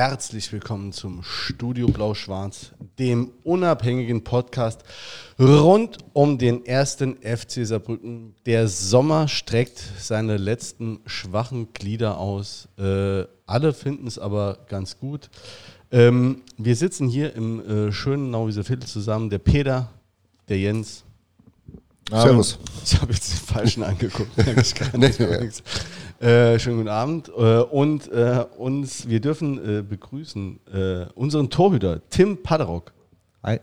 [0.00, 4.80] herzlich willkommen zum Studio Blau-Schwarz, dem unabhängigen Podcast
[5.38, 8.34] rund um den ersten FC Saarbrücken.
[8.46, 12.66] Der Sommer streckt seine letzten schwachen Glieder aus.
[12.78, 15.28] Äh, alle finden es aber ganz gut.
[15.92, 19.28] Ähm, wir sitzen hier im äh, schönen Nauwieser Viertel zusammen.
[19.28, 19.90] Der Peter,
[20.48, 21.04] der Jens.
[22.10, 22.58] Servus.
[22.86, 24.30] Ich habe jetzt den falschen angeguckt.
[24.96, 25.40] Nee, ja.
[26.20, 27.28] Äh, schönen guten Abend.
[27.30, 32.92] Äh, und äh, uns, wir dürfen äh, begrüßen äh, unseren Torhüter, Tim Paderock.
[33.42, 33.58] Hi.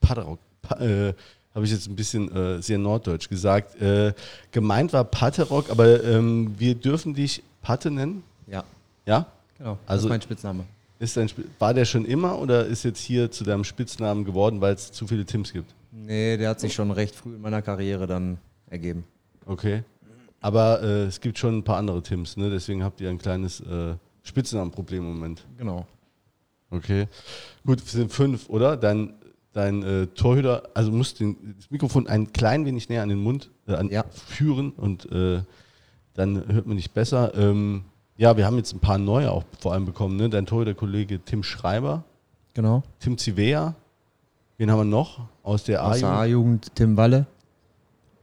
[0.00, 0.38] Paderock.
[0.62, 1.12] Pa äh,
[1.54, 3.80] habe ich jetzt ein bisschen äh, sehr norddeutsch gesagt.
[3.80, 4.14] Äh,
[4.50, 8.22] gemeint war Paterock, aber ähm, wir dürfen dich Patte nennen.
[8.46, 8.64] Ja,
[9.06, 9.26] Ja?
[9.58, 9.78] genau.
[9.86, 10.64] Also- das ist mein Spitzname.
[11.00, 14.60] Ist dein Sp war der schon immer oder ist jetzt hier zu deinem Spitznamen geworden,
[14.62, 15.74] weil es zu viele Tims gibt?
[15.92, 18.38] Nee, der hat sich schon recht früh in meiner Karriere dann
[18.70, 19.04] ergeben.
[19.44, 19.82] Okay.
[20.44, 22.50] Aber äh, es gibt schon ein paar andere Tims, ne?
[22.50, 25.46] deswegen habt ihr ein kleines äh, Spitznamenproblem im Moment.
[25.56, 25.86] Genau.
[26.70, 27.08] Okay.
[27.64, 28.76] Gut, wir sind fünf, oder?
[28.76, 29.14] Dein,
[29.54, 33.50] dein äh, Torhüter, also musst den, das Mikrofon ein klein wenig näher an den Mund
[33.66, 34.04] äh, an, Ja.
[34.10, 35.40] führen und äh,
[36.12, 37.32] dann hört man nicht besser.
[37.34, 37.84] Ähm,
[38.18, 40.16] ja, wir haben jetzt ein paar neue auch vor allem bekommen.
[40.16, 40.28] Ne?
[40.28, 42.04] Dein Torhüter-Kollege Tim Schreiber,
[42.52, 42.82] Genau.
[43.00, 43.74] Tim Zivea.
[44.58, 46.20] Wen haben wir noch aus der Aus der A-Jugend?
[46.20, 47.26] A-Jugend Tim Walle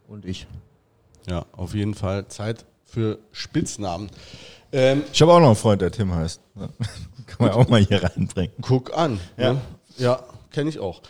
[0.08, 0.46] und ich.
[1.32, 4.10] Ja, auf jeden Fall Zeit für Spitznamen.
[4.74, 6.42] Ähm, Ich habe auch noch einen Freund, der Tim heißt.
[6.56, 8.54] Kann man auch mal hier reinbringen.
[8.62, 9.18] Guck an.
[9.38, 9.54] Ja.
[9.54, 9.62] Ne?
[9.98, 11.02] Ja, kenne ich auch.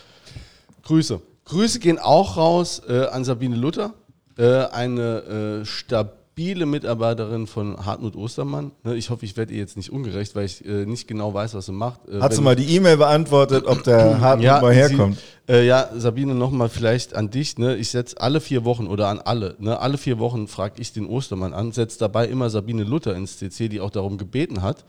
[0.83, 1.19] Grüße.
[1.45, 3.95] Grüße gehen auch raus äh, an Sabine Luther,
[4.37, 6.20] äh, eine äh, stabile
[6.65, 8.71] Mitarbeiterin von Hartmut Ostermann.
[8.83, 11.53] Ne, ich hoffe, ich werde ihr jetzt nicht ungerecht, weil ich äh, nicht genau weiß,
[11.53, 12.07] was sie macht.
[12.07, 15.17] Äh, du wenn- mal die E-Mail beantwortet, ob der Hartmut mal herkommt?
[15.47, 17.57] Sie, äh, ja, Sabine, nochmal vielleicht an dich.
[17.57, 17.75] Ne?
[17.75, 19.79] Ich setze alle vier Wochen oder an alle, ne?
[19.79, 23.67] alle vier Wochen frage ich den Ostermann an, setze dabei immer Sabine Luther ins CC,
[23.67, 24.85] die auch darum gebeten hat.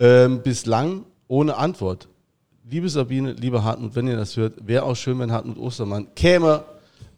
[0.00, 2.08] Ähm, bislang ohne Antwort.
[2.68, 6.64] Liebe Sabine, lieber Hartmut, wenn ihr das hört, wäre auch schön, wenn Hartmut Ostermann käme.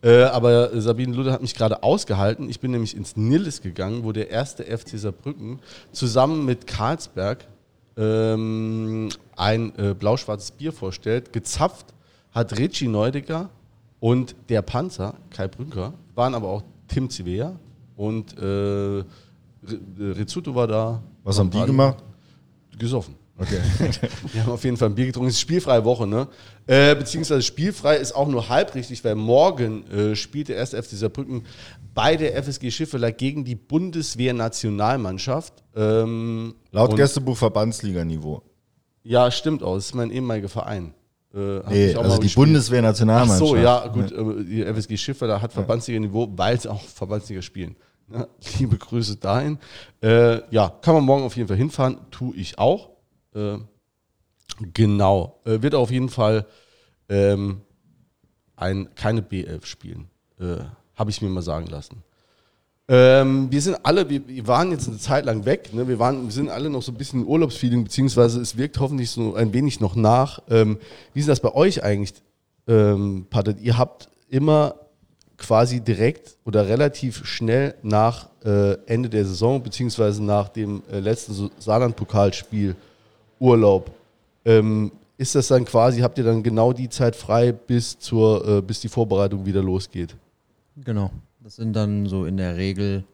[0.04, 2.50] Äh, aber Sabine Luther hat mich gerade ausgehalten.
[2.50, 5.60] Ich bin nämlich ins Nilles gegangen, wo der erste FC Saarbrücken
[5.92, 7.47] zusammen mit Karlsberg
[7.97, 11.32] ähm, ein äh, blau-schwarzes Bier vorstellt.
[11.32, 11.87] Gezapft
[12.32, 13.48] hat Richie Neudecker
[13.98, 17.59] und der Panzer, Kai Brünker, waren aber auch Tim Zivea
[17.97, 19.04] und äh,
[19.98, 21.03] Rizzuto war da.
[21.22, 22.04] Was haben die gemacht?
[22.78, 23.15] Gesoffen.
[23.37, 23.59] Okay.
[24.33, 25.28] Wir haben auf jeden Fall ein Bier getrunken.
[25.28, 26.28] Es ist spielfreie Woche, ne?
[26.69, 30.91] Äh, beziehungsweise spielfrei ist auch nur halb richtig, weil morgen äh, spielt der erste FC
[30.91, 31.43] Saarbrücken
[31.95, 33.56] bei der FSG Schiffeler gegen die
[34.45, 35.53] Bundeswehr-Nationalmannschaft.
[35.75, 38.43] Ähm, Laut Gästebuch Verbandsliganiveau.
[39.03, 39.75] Ja, stimmt auch.
[39.77, 40.95] Das ist mein ehemaliger Verein.
[41.34, 43.39] Äh, Nee, also die Bundeswehr-Nationalmannschaft.
[43.51, 44.12] so, ja, gut.
[44.12, 47.77] äh, Die FSG Schiffeler hat Verbandsliga-Niveau, weil sie auch Verbandsliga spielen.
[48.12, 48.27] Ja,
[48.59, 49.59] liebe Grüße dahin.
[50.03, 51.99] Äh, ja, kann man morgen auf jeden Fall hinfahren.
[52.11, 52.91] Tue ich auch.
[53.34, 53.59] Äh,
[54.72, 55.41] genau.
[55.45, 56.47] Äh, wird auf jeden Fall
[57.09, 57.61] ähm,
[58.56, 60.09] ein, keine B11 spielen.
[60.41, 60.65] Äh,
[60.95, 62.03] Habe ich mir mal sagen lassen.
[62.87, 65.89] Ähm, wir sind alle, wir, wir waren jetzt eine Zeit lang weg, ne?
[65.89, 69.11] wir, waren, wir sind alle noch so ein bisschen in Urlaubsfeeling, beziehungsweise es wirkt hoffentlich
[69.11, 70.43] so ein wenig noch nach.
[70.51, 70.77] Ähm,
[71.15, 72.12] wie ist das bei euch eigentlich,
[72.69, 73.56] ähm, Patrick?
[73.62, 74.75] Ihr habt immer
[75.39, 81.51] quasi direkt oder relativ schnell nach äh, Ende der Saison, beziehungsweise nach dem äh, letzten
[81.59, 82.77] Saarland-Pokalspiel
[83.39, 83.91] Urlaub.
[84.45, 88.62] Ähm, ist das dann quasi, habt ihr dann genau die Zeit frei, bis, zur, äh,
[88.62, 90.17] bis die Vorbereitung wieder losgeht?
[90.77, 91.11] Genau.
[91.41, 93.05] Das sind dann so in der Regel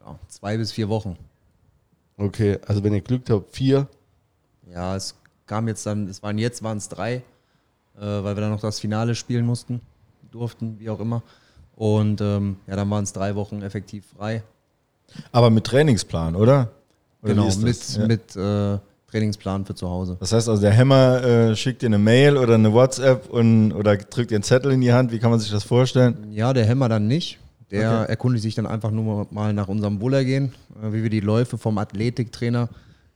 [0.00, 1.16] ja, zwei bis vier Wochen.
[2.16, 3.88] Okay, also wenn ihr Glück habt, vier.
[4.70, 5.14] Ja, es
[5.46, 7.22] kam jetzt dann, es waren jetzt waren es drei, äh,
[8.00, 9.80] weil wir dann noch das Finale spielen mussten,
[10.30, 11.22] durften, wie auch immer.
[11.74, 14.42] Und ähm, ja, dann waren es drei Wochen effektiv frei.
[15.30, 16.70] Aber mit Trainingsplan, oder?
[17.22, 17.96] oder genau, mit?
[17.96, 18.06] Ja.
[18.06, 18.78] mit äh,
[19.16, 20.16] Trainingsplan für zu Hause.
[20.20, 23.96] Das heißt also, der Hämmer äh, schickt dir eine Mail oder eine WhatsApp und, oder
[23.96, 25.10] drückt dir einen Zettel in die Hand.
[25.12, 26.26] Wie kann man sich das vorstellen?
[26.30, 27.38] Ja, der Hämmer dann nicht.
[27.70, 28.10] Der Okay.
[28.12, 30.52] erkundigt sich dann einfach nur mal nach unserem Wohlergehen,
[30.82, 32.68] äh, wie wir die Läufe vom Athletiktrainer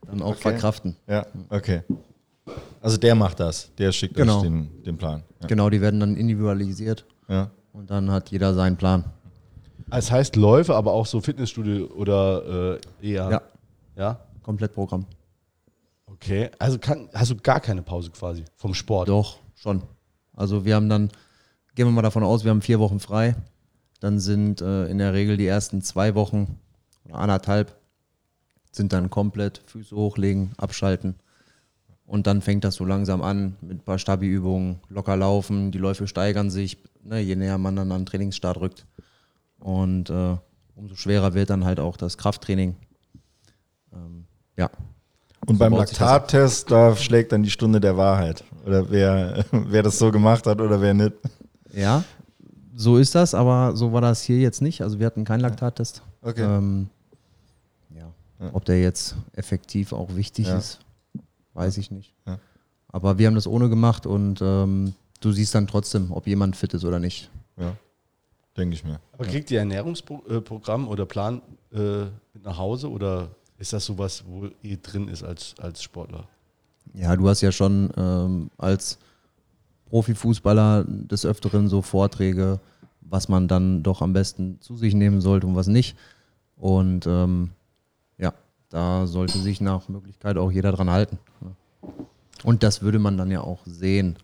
[0.07, 0.41] dann auch Okay.
[0.41, 0.95] verkraften.
[1.07, 1.81] Ja, okay.
[2.81, 3.69] Also der macht das.
[3.77, 4.37] Der schickt Genau.
[4.37, 5.23] euch den, den Plan.
[5.41, 5.47] Ja.
[5.47, 7.51] Genau, die werden dann individualisiert Ja.
[7.73, 9.03] und dann hat jeder seinen Plan.
[9.91, 13.29] Es heißt Läufe, aber auch so Fitnessstudio oder äh, eher.
[13.29, 13.41] Ja.
[13.95, 14.19] Ja.
[14.41, 15.05] Komplettprogramm.
[16.21, 16.51] Okay.
[16.59, 19.09] Also kann, hast du gar keine Pause quasi vom Sport?
[19.09, 19.81] Doch, schon.
[20.33, 21.09] Also wir haben dann,
[21.75, 23.35] gehen wir mal davon aus, wir haben vier Wochen frei.
[23.99, 26.59] Dann sind äh, in der Regel die ersten zwei Wochen
[27.05, 27.75] oder anderthalb
[28.71, 31.15] sind dann komplett Füße hochlegen, abschalten.
[32.05, 36.07] Und dann fängt das so langsam an mit ein paar Stabi-Übungen, locker laufen, die Läufe
[36.07, 38.85] steigern sich, ne, je näher man dann an den Trainingsstart rückt.
[39.59, 40.37] Und äh,
[40.75, 42.75] umso schwerer wird dann halt auch das Krafttraining.
[43.93, 44.25] Ähm,
[44.57, 44.69] ja,
[45.47, 48.43] Und beim sich das Laktattest, da schlägt dann die Stunde der Wahrheit.
[48.65, 51.13] Oder wer, wer das so gemacht hat oder wer nicht.
[51.73, 52.03] Ja,
[52.75, 54.81] so ist das, aber so war das hier jetzt nicht.
[54.81, 56.01] Also wir hatten keinen Laktattest.
[56.21, 56.43] Okay.
[56.43, 56.89] Ähm,
[57.95, 58.11] ja.
[58.53, 60.57] Ob der jetzt effektiv auch wichtig Ja.
[60.57, 60.79] ist,
[61.53, 62.13] weiß ich nicht.
[62.25, 62.39] Ja.
[62.89, 66.73] Aber wir haben das ohne gemacht und ähm, du siehst dann trotzdem, ob jemand fit
[66.73, 67.29] ist oder nicht.
[67.57, 67.73] Ja,
[68.57, 68.99] denke ich mir.
[69.13, 71.41] Aber kriegt ihr Ernährungsprogramm oder Plan
[71.73, 72.03] äh,
[72.33, 73.29] mit nach Hause oder
[73.61, 76.27] ist das sowas, wo ihr drin ist als, als Sportler?
[76.93, 78.97] Ja, du hast ja schon ähm, als
[79.85, 82.59] Profifußballer des Öfteren so Vorträge,
[83.01, 85.95] was man dann doch am besten zu sich nehmen sollte und was nicht.
[86.57, 87.51] Und ähm,
[88.17, 88.33] ja,
[88.69, 91.19] da sollte sich nach Möglichkeit auch jeder dran halten.
[91.39, 91.55] ne?
[92.43, 94.17] Und das würde man dann ja auch sehen,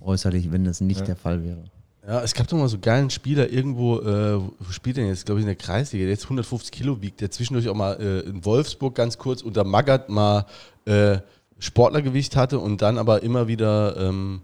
[0.00, 1.64] äußerlich, wenn das nicht der Fall wäre.
[2.06, 5.26] Ja, es gab doch mal so geilen Spieler irgendwo, äh, wo spielt der denn jetzt,
[5.26, 8.20] glaube ich, in der Kreisliga, der jetzt 150 Kilo wiegt, der zwischendurch auch mal äh,
[8.28, 10.46] in Wolfsburg ganz kurz unter Magath mal
[10.84, 11.18] äh,
[11.58, 14.42] Sportlergewicht hatte und dann aber immer wieder ähm,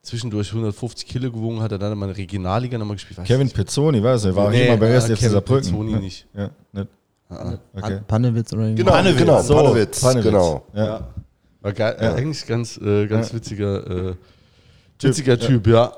[0.00, 3.18] zwischendurch 150 Kilo gewogen hat, er dann mal in der Regionalliga nochmal gespielt.
[3.18, 5.62] Weiß Kevin ich Pezzoni, weiß er, war auch Nee, immer bei erst FC Kevin Saarbrücken.
[5.70, 5.98] Pezzoni Ja.
[5.98, 6.26] nicht.
[6.34, 6.88] Ja, nicht.
[7.28, 7.80] Ah, Okay.
[7.80, 10.24] Pan Pannewitz oder Genau, Panewitz, genau, so, Panewitz, Panewitz.
[10.24, 10.64] genau.
[10.74, 11.08] Ja.
[11.60, 12.14] War geil, Ja.
[12.14, 13.34] eigentlich ganz, äh, ganz Ja.
[13.34, 14.14] witziger, äh,
[14.98, 15.46] Typ, witziger ja.
[15.46, 15.92] Typ, ja.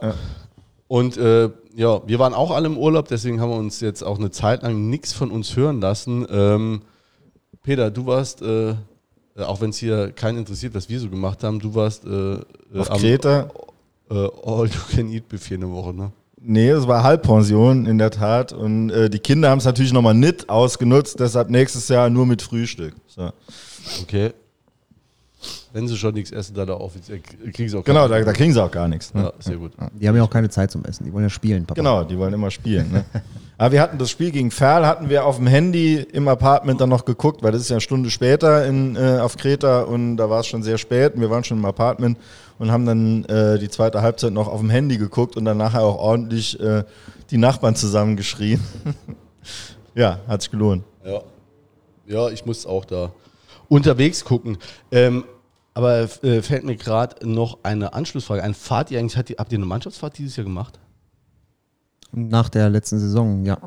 [0.88, 4.19] Und äh, ja, wir waren auch alle im Urlaub, deswegen haben wir uns jetzt auch
[4.19, 6.27] eine Zeit lang nichts von uns hören lassen.
[6.31, 6.83] Ähm,
[7.62, 8.75] Peter, du warst, äh, äh,
[9.38, 12.38] auch wenn es hier keinen interessiert, was wir so gemacht haben, du warst äh, äh,
[12.79, 13.50] Auf Kreta?
[14.11, 16.12] äh, All-You-Can-Eat-Buffet eine Woche, ne?
[16.41, 18.53] Nee, es war Halbpension in der Tat.
[18.53, 22.41] Und äh, die Kinder haben es natürlich nochmal nicht ausgenutzt, deshalb nächstes Jahr nur mit
[22.41, 22.94] Frühstück.
[23.09, 23.33] So.
[24.03, 24.33] Okay.
[25.76, 28.50] Wenn sie schon nichts essen, dann auch offiziell kriegen sie auch Genau, da, da kriegen
[28.50, 29.12] sie auch gar nichts.
[29.12, 29.25] Ne?
[29.25, 29.73] Ja, sehr gut.
[30.00, 31.78] Die haben ja auch keine Zeit zum Essen, die wollen ja spielen, Papa.
[31.78, 32.90] Genau, die wollen immer spielen.
[32.90, 33.05] Ne?
[33.58, 36.88] Aber wir hatten das Spiel gegen Ferl, hatten wir auf dem Handy im Apartment dann
[36.88, 40.31] noch geguckt, weil das ist ja eine Stunde später in, äh, auf Kreta und da
[40.31, 42.17] war es schon sehr spät und wir waren schon im Apartment
[42.58, 45.82] und haben dann äh, die zweite Halbzeit noch auf dem Handy geguckt und dann nachher
[45.82, 46.84] auch ordentlich äh,
[47.31, 48.62] die Nachbarn zusammengeschrien.
[49.94, 50.84] ja, hat sich gelohnt.
[51.05, 51.20] Ja.
[52.06, 53.12] Ja, ich muss auch da
[53.69, 54.56] unterwegs gucken.
[54.90, 55.25] Ähm,
[55.76, 58.55] aber äh, fällt mir gerade noch eine Anschlussfrage ein.
[58.55, 60.78] Fahrt ihr eigentlich, habt ihr eine Mannschaftsfahrt dieses Jahr gemacht?
[62.12, 63.58] Nach der letzten Saison, ja.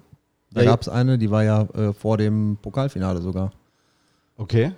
[0.51, 3.51] Da Ja, gab es eine, die war ja äh, vor dem Pokalfinale sogar.
[4.38, 4.71] Okay.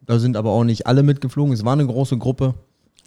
[0.00, 1.52] Da sind aber auch nicht alle mitgeflogen.
[1.54, 2.54] Es war eine große Gruppe.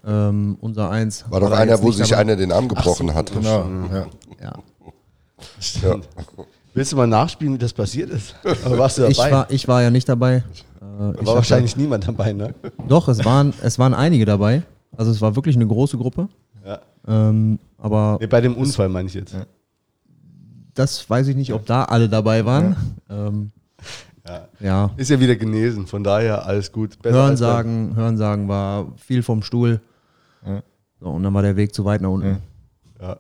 [0.06, 1.26] Ähm, unser Eins.
[1.30, 2.22] War doch einer, wo sich dabei.
[2.22, 3.34] einer den Arm gebrochen hat.
[3.34, 3.68] Genau.
[3.92, 4.08] Ja.
[4.42, 4.54] Ja.
[5.60, 6.08] Stimmt.
[6.74, 8.36] Willst du mal nachspielen, wie das passiert ist?
[8.66, 9.32] Aber warst du Ich dabei?
[9.32, 10.44] war, ich war ja nicht dabei.
[11.20, 12.54] Äh, war wahrscheinlich niemand dabei, ne?
[12.88, 14.64] Doch, es waren, es waren einige dabei.
[14.96, 16.30] Also es war wirklich eine große Gruppe.
[16.66, 16.80] Ja.
[17.08, 19.36] Ähm, aber Nee, bei dem Unfall meine ich jetzt.
[20.74, 22.76] das weiß ich nicht, ob da alle dabei waren.
[23.10, 23.52] Ähm,
[24.28, 24.48] Ja.
[24.60, 24.90] ja.
[24.98, 27.00] Ist ja wieder genesen, von daher alles gut.
[27.02, 29.82] Besser Hören als bei- sagen, Hören sagen war viel vom Stuhl.
[30.46, 30.64] Ja.
[31.00, 32.38] So, und dann war der Weg zu weit nach unten.
[33.00, 33.18] Ja.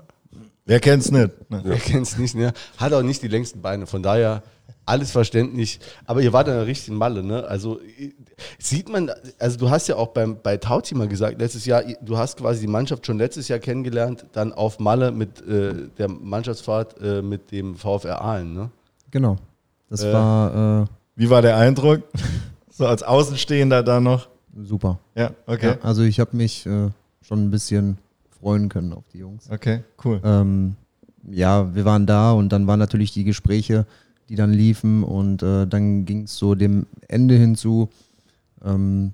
[0.65, 1.29] Wer kennt's nicht?
[1.51, 1.61] Ne?
[1.63, 2.51] Wer kennt es nicht, ne?
[2.77, 4.41] Hat auch nicht die längsten Beine, von daher
[4.85, 5.79] alles verständlich.
[6.05, 7.43] Aber ihr wart in der richtigen Malle, ne?
[7.45, 7.79] Also
[8.59, 12.17] sieht man, also du hast ja auch beim, bei Tauzi mal gesagt, letztes Jahr, du
[12.17, 17.01] hast quasi die Mannschaft schon letztes Jahr kennengelernt, dann auf Malle mit äh, der Mannschaftsfahrt
[17.01, 18.69] äh, mit dem VfR Aalen, ne?
[19.11, 19.37] Genau.
[19.89, 20.13] Das Äh.
[20.13, 22.03] war äh, Wie war der Eindruck?
[22.77, 24.27] So als Außenstehender da noch?
[24.53, 24.99] super.
[25.15, 25.67] Ja, okay.
[25.67, 26.89] Ja, also ich habe mich äh,
[27.21, 27.97] schon ein bisschen
[28.37, 29.49] freuen können auf die Jungs.
[29.49, 30.19] Okay, cool.
[30.25, 30.75] Ähm,
[31.29, 33.85] ja, wir waren da und dann waren natürlich die Gespräche,
[34.29, 37.89] die dann liefen und äh, dann ging es so dem Ende hinzu.
[38.63, 39.13] Ähm,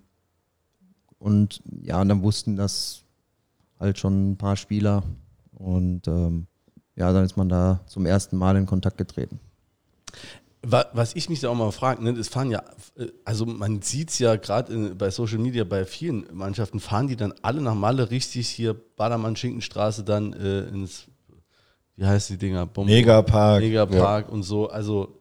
[1.19, 3.03] und ja, und dann wussten das
[3.79, 5.03] halt schon ein paar Spieler
[5.53, 6.47] und ähm,
[6.95, 9.39] ja, dann ist man da zum ersten Mal in Kontakt getreten.
[10.63, 12.61] Wa- Was ich mich da auch mal frage, ne, das fahren ja,
[12.95, 17.15] äh, also man sieht es ja gerade bei Social Media bei vielen Mannschaften, fahren die
[17.15, 21.07] dann alle nach Malle richtig hier Badermann-Schinkenstraße dann äh, ins,
[22.01, 22.65] wie heißt die Dinger?
[22.65, 23.61] Bom- Megapark.
[23.61, 24.67] Megapark und so.
[24.69, 25.19] Also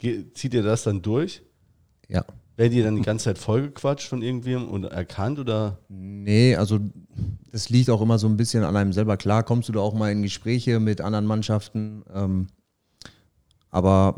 [0.00, 1.42] zieht ihr das dann durch?
[2.08, 2.24] Ja.
[2.56, 5.78] Werdet ihr dann die ganze Zeit vollgequatscht von irgendwem oder erkannt oder?
[5.88, 6.78] Nee, also
[7.50, 9.16] das liegt auch immer so ein bisschen an einem selber.
[9.16, 12.46] Klar, kommst du da auch mal in Gespräche mit anderen Mannschaften, ähm,
[13.70, 14.14] aber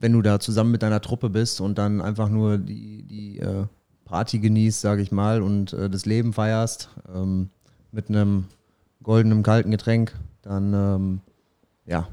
[0.00, 3.66] wenn du da zusammen mit deiner Truppe bist und dann einfach nur die, die äh,
[4.04, 7.50] Party genießt, sage ich mal, und äh, das Leben feierst, ähm,
[7.92, 8.46] mit einem
[9.04, 11.20] goldenen kalten Getränk, dann ähm,
[11.86, 12.08] ja,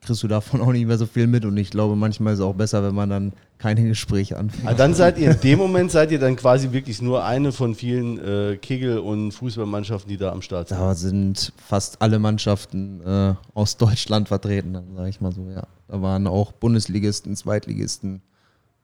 [0.00, 2.44] kriegst du davon auch nicht mehr so viel mit und ich glaube, manchmal ist es
[2.44, 4.68] auch besser, wenn man dann keine Gespräche anfängt.
[4.68, 7.74] Ah, dann seid ihr in dem Moment seid ihr dann quasi wirklich nur eine von
[7.74, 10.78] vielen äh, Kegel- und Fußballmannschaften, die da am Start sind.
[10.78, 15.66] Da sind fast alle Mannschaften äh, aus Deutschland vertreten, dann sage ich mal so, ja.
[15.88, 18.22] Da waren auch Bundesligisten, Zweitligisten,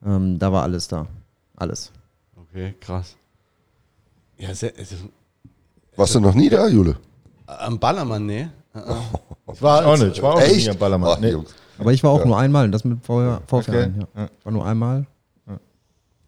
[0.05, 1.07] ähm, da war alles da.
[1.57, 1.93] Alles.
[2.37, 3.17] Okay, krass.
[4.37, 4.97] Ja, sehr, also,
[5.97, 6.97] Warst du noch nie da, Jule?
[7.47, 8.49] am Ballermann, nee.
[9.53, 10.17] Ich war Auch nicht.
[10.17, 11.11] Ich war auch nie am Ballermann.
[11.15, 11.31] Ach, Nee.
[11.31, 11.55] Jungs.
[11.79, 13.91] Aber ich war auch nur einmal, das mit VfR, VfR Okay.
[14.17, 14.25] ja.
[14.39, 15.07] Ich war nur einmal.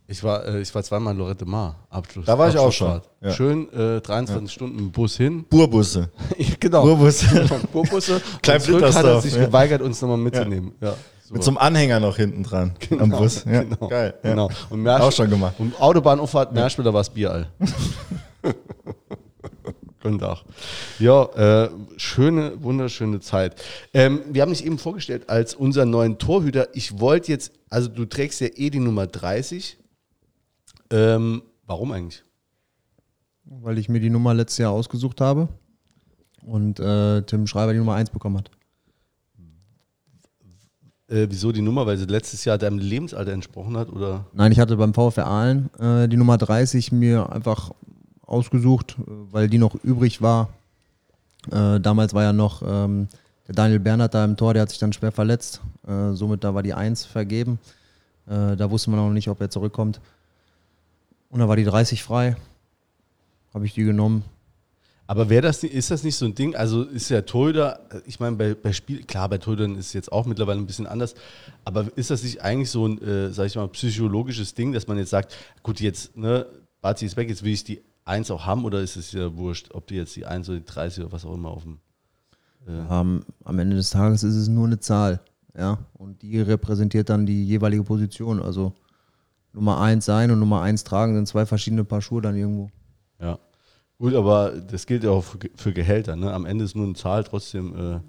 [0.09, 2.27] Ich war, äh, ich war zweimal in Lorette Mar, Abschluss.
[2.27, 3.33] Da war ich auch schon, ja.
[3.33, 5.45] Schön äh, 23 Stunden im Bus hin.
[5.51, 6.11] Burbusse.
[6.61, 6.85] genau.
[6.85, 7.47] Burbusse.
[7.73, 8.23] Burbusse.
[8.43, 9.47] Klein Und zurück hat er sich ja.
[9.47, 10.73] geweigert, uns nochmal mitzunehmen.
[10.81, 10.95] Ja.
[11.25, 11.35] so.
[11.35, 13.45] Mit so einem Anhänger noch hinten dran am Bus.
[13.45, 13.89] Ja, genau.
[13.89, 14.15] Geil.
[14.23, 14.31] Ja.
[14.31, 14.51] Genau.
[14.71, 15.55] Und Mersch, Auch schon gemacht.
[15.59, 17.49] Und Autobahnauffahrt, Merschwil, da war es Bier all.
[20.07, 20.45] Guten Tag.
[20.99, 21.25] Ja,
[21.65, 23.63] äh, schöne, wunderschöne Zeit.
[23.93, 26.69] Ähm, wir haben dich eben vorgestellt als unseren neuen Torhüter.
[26.75, 29.79] Ich wollte jetzt, also du trägst ja eh die Nummer 30.
[30.91, 32.23] Ähm, warum eigentlich?
[33.47, 35.49] weil ich mir die Nummer letztes Jahr ausgesucht habe
[36.43, 38.51] und äh, Tim Schreiber die Nummer 1 bekommen hat.
[41.09, 41.87] Äh, wieso die Nummer?
[41.87, 43.91] Weil sie letztes Jahr deinem Lebensalter entsprochen hat?
[43.91, 44.27] Oder?
[44.33, 47.71] Nein, ich hatte beim VfR Aalen äh, die Nummer 30 mir einfach
[48.27, 50.51] ausgesucht, äh, weil die noch übrig war.
[51.51, 53.09] Äh, damals war ja noch ähm,
[53.47, 55.61] der Daniel Bernhard da im Tor, der hat sich dann schwer verletzt.
[55.87, 57.59] Äh, somit da war die 1 vergeben.
[58.27, 60.01] Äh, da wusste man auch nicht, ob er zurückkommt.
[61.31, 62.37] Und da war die 30 frei.
[63.55, 64.25] Habe ich die genommen.
[65.09, 66.57] Aber wäre das, ist das nicht so ein Ding?
[66.57, 70.11] Also ist ja Torhüter, ich meine, bei, bei Spiel, klar, bei Torhütern ist es jetzt
[70.11, 71.15] auch mittlerweile ein bisschen anders,
[71.65, 74.99] aber ist das nicht eigentlich so ein, äh, sag ich mal, psychologisches Ding, dass man
[74.99, 76.47] jetzt sagt, gut, jetzt, ne,
[76.81, 79.75] Bazi ist weg, jetzt will ich die 1 auch haben oder ist es ja wurscht,
[79.75, 81.79] ob die jetzt die 1 oder die 30 oder was auch immer auf dem.
[82.69, 85.21] Ähm, am Ende des Tages ist es nur eine Zahl.
[85.57, 85.79] Ja?
[85.95, 88.43] Und die repräsentiert dann die jeweilige Position.
[88.43, 88.73] Also
[89.53, 92.71] Nummer 1 sein und Nummer 1 tragen sind zwei verschiedene Paar Schuhe dann irgendwo.
[93.21, 93.39] Ja.
[93.99, 95.25] Gut, aber das gilt ja auch
[95.57, 96.17] für Gehälter.
[96.17, 96.33] Ne?
[96.33, 98.01] Am Ende ist nur eine Zahl, trotzdem äh,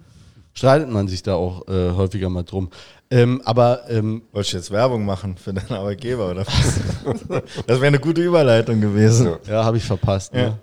[0.57, 2.71] streitet man sich da auch äh, häufiger mal drum.
[3.11, 6.79] Ähm, aber ähm, Wolltest du jetzt Werbung machen für deinen Arbeitgeber oder was?
[7.67, 9.35] das wäre eine gute Überleitung gewesen.
[9.47, 10.33] Ja, habe ich verpasst.
[10.33, 10.49] Ja.
[10.49, 10.59] Ne?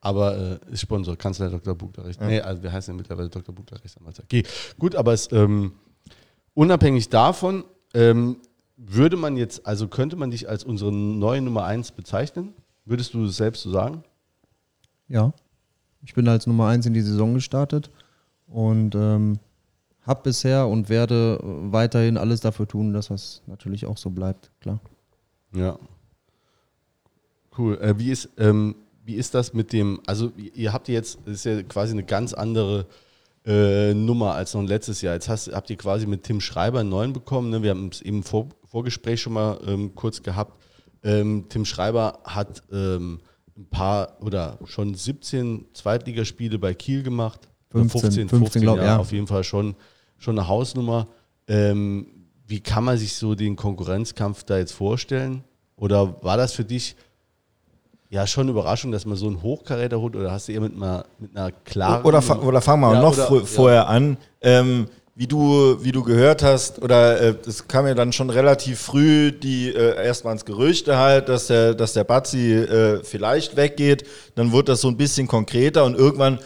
[0.00, 1.74] Aber äh, ist Sponsor, Kanzler Dr.
[1.74, 2.20] Buchterrecht.
[2.22, 3.54] Nee, also wir heißen ja mittlerweile Dr.
[3.54, 3.96] Buchterrecht.
[4.24, 4.44] Okay,
[4.78, 5.72] gut, aber es, ähm,
[6.54, 8.38] unabhängig davon, ähm,
[8.78, 12.54] würde man jetzt, also könnte man dich als unsere neue Nummer 1 bezeichnen?
[12.86, 14.02] Würdest du es selbst so sagen?
[15.06, 15.34] Ja.
[16.02, 17.90] Ich bin als Nummer 1 in die Saison gestartet
[18.52, 19.38] und ähm,
[20.02, 24.80] habe bisher und werde weiterhin alles dafür tun, dass das natürlich auch so bleibt, klar.
[25.54, 25.78] Ja.
[27.56, 27.78] Cool.
[27.78, 31.44] Äh, wie, ist, ähm, wie ist das mit dem, also ihr habt jetzt, das ist
[31.44, 32.86] ja quasi eine ganz andere
[33.44, 35.14] äh, Nummer als noch letztes Jahr.
[35.14, 37.50] Jetzt hast, habt ihr quasi mit Tim Schreiber einen neuen bekommen.
[37.50, 37.62] Ne?
[37.62, 40.58] Wir haben es eben im Vor Vorgespräch schon mal ähm, kurz gehabt.
[41.02, 43.20] Ähm, Tim Schreiber hat ähm,
[43.54, 47.48] ein paar oder schon 17 Zweitligaspiele bei Kiel gemacht.
[47.74, 48.96] Oder 15, 15, glaub, ja, ja.
[48.98, 49.74] Auf jeden Fall schon,
[50.18, 51.06] schon eine Hausnummer.
[51.48, 52.06] Ähm,
[52.46, 55.42] wie kann man sich so den Konkurrenzkampf da jetzt vorstellen?
[55.76, 56.96] Oder war das für dich
[58.10, 60.16] ja schon eine Überraschung, dass man so einen Hochkaräter holt?
[60.16, 62.04] Oder hast du eher mit einer, mit einer klaren.
[62.04, 63.44] Oder, fa- oder fangen wir Ja, noch oder- fro- ja.
[63.46, 64.16] vorher an.
[64.40, 68.78] Ähm, wie du, wie du gehört hast, oder äh, es kam ja dann schon relativ
[68.80, 73.56] früh die äh, erst waren es Gerüchte halt, dass der, dass der Bazzi äh, vielleicht
[73.56, 74.04] weggeht.
[74.36, 76.38] Dann wurde das so ein bisschen konkreter und irgendwann,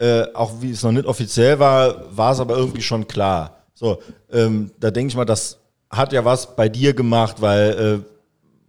[0.00, 3.64] äh, auch wie es noch nicht offiziell war, war es aber irgendwie schon klar.
[3.74, 4.00] So,
[4.32, 5.58] ähm, da denke ich mal, das
[5.90, 8.10] hat ja was bei dir gemacht, weil äh,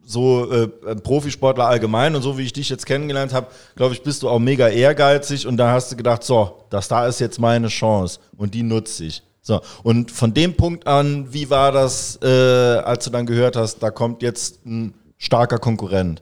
[0.03, 4.23] so äh, Profisportler allgemein und so wie ich dich jetzt kennengelernt habe, glaube ich, bist
[4.23, 7.69] du auch mega ehrgeizig und da hast du gedacht, so, das da ist jetzt meine
[7.69, 9.23] Chance und die nutze ich.
[9.41, 13.79] So, und von dem Punkt an, wie war das, äh, als du dann gehört hast,
[13.79, 16.21] da kommt jetzt ein starker Konkurrent?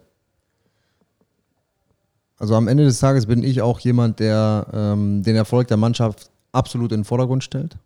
[2.39, 6.31] Also am Ende des Tages bin ich auch jemand, der ähm, den Erfolg der Mannschaft
[6.53, 7.77] absolut in den Vordergrund stellt.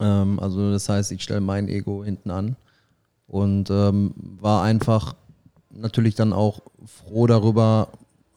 [0.00, 2.56] Ähm, also das heißt, ich stelle mein Ego hinten an
[3.28, 5.14] und ähm, war einfach
[5.70, 7.88] natürlich dann auch froh darüber,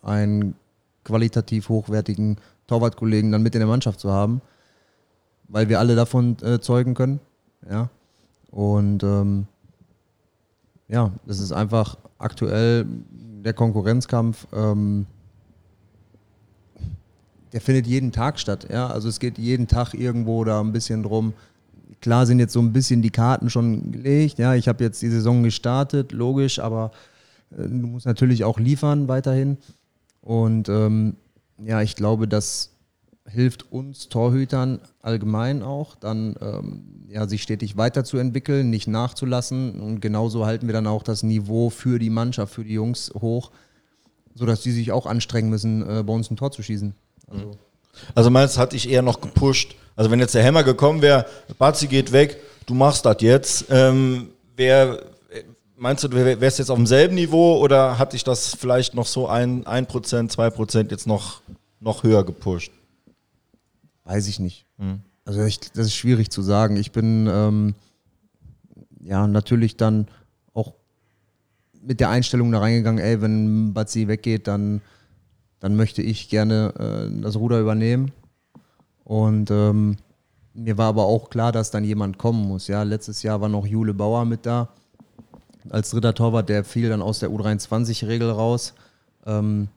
[0.03, 0.55] einen
[1.03, 4.41] qualitativ hochwertigen Torwartkollegen dann mit in der Mannschaft zu haben,
[5.47, 7.19] weil wir alle davon äh, zeugen können.
[7.69, 7.89] Ja.
[8.51, 9.47] Und ähm,
[10.87, 12.85] ja, das ist einfach aktuell
[13.43, 14.47] der Konkurrenzkampf.
[14.53, 15.05] Ähm,
[17.53, 18.67] der findet jeden Tag statt.
[18.69, 18.87] Ja?
[18.87, 21.33] Also es geht jeden Tag irgendwo da ein bisschen drum.
[21.99, 24.39] Klar sind jetzt so ein bisschen die Karten schon gelegt.
[24.39, 26.91] Ja, ich habe jetzt die Saison gestartet, logisch, aber
[27.51, 29.57] äh, du musst natürlich auch liefern weiterhin.
[30.21, 31.17] Und ähm,
[31.63, 32.71] ja, ich glaube, das
[33.27, 39.79] hilft uns Torhütern allgemein auch, dann ähm, ja, sich stetig weiterzuentwickeln, nicht nachzulassen.
[39.79, 43.51] Und genauso halten wir dann auch das Niveau für die Mannschaft, für die Jungs hoch,
[44.33, 46.93] sodass die sich auch anstrengen müssen, äh, bei uns ein Tor zu schießen.
[47.27, 47.57] Also,
[48.15, 49.75] Also meinst hatte ich eher noch gepusht.
[49.95, 51.25] Also wenn jetzt der Hammer gekommen wäre,
[51.59, 55.03] Bazi geht weg, du machst das jetzt, ähm, wär,
[55.77, 59.05] meinst du, du wär- wärst jetzt auf demselben Niveau oder hat dich das vielleicht noch
[59.05, 61.41] so ein, ein Prozent, zwei Prozent jetzt noch,
[61.79, 62.71] noch höher gepusht?
[64.11, 64.65] Weiß ich nicht.
[65.23, 66.75] Also ich, das ist schwierig zu sagen.
[66.75, 67.75] Ich bin ähm,
[69.01, 70.09] ja natürlich dann
[70.53, 70.73] auch
[71.81, 74.81] mit der Einstellung da reingegangen, ey, wenn Batzi weggeht, dann,
[75.61, 78.11] dann möchte ich gerne äh, das Ruder übernehmen.
[79.05, 79.95] Und ähm,
[80.53, 82.67] mir war aber auch klar, dass dann jemand kommen muss.
[82.67, 84.67] Ja, letztes Jahr war noch Jule Bauer mit da
[85.69, 88.73] als dritter Torwart, der fiel dann aus der U23-Regel raus.
[89.25, 89.69] Ähm,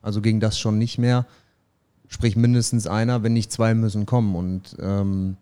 [0.00, 1.26] also ging das schon nicht mehr.
[2.12, 4.36] Sprich, mindestens einer, wenn nicht zwei müssen kommen.
[4.36, 5.38] Und ähm,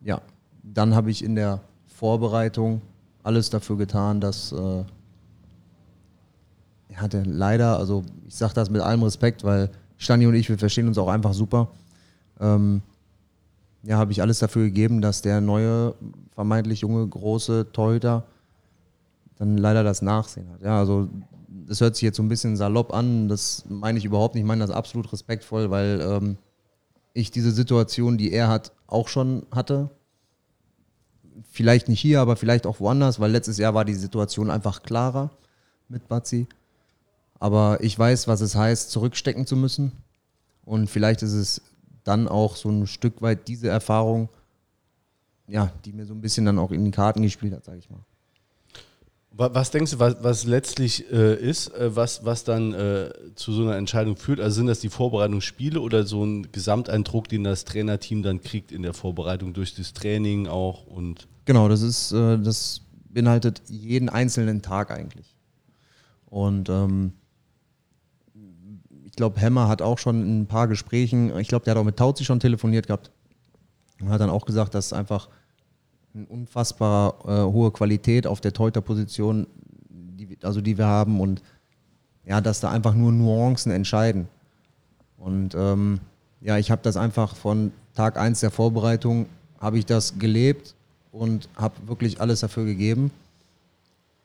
[0.00, 0.22] ja,
[0.64, 2.82] dann habe ich in der Vorbereitung
[3.22, 4.84] alles dafür getan, dass äh,
[6.88, 10.58] er hatte leider, also ich sage das mit allem Respekt, weil Stani und ich, wir
[10.58, 11.68] verstehen uns auch einfach super.
[12.40, 12.82] Ähm,
[13.84, 15.94] ja, habe ich alles dafür gegeben, dass der neue,
[16.34, 18.24] vermeintlich junge, große Torhüter
[19.38, 20.60] dann leider das Nachsehen hat.
[20.62, 21.08] Ja, also
[21.66, 24.48] das hört sich jetzt so ein bisschen salopp an, das meine ich überhaupt nicht, ich
[24.48, 26.38] meine das absolut respektvoll, weil ähm,
[27.12, 29.90] ich diese Situation, die er hat, auch schon hatte.
[31.50, 35.30] Vielleicht nicht hier, aber vielleicht auch woanders, weil letztes Jahr war die Situation einfach klarer
[35.88, 36.46] mit Bazzi.
[37.38, 39.92] Aber ich weiß, was es heißt, zurückstecken zu müssen.
[40.64, 41.62] Und vielleicht ist es
[42.04, 44.28] dann auch so ein Stück weit diese Erfahrung,
[45.48, 47.90] ja, die mir so ein bisschen dann auch in die Karten gespielt hat, sage ich
[47.90, 48.04] mal.
[49.40, 53.52] Wa- Was denkst du, was, was letztlich äh, ist, äh, was, was dann äh, zu
[53.52, 54.38] so einer Entscheidung führt?
[54.38, 58.82] Also sind das die Vorbereitungsspiele oder so ein Gesamteindruck, den das Trainerteam dann kriegt in
[58.82, 64.60] der Vorbereitung durch das Training auch und Genau, das ist, äh, das beinhaltet jeden einzelnen
[64.60, 65.34] Tag eigentlich.
[66.26, 67.14] Und ähm,
[69.06, 71.84] ich glaube, Hammer hat auch schon in ein paar Gesprächen, ich glaube, der hat auch
[71.84, 73.10] mit Tauzi schon telefoniert gehabt
[74.02, 75.28] und hat dann auch gesagt, dass einfach
[76.14, 79.46] eine unfassbar äh, hohe Qualität auf der Teuter-Position,
[79.88, 81.42] die, also die wir haben und
[82.24, 84.28] ja, dass da einfach nur Nuancen entscheiden.
[85.16, 86.00] Und ähm,
[86.40, 89.26] ja, ich habe das einfach von Tag 1 der Vorbereitung,
[89.58, 90.74] habe ich das gelebt
[91.12, 93.10] und habe wirklich alles dafür gegeben.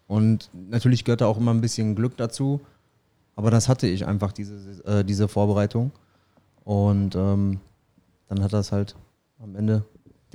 [0.07, 2.61] Und natürlich gehört da auch immer ein bisschen Glück dazu,
[3.35, 5.91] aber das hatte ich einfach, diese, äh, diese Vorbereitung.
[6.63, 7.59] Und ähm,
[8.27, 8.95] dann hat das halt
[9.39, 9.83] am Ende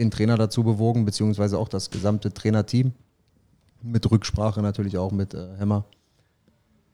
[0.00, 2.92] den Trainer dazu bewogen, beziehungsweise auch das gesamte Trainerteam,
[3.82, 5.84] mit Rücksprache natürlich auch mit äh, Hammer,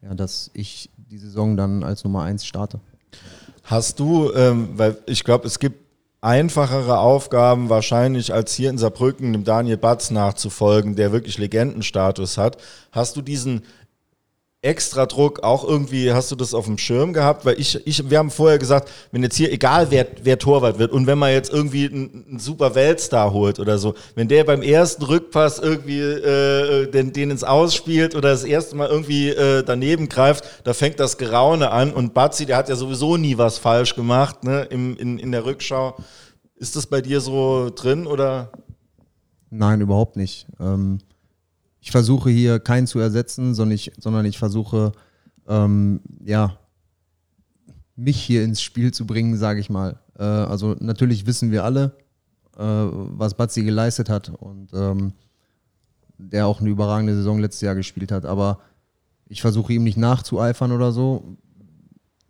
[0.02, 2.80] ja, dass ich die Saison dann als Nummer 1 starte.
[3.62, 5.86] Hast du, ähm, weil ich glaube, es gibt
[6.20, 12.58] einfachere Aufgaben wahrscheinlich als hier in Saarbrücken dem Daniel Batz nachzufolgen, der wirklich Legendenstatus hat.
[12.90, 13.62] Hast du diesen
[14.66, 17.44] extra Druck auch irgendwie, hast du das auf dem Schirm gehabt?
[17.46, 20.92] Weil ich, ich wir haben vorher gesagt, wenn jetzt hier, egal wer, wer Torwart wird
[20.92, 24.62] und wenn man jetzt irgendwie einen, einen super Weltstar holt oder so, wenn der beim
[24.62, 30.08] ersten Rückpass irgendwie äh, den, den ins Ausspielt oder das erste Mal irgendwie äh, daneben
[30.08, 33.94] greift, da fängt das Geraune an und Bazzi, der hat ja sowieso nie was falsch
[33.94, 35.96] gemacht, ne, im, in, in der Rückschau.
[36.56, 38.50] Ist das bei dir so drin oder?
[39.50, 40.46] Nein, überhaupt nicht.
[40.58, 40.98] Ähm,
[41.86, 44.90] ich versuche hier keinen zu ersetzen, sondern ich, sondern ich versuche,
[45.46, 46.58] ähm, ja,
[47.94, 50.00] mich hier ins Spiel zu bringen, sage ich mal.
[50.18, 51.96] Äh, also natürlich wissen wir alle,
[52.56, 55.12] äh, was Batzi geleistet hat und ähm,
[56.18, 58.26] der auch eine überragende Saison letztes Jahr gespielt hat.
[58.26, 58.58] Aber
[59.28, 61.36] ich versuche ihm nicht nachzueifern oder so.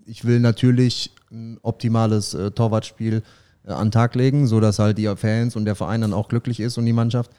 [0.04, 3.22] Ich will natürlich ein optimales äh, Torwartspiel
[3.64, 6.60] äh, an den Tag legen, sodass halt die Fans und der Verein dann auch glücklich
[6.60, 7.30] ist und die Mannschaft.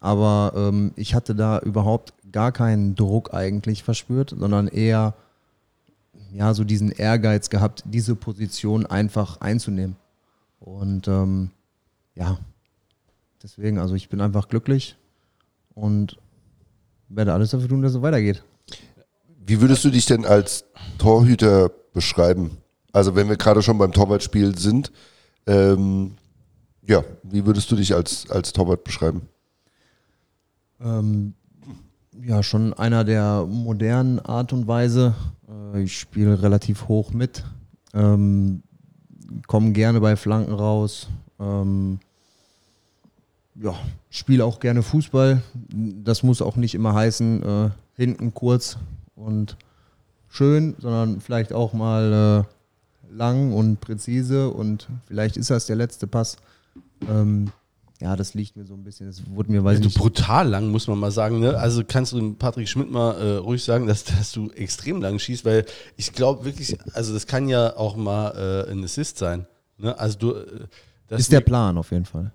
[0.00, 5.14] Aber ähm, ich hatte da überhaupt gar keinen Druck eigentlich verspürt, sondern eher
[6.32, 9.96] ja, so diesen Ehrgeiz gehabt, diese Position einfach einzunehmen.
[10.60, 11.50] Und ähm,
[12.14, 12.38] ja,
[13.42, 14.96] deswegen, also ich bin einfach glücklich
[15.74, 16.18] und
[17.08, 18.42] werde alles dafür tun, dass es weitergeht.
[19.46, 20.64] Wie würdest du dich denn als
[20.98, 22.58] Torhüter beschreiben?
[22.92, 24.92] Also wenn wir gerade schon beim Torwartspiel sind,
[25.46, 26.16] ähm,
[26.86, 29.28] ja, wie würdest du dich als, als Torwart beschreiben?
[30.80, 31.34] Ähm,
[32.22, 35.14] ja, schon einer der modernen Art und Weise.
[35.74, 37.44] Äh, ich spiele relativ hoch mit,
[37.94, 38.62] ähm,
[39.46, 41.08] komme gerne bei Flanken raus.
[41.38, 42.00] Ähm,
[43.54, 43.74] ja,
[44.10, 45.42] spiele auch gerne Fußball.
[45.68, 48.78] Das muss auch nicht immer heißen, äh, hinten kurz
[49.16, 49.56] und
[50.28, 56.06] schön, sondern vielleicht auch mal äh, lang und präzise und vielleicht ist das der letzte
[56.06, 56.36] Pass.
[57.08, 57.50] Ähm,
[58.00, 59.06] ja, das liegt mir so ein bisschen.
[59.08, 59.98] Das wurde mir, weiß Ja, nicht.
[59.98, 61.40] brutal lang, muss man mal sagen.
[61.40, 61.56] Ne?
[61.58, 65.44] Also kannst du Patrick Schmidt mal äh, ruhig sagen, dass, dass du extrem lang schießt,
[65.44, 65.64] weil
[65.96, 69.46] ich glaube wirklich, also das kann ja auch mal äh, ein Assist sein.
[69.78, 69.98] Ne?
[69.98, 70.66] Also du, äh,
[71.08, 72.30] das Ist der Plan auf jeden Fall.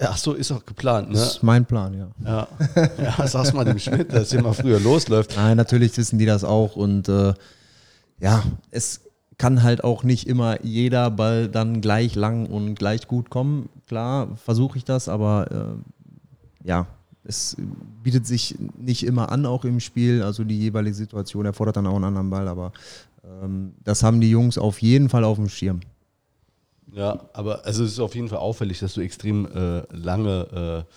[0.00, 1.10] Ach so, ist auch geplant.
[1.10, 1.14] Ne?
[1.18, 2.08] Das ist mein Plan, ja.
[2.24, 2.48] Ja.
[3.18, 5.36] ja, sag's mal dem Schmidt, dass er mal früher losläuft.
[5.36, 7.32] Nein, natürlich wissen die das auch und äh,
[8.20, 9.02] ja, es
[9.38, 13.68] kann halt auch nicht immer jeder Ball dann gleich lang und gleich gut kommen.
[13.86, 16.86] Klar, versuche ich das, aber äh, ja,
[17.24, 17.56] es
[18.02, 20.22] bietet sich nicht immer an, auch im Spiel.
[20.22, 22.72] Also die jeweilige Situation erfordert dann auch einen anderen Ball, aber
[23.24, 25.80] ähm, das haben die Jungs auf jeden Fall auf dem Schirm.
[26.92, 30.92] Ja, aber also es ist auf jeden Fall auffällig, dass du extrem äh, lange äh,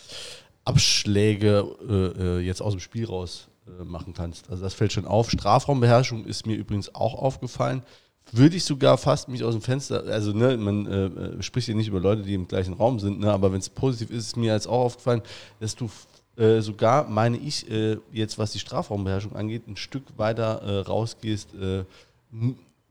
[0.63, 4.49] Abschläge äh, äh, jetzt aus dem Spiel raus äh, machen kannst.
[4.49, 5.29] Also das fällt schon auf.
[5.29, 7.83] Strafraumbeherrschung ist mir übrigens auch aufgefallen.
[8.31, 11.75] Würde ich sogar fast mich aus dem Fenster, also ne, man äh, äh, spricht hier
[11.75, 14.37] nicht über Leute, die im gleichen Raum sind, ne, aber wenn es positiv ist, ist
[14.37, 15.21] mir jetzt auch aufgefallen,
[15.59, 15.89] dass du
[16.37, 21.53] äh, sogar, meine ich, äh, jetzt was die Strafraumbeherrschung angeht, ein Stück weiter äh, rausgehst,
[21.55, 21.83] äh,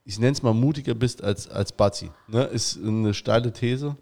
[0.05, 2.11] ich nenne es mal mutiger bist als, als Bazzi.
[2.29, 2.45] Ne?
[2.45, 3.97] Ist eine steile These.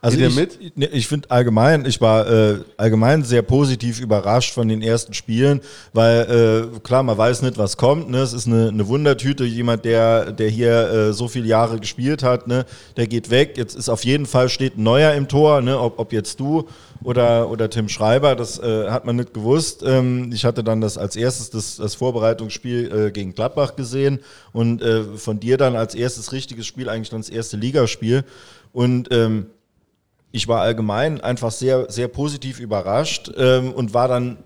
[0.00, 0.58] Also ich, mit?
[0.76, 5.60] ich finde allgemein, ich war äh, allgemein sehr positiv überrascht von den ersten Spielen,
[5.92, 8.10] weil äh, klar, man weiß nicht, was kommt.
[8.10, 8.18] Ne?
[8.18, 12.46] Es ist eine, eine Wundertüte, jemand, der, der hier äh, so viele Jahre gespielt hat,
[12.46, 12.64] ne?
[12.96, 13.54] der geht weg.
[13.56, 15.78] Jetzt ist auf jeden Fall steht ein neuer im Tor, ne?
[15.78, 16.68] ob, ob jetzt du
[17.02, 19.82] oder, oder Tim Schreiber, das äh, hat man nicht gewusst.
[19.86, 24.20] Ähm, ich hatte dann das als erstes das, das Vorbereitungsspiel äh, gegen Gladbach gesehen
[24.52, 28.24] und äh, von dir dann als erstes richtiges Spiel eigentlich dann das erste Ligaspiel.
[28.72, 29.46] Und ähm,
[30.30, 34.38] ich war allgemein einfach sehr, sehr positiv überrascht ähm, und war dann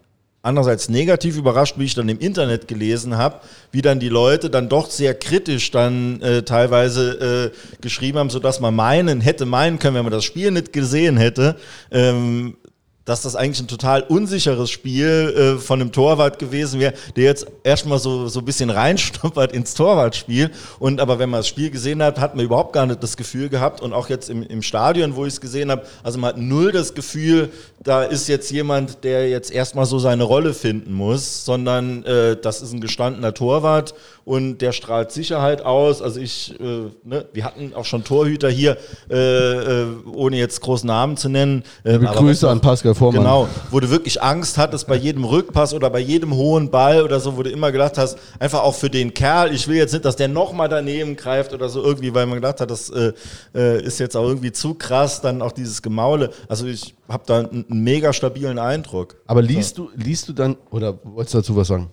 [0.42, 3.40] andererseits negativ überrascht, wie ich dann im Internet gelesen habe,
[3.70, 8.58] wie dann die Leute dann doch sehr kritisch dann äh, teilweise äh, geschrieben haben, sodass
[8.60, 11.56] man meinen, hätte meinen können, wenn man das Spiel nicht gesehen hätte,
[11.92, 12.56] ähm,
[13.04, 17.46] dass das eigentlich ein total unsicheres Spiel äh, von einem Torwart gewesen wäre, der jetzt
[17.64, 20.50] erstmal so, so ein bisschen reinschnuppert ins Torwartspiel.
[20.78, 23.48] Und aber wenn man das Spiel gesehen hat, hat man überhaupt gar nicht das Gefühl
[23.48, 23.80] gehabt.
[23.80, 26.72] Und auch jetzt im, im Stadion, wo ich es gesehen habe, also man hat null
[26.72, 27.50] das Gefühl,
[27.82, 32.62] da ist jetzt jemand, der jetzt erstmal so seine Rolle finden muss, sondern äh, das
[32.62, 36.00] ist ein gestandener Torwart und der strahlt Sicherheit aus.
[36.00, 38.76] Also ich, äh, ne, wir hatten auch schon Torhüter hier,
[39.10, 41.64] äh, äh, ohne jetzt großen Namen zu nennen.
[41.84, 43.22] Äh, aber Grüße an Pascal Vormann.
[43.22, 47.20] Genau, wo du wirklich Angst hattest bei jedem Rückpass oder bei jedem hohen Ball oder
[47.20, 50.04] so, wo du immer gedacht hast, einfach auch für den Kerl, ich will jetzt nicht,
[50.04, 53.12] dass der nochmal daneben greift oder so irgendwie, weil man gedacht hat, das äh,
[53.54, 56.30] äh, ist jetzt auch irgendwie zu krass, dann auch dieses Gemaule.
[56.48, 59.16] Also ich habe da einen, einen mega stabilen Eindruck.
[59.26, 61.90] Aber liest du, liest du dann, oder wolltest du dazu was sagen?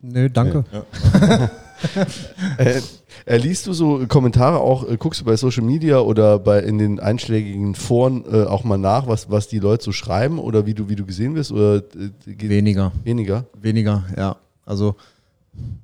[0.00, 0.64] Nö, danke.
[2.58, 2.80] Äh,
[3.26, 6.78] äh, liest du so Kommentare auch, äh, guckst du bei Social Media oder bei in
[6.78, 10.74] den einschlägigen Foren äh, auch mal nach, was, was die Leute so schreiben oder wie
[10.74, 11.52] du, wie du gesehen wirst?
[11.52, 12.10] Oder äh,
[12.48, 12.92] Weniger.
[13.04, 13.46] weniger?
[13.60, 14.36] Weniger, ja.
[14.64, 14.96] Also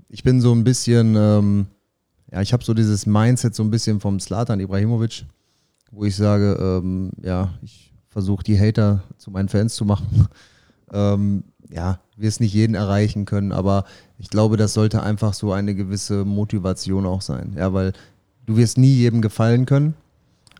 [0.09, 1.67] ich bin so ein bisschen, ähm,
[2.33, 5.25] ja, ich habe so dieses Mindset so ein bisschen vom Slatan Ibrahimovic,
[5.91, 10.29] wo ich sage, ähm, ja, ich versuche die Hater zu meinen Fans zu machen.
[10.93, 13.85] ähm, ja, wir es nicht jeden erreichen können, aber
[14.19, 17.55] ich glaube, das sollte einfach so eine gewisse Motivation auch sein.
[17.57, 17.93] Ja, weil
[18.47, 19.95] du wirst nie jedem gefallen können,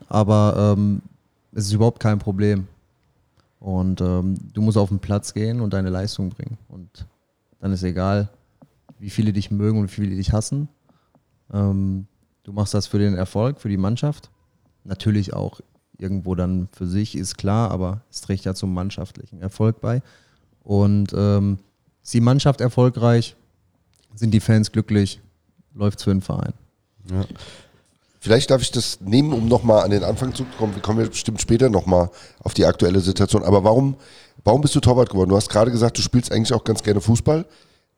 [0.09, 1.03] aber ähm,
[1.53, 2.69] es ist überhaupt kein Problem.
[3.61, 6.59] Und ähm, du musst auf den Platz gehen und deine Leistung bringen.
[6.69, 7.07] Und
[7.61, 8.29] dann ist egal,
[8.99, 10.69] wie viele dich mögen und wie viele dich hassen.
[11.53, 12.07] Ähm,
[12.45, 14.31] du machst das für den Erfolg, für die Mannschaft.
[14.85, 15.61] Natürlich auch
[15.99, 20.03] irgendwo dann für sich, ist klar, aber es trägt ja zum mannschaftlichen Erfolg bei.
[20.69, 21.61] Und ähm,
[22.03, 23.37] ist die Mannschaft erfolgreich,
[24.15, 25.19] sind die Fans glücklich,
[25.75, 26.53] läuft für den Verein.
[28.21, 30.75] Vielleicht darf ich das nehmen, um nochmal an den Anfang zu kommen.
[30.75, 33.45] Wir kommen ja bestimmt später nochmal auf die aktuelle Situation.
[33.45, 33.95] Aber warum,
[34.45, 35.31] warum bist du Torwart geworden?
[35.31, 37.47] Du hast gerade gesagt, du spielst eigentlich auch ganz gerne Fußball.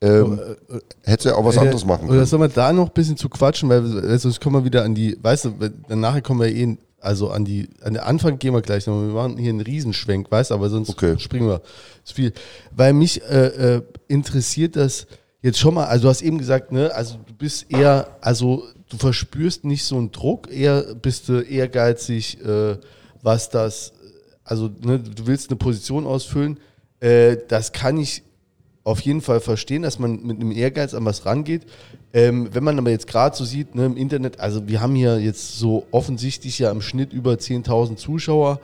[0.01, 0.41] Ähm,
[1.03, 2.27] hättest ja auch was anderes machen Oder können.
[2.27, 4.95] sollen wir da noch ein bisschen zu quatschen, weil äh, sonst kommen wir wieder an
[4.95, 5.55] die, weißt du,
[5.89, 9.01] nachher kommen wir eh, also an die, an den Anfang gehen wir gleich noch.
[9.01, 11.19] Wir machen hier einen Riesenschwenk, weißt du, aber sonst Okay.
[11.19, 11.63] springen wir
[12.05, 12.33] zu viel.
[12.75, 15.07] Weil mich äh, äh, interessiert das
[15.43, 18.97] jetzt schon mal, also du hast eben gesagt, ne, also du bist eher, also du
[18.99, 22.77] verspürst nicht so einen Druck, eher bist du ehrgeizig, äh,
[23.23, 23.93] was das,
[24.45, 26.59] also ne, du willst eine Position ausfüllen,
[27.01, 28.23] äh, das kann ich
[28.85, 31.63] auf jeden Fall verstehen, dass man mit einem Ehrgeiz an was rangeht.
[32.13, 35.21] Ähm, wenn man aber jetzt gerade so sieht, ne, im Internet, also wir haben hier
[35.21, 38.61] jetzt so offensichtlich ja im Schnitt über 10.000 Zuschauer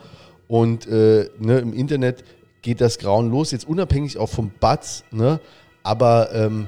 [0.47, 2.23] und äh, ne, im Internet
[2.61, 5.39] geht das Grauen los, jetzt unabhängig auch vom Batz, ne,
[5.81, 6.67] aber ähm,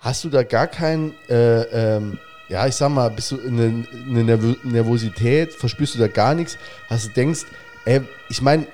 [0.00, 1.62] hast du da gar kein, äh,
[1.96, 2.18] ähm,
[2.50, 6.58] ja, ich sag mal, bist du eine, eine Nervö Nervosität, verspürst du da gar nichts,
[6.90, 7.46] hast du denkst,
[7.86, 8.66] ey, ich meine,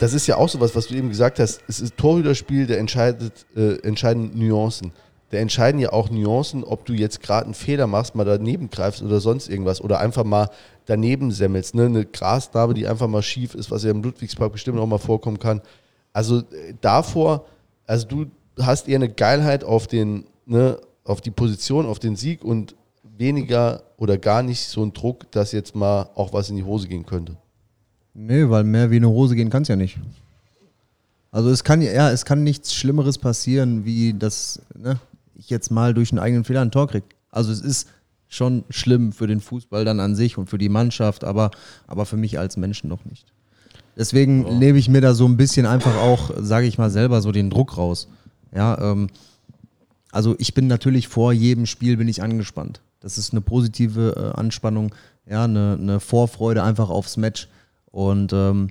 [0.00, 3.46] das ist ja auch sowas, was du eben gesagt hast, es ist Torhüterspiel, der entscheidet,
[3.56, 4.92] äh, entscheiden Nuancen.
[5.30, 9.02] Der entscheiden ja auch Nuancen, ob du jetzt gerade einen Fehler machst, mal daneben greifst
[9.02, 10.48] oder sonst irgendwas oder einfach mal
[10.86, 11.74] daneben semmelst.
[11.74, 11.86] Ne?
[11.86, 15.38] Eine Grasnarbe, die einfach mal schief ist, was ja im Ludwigspark bestimmt auch mal vorkommen
[15.38, 15.60] kann.
[16.12, 17.44] Also äh, davor,
[17.86, 18.26] also du
[18.58, 23.82] hast eher eine Geilheit auf den, ne, auf die Position, auf den Sieg und weniger
[23.98, 27.04] oder gar nicht so ein Druck, dass jetzt mal auch was in die Hose gehen
[27.04, 27.36] könnte.
[28.14, 29.98] Nee, weil mehr wie eine Hose gehen kann es ja nicht.
[31.30, 34.98] Also es kann ja, es kann nichts Schlimmeres passieren, wie dass ne,
[35.38, 37.06] jetzt mal durch einen eigenen Fehler ein Tor kriege.
[37.30, 37.88] Also es ist
[38.28, 41.50] schon schlimm für den Fußball dann an sich und für die Mannschaft, aber,
[41.86, 43.32] aber für mich als Menschen noch nicht.
[43.96, 47.32] Deswegen nehme ich mir da so ein bisschen einfach auch, sage ich mal selber, so
[47.32, 48.08] den Druck raus.
[48.54, 49.08] Ja, ähm,
[50.12, 52.80] also ich bin natürlich vor jedem Spiel bin ich angespannt.
[53.00, 54.94] Das ist eine positive äh, Anspannung,
[55.28, 57.48] ja, eine, eine Vorfreude einfach aufs Match.
[57.86, 58.70] Und ähm,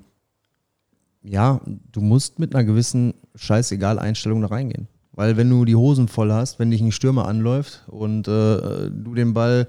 [1.24, 4.88] ja, du musst mit einer gewissen scheißegal Einstellung da reingehen.
[5.18, 9.16] Weil wenn du die Hosen voll hast, wenn dich ein Stürmer anläuft und äh, du
[9.16, 9.68] den Ball,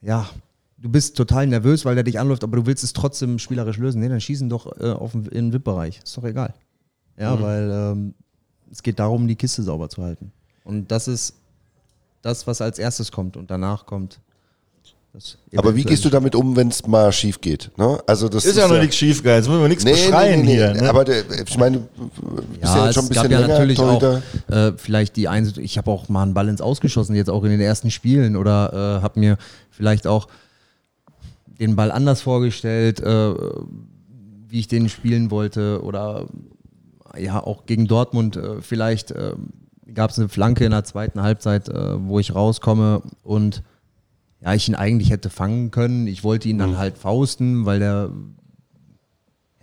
[0.00, 0.30] ja,
[0.78, 4.00] du bist total nervös, weil der dich anläuft, aber du willst es trotzdem spielerisch lösen.
[4.00, 6.00] Nee, dann schießen doch äh, auf den, in den VIP-Bereich.
[6.02, 6.54] Ist doch egal.
[7.18, 8.14] Ja, weil ähm,
[8.70, 10.32] es geht darum, die Kiste sauber zu halten.
[10.64, 11.34] Und das ist
[12.22, 14.20] das, was als erstes kommt und danach kommt.
[15.16, 17.70] Das Aber wie gehst du damit um, wenn es mal schief geht?
[17.78, 17.98] Ne?
[18.06, 20.54] Also das Ist ja noch nichts schief, Jetzt müssen wir nichts Nee, beschreien nee, nee,
[20.56, 20.74] hier.
[20.74, 20.90] Ne?
[20.90, 23.40] Aber der, ich meine, du bist ja, Ja, jetzt schon ein es bisschen gab ja
[23.40, 24.22] länger natürlich Torhüter.
[24.48, 27.44] auch äh, vielleicht die Einsicht, ich habe auch mal einen Ball ins Ausgeschossen, jetzt auch
[27.44, 29.38] in den ersten Spielen oder äh, habe mir
[29.70, 30.28] vielleicht auch
[31.46, 33.34] den Ball anders vorgestellt, äh,
[34.48, 36.26] wie ich den spielen wollte oder
[37.18, 39.32] ja auch gegen Dortmund äh, vielleicht äh,
[39.94, 43.62] gab es eine Flanke in der zweiten Halbzeit, äh, wo ich rauskomme und
[44.40, 46.06] ja, ich ihn eigentlich hätte fangen können.
[46.06, 48.10] Ich wollte ihn dann halt fausten, weil der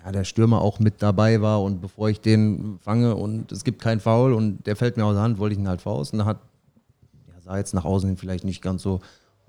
[0.04, 3.82] ja, der Stürmer auch mit dabei war und bevor ich den fange und es gibt
[3.82, 6.20] keinen Foul und der fällt mir aus der Hand, wollte ich ihn halt fausten.
[6.20, 6.40] Da hat,
[7.30, 9.00] ja, sah jetzt nach außen hin vielleicht nicht ganz so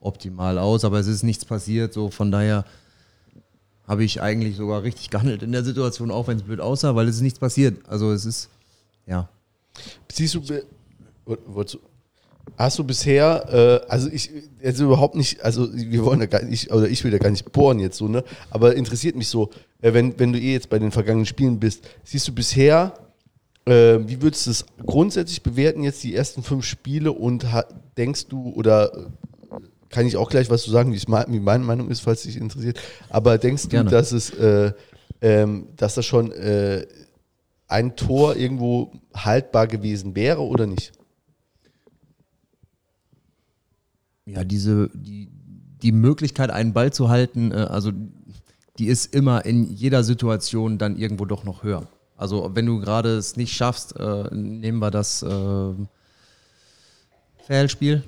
[0.01, 2.65] optimal aus, aber es ist nichts passiert, so von daher
[3.89, 7.09] habe ich eigentlich sogar richtig gehandelt in der Situation, auch wenn es blöd aussah, weil
[7.09, 7.87] es ist nichts passiert.
[7.89, 8.49] Also es ist,
[9.07, 9.29] ja,
[10.13, 10.41] Siehst du,
[11.27, 11.81] wolltest du-
[12.57, 14.31] hast du bisher, äh, also ich,
[14.63, 17.53] jetzt überhaupt nicht, also wir wollen da gar nicht, oder ich will da gar nicht
[17.53, 20.79] bohren jetzt so, ne, aber interessiert mich so, äh, wenn, wenn du eh jetzt bei
[20.79, 22.95] den vergangenen Spielen bist, siehst du bisher,
[23.67, 27.47] äh, wie würdest du es grundsätzlich bewerten, jetzt die ersten fünf Spiele und
[27.97, 29.07] denkst du, oder äh,
[29.89, 32.81] kann ich auch gleich was zu sagen, wie, wie meine Meinung ist, falls dich interessiert,
[33.11, 33.91] aber denkst Gerne.
[33.91, 34.73] du, dass es, äh,
[35.21, 36.87] ähm, dass das schon äh,
[37.67, 40.93] ein Tor irgendwo haltbar gewesen wäre oder nicht?
[44.27, 45.29] Ja, diese, die,
[45.83, 47.93] die Möglichkeit, einen Ball zu halten, äh, also
[48.79, 51.87] die ist immer in jeder Situation dann irgendwo doch noch höher.
[52.17, 55.73] Also wenn du gerade es nicht schaffst, äh, nehmen wir das äh,
[57.47, 58.03] Fairspiel,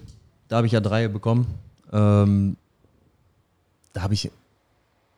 [0.48, 1.46] da habe ich ja drei bekommen.
[1.92, 2.56] Ähm,
[3.92, 4.30] da habe ich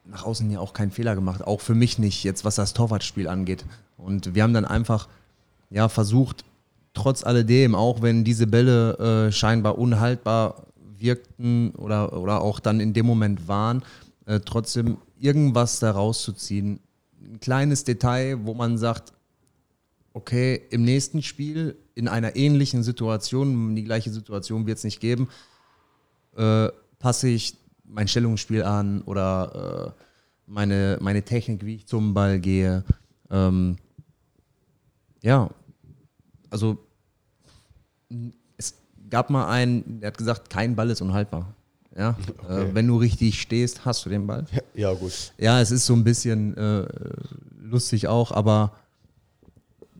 [0.04, 3.28] nach außen ja auch keinen Fehler gemacht, auch für mich nicht, jetzt was das Torwartspiel
[3.28, 3.64] angeht.
[3.98, 5.08] Und wir haben dann einfach
[5.70, 6.44] ja, versucht,
[6.94, 10.67] trotz alledem, auch wenn diese Bälle äh, scheinbar unhaltbar
[11.00, 13.82] wirkten oder, oder auch dann in dem Moment waren,
[14.26, 16.80] äh, trotzdem irgendwas da rauszuziehen.
[17.20, 19.12] Ein kleines Detail, wo man sagt,
[20.12, 25.28] okay, im nächsten Spiel, in einer ähnlichen Situation, die gleiche Situation wird es nicht geben,
[26.36, 30.02] äh, passe ich mein Stellungsspiel an oder äh,
[30.46, 32.84] meine, meine Technik, wie ich zum Ball gehe.
[33.30, 33.76] Ähm,
[35.22, 35.50] ja,
[36.50, 36.78] also
[39.10, 41.54] gab mal einen, der hat gesagt, kein Ball ist unhaltbar.
[41.96, 42.10] Ja,
[42.48, 44.46] äh, wenn du richtig stehst, hast du den Ball.
[44.74, 45.32] Ja, gut.
[45.38, 46.86] Ja, es ist so ein bisschen äh,
[47.60, 48.72] lustig auch, aber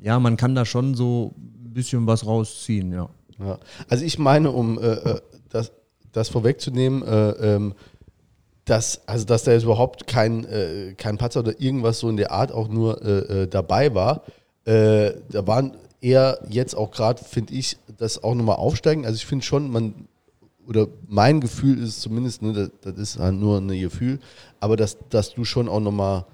[0.01, 3.09] ja, man kann da schon so ein bisschen was rausziehen, ja.
[3.38, 3.59] Ja.
[3.88, 5.73] Also ich meine, um äh, äh, das,
[6.12, 7.75] das vorwegzunehmen, äh, ähm,
[8.64, 12.33] dass, also dass da jetzt überhaupt kein, äh, kein Patzer oder irgendwas so in der
[12.33, 14.23] Art auch nur äh, äh, dabei war.
[14.64, 19.05] Äh, da waren eher jetzt auch gerade, finde ich, das auch nochmal aufsteigen.
[19.05, 20.09] Also ich finde schon, man,
[20.67, 24.21] oder mein Gefühl ist zumindest, ne, das, das ist halt nur ein Gefühl,
[24.61, 26.25] aber dass, dass du schon auch nochmal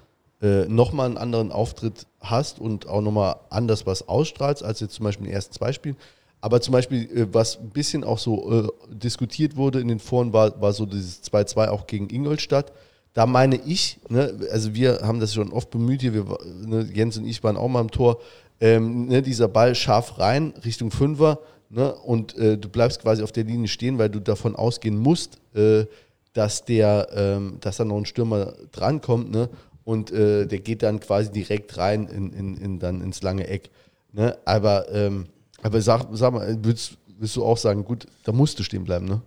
[0.41, 5.05] äh, nochmal einen anderen Auftritt hast und auch nochmal anders was ausstrahlst, als jetzt zum
[5.05, 5.95] Beispiel in den ersten zwei Spielen.
[6.41, 10.33] Aber zum Beispiel, äh, was ein bisschen auch so äh, diskutiert wurde in den Foren,
[10.33, 12.73] war, war so dieses 2-2 auch gegen Ingolstadt.
[13.13, 16.25] Da meine ich, ne, also wir haben das schon oft bemüht hier, wir,
[16.65, 18.19] ne, Jens und ich waren auch mal im Tor,
[18.59, 21.39] ähm, ne, dieser Ball scharf rein Richtung Fünfer,
[21.69, 25.39] ne, und äh, du bleibst quasi auf der Linie stehen, weil du davon ausgehen musst,
[25.53, 25.85] äh,
[26.33, 29.49] dass der, ähm, dass da noch ein Stürmer drankommt, ne,
[29.85, 33.69] und äh, der geht dann quasi direkt rein in, in, in dann ins lange Eck.
[34.11, 34.37] Ne?
[34.43, 35.27] Aber, ähm,
[35.61, 39.05] aber sag, sag mal, würdest, würdest du auch sagen, gut, da musst du stehen bleiben,
[39.05, 39.21] ne?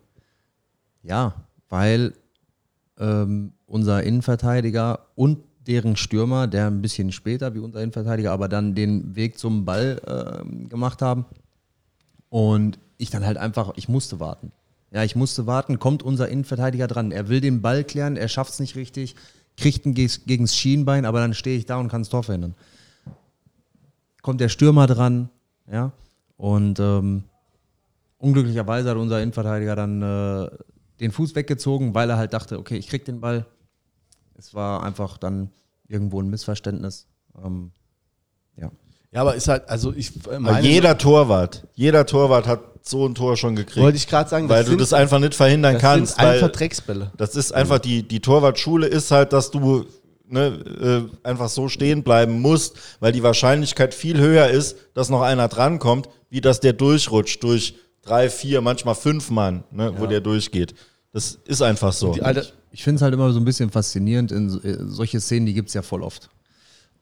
[1.02, 1.34] Ja,
[1.68, 2.12] weil
[2.98, 5.38] ähm, unser Innenverteidiger und
[5.68, 10.00] deren Stürmer, der ein bisschen später wie unser Innenverteidiger, aber dann den Weg zum Ball
[10.06, 11.26] ähm, gemacht haben.
[12.30, 14.50] Und ich dann halt einfach, ich musste warten.
[14.90, 17.12] Ja, ich musste warten, kommt unser Innenverteidiger dran.
[17.12, 19.14] Er will den Ball klären, er schafft es nicht richtig,
[19.58, 22.54] kriegt ihn ges- gegens Schienbein, aber dann stehe ich da und kann das Tor verhindern.
[24.22, 25.28] Kommt der Stürmer dran,
[25.70, 25.92] ja,
[26.38, 27.24] und ähm,
[28.18, 30.50] unglücklicherweise hat unser Innenverteidiger dann äh,
[31.00, 33.46] den Fuß weggezogen, weil er halt dachte, okay, ich krieg den Ball.
[34.38, 35.50] Es war einfach dann
[35.88, 37.06] irgendwo ein Missverständnis.
[37.44, 37.72] Ähm,
[38.56, 38.70] ja.
[39.10, 43.14] Ja, aber ist halt, also ich äh, meine, jeder Torwart, jeder Torwart hat so ein
[43.14, 43.78] Tor schon gekriegt.
[43.82, 46.16] wollte ich gerade sagen, weil du sind- das einfach nicht verhindern das kannst.
[46.16, 47.10] sind einfach Drecksbälle.
[47.16, 49.86] das ist einfach die, die Torwartschule ist halt, dass du
[50.26, 55.22] ne, äh, einfach so stehen bleiben musst, weil die Wahrscheinlichkeit viel höher ist, dass noch
[55.22, 60.20] einer drankommt, wie dass der durchrutscht durch drei, vier, manchmal fünf Mann, ne, wo der
[60.20, 60.74] durchgeht.
[61.18, 62.12] Das ist einfach so.
[62.22, 64.30] Alte, Ich finde es halt immer so ein bisschen faszinierend.
[64.32, 66.28] In so- äh, solche Szenen, die gibt es ja voll oft.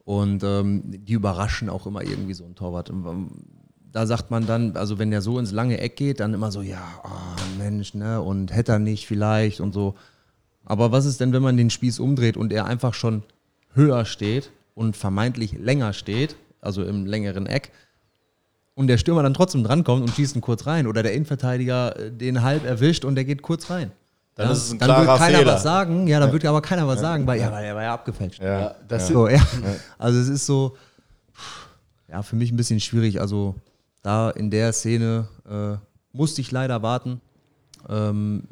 [0.05, 2.89] Und ähm, die überraschen auch immer irgendwie so ein Torwart.
[2.89, 3.31] Und, ähm,
[3.91, 6.61] Da sagt man dann, also wenn der so ins lange Eck geht, dann immer so,
[6.61, 7.09] ja, oh,
[7.57, 9.95] Mensch, ne, und hätte er nicht vielleicht und so.
[10.65, 13.23] Aber was ist denn, wenn man den Spieß umdreht und er einfach schon
[13.73, 17.71] höher steht und vermeintlich länger steht, also im längeren Eck,
[18.75, 22.11] und der Stürmer dann trotzdem drankommt und schießt ihn kurz rein oder der Innenverteidiger äh,
[22.11, 23.91] den halb erwischt und der geht kurz rein.
[24.37, 25.53] Dann ist es ein dann wird klarer keiner Fehler.
[25.55, 27.93] was sagen, ja, dann wird aber keiner was sagen, weil ja, weil er war ja
[27.93, 28.41] abgefälscht.
[28.41, 28.75] ja.
[28.87, 29.41] das So, ja.
[29.97, 30.77] Also es ist so,
[32.07, 33.19] ja, für mich ein bisschen schwierig.
[33.19, 33.55] Also
[34.03, 35.77] da in der Szene äh,
[36.11, 37.19] musste ich leider warten.
[37.89, 38.43] Ähm,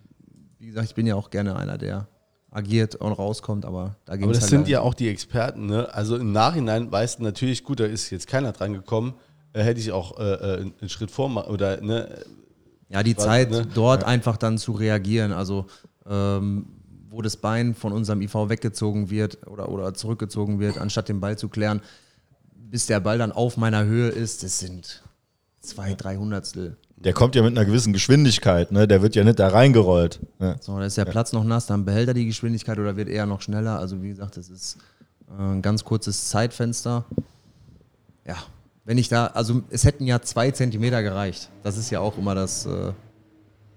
[0.58, 2.08] wie gesagt, ich bin ja auch gerne einer, der
[2.50, 5.68] agiert und rauskommt, aber da ging Aber das halt sind leider ja auch die Experten,
[5.68, 5.94] ne?
[5.94, 9.14] Also im Nachhinein weißt du natürlich, gut, da ist jetzt keiner dran gekommen,
[9.54, 12.10] äh, hätte ich auch äh, äh, einen Schritt vor oder ne,
[12.90, 13.68] Ja, die Was, Zeit, ne?
[13.74, 15.32] dort einfach dann zu reagieren.
[15.32, 15.66] Also,
[16.08, 16.68] ähm,
[17.10, 21.38] wo das Bein von unserem IV weggezogen wird oder, oder zurückgezogen wird, anstatt den Ball
[21.38, 21.82] zu klären,
[22.54, 25.02] bis der Ball dann auf meiner Höhe ist, das sind
[25.62, 26.78] zwei, drei Hundertstel.
[26.98, 28.88] Der kommt ja mit einer gewissen Geschwindigkeit, ne?
[28.88, 30.20] Der wird ja nicht da reingerollt.
[30.40, 30.58] Ne?
[30.62, 33.26] So, da ist der Platz noch nass, dann behält er die Geschwindigkeit oder wird eher
[33.26, 33.80] noch schneller.
[33.80, 34.78] Also, wie gesagt, das ist
[35.28, 37.06] äh, ein ganz kurzes Zeitfenster.
[38.86, 41.50] Wenn ich da, also es hätten ja zwei Zentimeter gereicht.
[41.64, 42.94] Das ist ja auch immer das äh,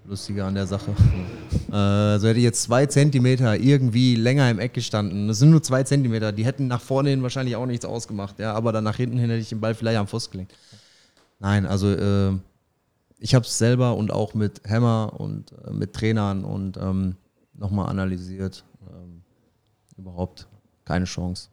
[0.05, 0.91] Lustige an der Sache.
[1.71, 5.27] äh, also hätte ich jetzt zwei Zentimeter irgendwie länger im Eck gestanden.
[5.27, 8.37] Das sind nur zwei Zentimeter, die hätten nach vorne hin wahrscheinlich auch nichts ausgemacht.
[8.37, 10.55] Ja, aber dann nach hinten hin hätte ich den Ball vielleicht am Fuß gelegt.
[11.39, 12.33] Nein, also äh,
[13.17, 17.15] ich habe es selber und auch mit Hammer und äh, mit Trainern und ähm,
[17.53, 18.63] nochmal analysiert.
[18.87, 19.21] Ähm,
[19.97, 20.47] überhaupt
[20.85, 21.49] keine Chance.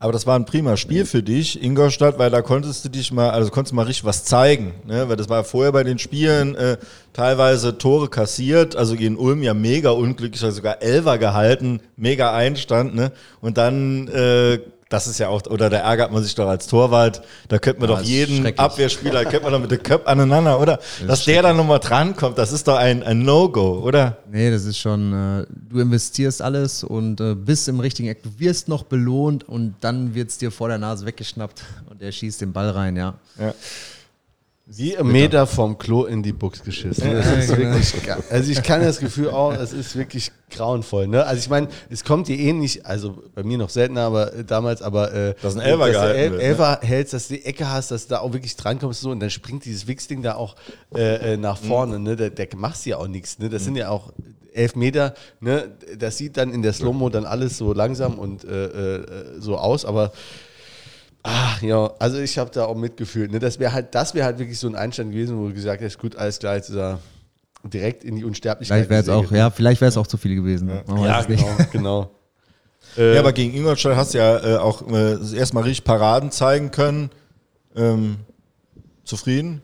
[0.00, 3.30] Aber das war ein prima Spiel für dich, Ingolstadt, weil da konntest du dich mal,
[3.30, 4.74] also konntest du mal richtig was zeigen.
[4.86, 5.08] Ne?
[5.08, 6.76] Weil das war vorher bei den Spielen äh,
[7.12, 12.94] teilweise Tore kassiert, also gegen Ulm ja mega unglücklich, also sogar Elfer gehalten, mega Einstand,
[12.94, 13.10] ne?
[13.40, 17.22] Und dann, äh, das ist ja auch, oder da ärgert man sich doch als Torwart,
[17.48, 18.58] da könnte man Ja, doch das jeden.
[18.58, 20.78] Abwehrspieler, könnte man doch mit dem Köpf aneinander, oder?
[21.06, 24.18] Dass der dann nochmal drankommt, das ist doch ein, ein No-Go, oder?
[24.30, 28.22] Nee, das ist schon, äh, du investierst alles und äh, bist im richtigen Eck.
[28.22, 32.10] Du wirst noch belohnt und dann wird es dir vor der Nase weggeschnappt und er
[32.12, 33.14] schießt den Ball rein, ja.
[34.70, 37.10] Wie ein Meter vom Klo in die Box geschissen.
[37.10, 37.94] Das ist wirklich,
[38.30, 41.08] also ich kann das Gefühl auch, es ist wirklich grauenvoll.
[41.08, 41.24] Ne?
[41.24, 44.44] Also ich meine, es kommt dir eh nicht, also bei mir noch seltener, aber äh,
[44.44, 46.78] damals, aber äh, Dass ein Elfer gehalten El wird, ne?
[46.82, 49.30] Hältst, dass du die Ecke hast, dass du da auch wirklich drankommst so und dann
[49.30, 50.54] springt dieses Wichsding da auch
[50.94, 51.98] äh, äh, nach vorne.
[51.98, 52.16] Ne?
[52.16, 53.38] Da, da machst ja auch nichts.
[53.38, 53.48] Ne?
[53.48, 54.12] Das sind ja auch
[54.52, 55.14] elf Meter.
[55.40, 55.72] Ne?
[55.98, 59.06] Das sieht dann in der Slow-Mo dann alles so langsam und äh, äh,
[59.38, 60.12] so aus, aber
[61.30, 63.30] Ach ja, also ich habe da auch mitgefühlt.
[63.30, 63.38] Ne?
[63.38, 65.98] Das wäre halt, das wäre halt wirklich so ein Einstand gewesen, wo du gesagt hast,
[65.98, 66.98] gut, alles klar, jetzt ist er
[67.64, 68.86] direkt in die Unsterblichkeit.
[68.86, 70.68] Vielleicht wäre es auch, ja, vielleicht wäre es auch zu viel gewesen.
[70.68, 71.28] Weiß Ja, nicht.
[71.28, 72.10] genau, genau.
[72.96, 76.70] Äh, Ja, aber gegen Ingolstadt hast du ja äh, auch äh, erstmal richtig Paraden zeigen
[76.70, 77.10] können.
[77.76, 78.16] Ähm,
[79.04, 79.60] zufrieden?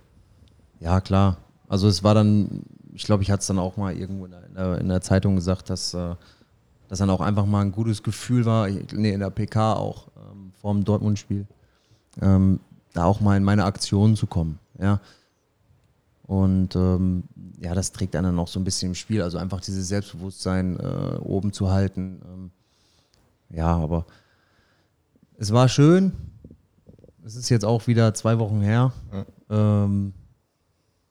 [0.78, 1.38] Ja, klar.
[1.66, 2.62] Also es war dann,
[2.92, 5.00] ich glaube, ich hatte es dann auch mal irgendwo in der, in der, in der
[5.00, 6.14] Zeitung gesagt, dass äh,
[6.88, 10.08] das dann auch einfach mal ein gutes Gefühl war, ich- nee, in der PK auch,
[10.64, 11.46] vor dem Dortmund-Spiel,
[12.22, 12.58] ähm,
[12.94, 14.98] da auch mal in meine Aktion zu kommen, ja.
[16.22, 17.24] Und ähm,
[17.60, 20.80] ja, das trägt einen dann auch so ein bisschen im Spiel, also einfach dieses Selbstbewusstsein
[20.80, 22.22] äh, oben zu halten.
[22.24, 22.50] Ähm,
[23.50, 24.06] ja, aber
[25.36, 26.12] es war schön.
[27.26, 28.94] Es ist jetzt auch wieder zwei Wochen her.
[29.50, 30.14] Ähm,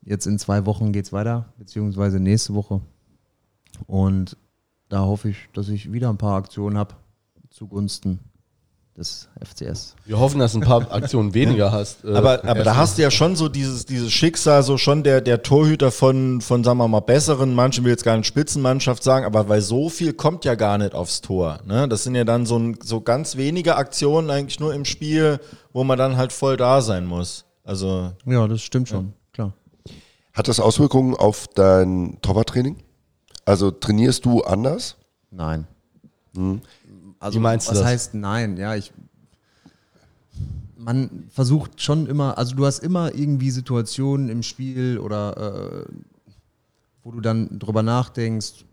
[0.02, 2.82] jetzt in zwei Wochen geht es weiter, beziehungsweise nächste Woche.
[3.86, 4.36] Und
[4.90, 6.96] da hoffe ich, dass ich wieder ein paar Aktionen habe
[7.52, 8.20] zugunsten
[8.98, 9.96] des FCS.
[10.06, 12.04] Wir hoffen, dass du ein paar Aktionen weniger hast.
[12.06, 15.20] äh, Aber, aber da hast du ja schon so dieses, dieses Schicksal, so schon der,
[15.22, 19.26] der Torhüter von, von, sagen wir mal, besseren, manchen will jetzt gar nicht Spitzenmannschaft sagen,
[19.26, 21.60] aber weil so viel kommt ja gar nicht aufs Tor.
[21.66, 21.88] Ne?
[21.88, 25.40] Das sind ja dann so, ein, so ganz wenige Aktionen eigentlich nur im Spiel,
[25.72, 27.46] wo man dann halt voll da sein muss.
[27.64, 29.54] Also, Ja, das stimmt schon, klar.
[30.34, 32.78] Hat das Auswirkungen auf dein Torwarttraining?
[33.46, 34.98] Also trainierst du anders?
[35.32, 35.66] Nein.
[37.24, 37.88] Also Wie meinst du was das?
[37.88, 38.58] heißt nein?
[38.58, 38.92] Ja, ich.
[40.78, 45.94] Man versucht schon immer, also du hast immer irgendwie Situationen im Spiel oder äh,
[47.04, 48.66] wo du dann drüber nachdenkst,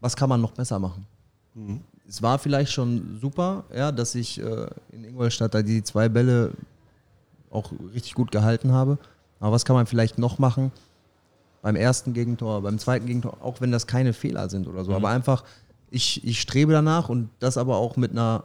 [0.00, 1.06] was kann man noch besser machen?
[2.06, 6.52] Es war vielleicht schon super, ja, dass ich äh, in Ingolstadt da die zwei Bälle
[7.50, 8.98] auch richtig gut gehalten habe.
[9.40, 10.70] Aber was kann man vielleicht noch machen?
[11.62, 14.92] Beim ersten Gegentor, beim zweiten Gegentor, auch wenn das keine Fehler sind oder so.
[14.92, 15.44] Aber einfach,
[15.92, 18.44] ich, ich strebe danach und das aber auch mit einer,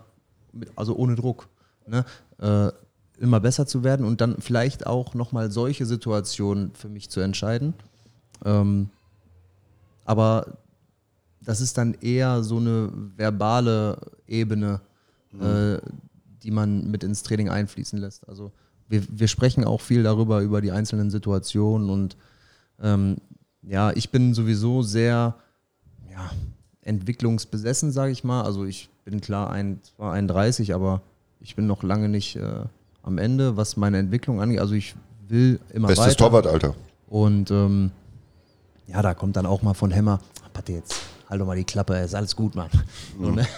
[0.51, 1.47] mit, also ohne Druck,
[1.87, 2.05] ne?
[2.39, 2.71] äh,
[3.21, 7.73] immer besser zu werden und dann vielleicht auch nochmal solche Situationen für mich zu entscheiden.
[8.45, 8.89] Ähm,
[10.05, 10.57] aber
[11.41, 14.81] das ist dann eher so eine verbale Ebene,
[15.39, 15.79] äh,
[16.43, 18.27] die man mit ins Training einfließen lässt.
[18.27, 18.51] Also
[18.89, 22.17] wir, wir sprechen auch viel darüber, über die einzelnen Situationen und
[22.81, 23.17] ähm,
[23.61, 25.35] ja, ich bin sowieso sehr
[26.11, 26.29] ja,
[26.87, 28.43] entwicklungsbesessen, sage ich mal.
[28.43, 31.01] Also ich bin klar ein, zwar 31, aber
[31.39, 32.63] ich bin noch lange nicht äh,
[33.03, 34.59] am Ende, was meine Entwicklung angeht.
[34.59, 34.95] Also ich
[35.27, 36.17] will immer Bestes weiter.
[36.17, 36.75] Torwartalter.
[37.07, 37.91] Und ähm,
[38.87, 40.19] ja, da kommt dann auch mal von Hämmer,
[40.53, 40.95] Patte jetzt,
[41.29, 42.69] halt doch mal die Klappe, ist alles gut, Mann.
[43.19, 43.45] So, ne?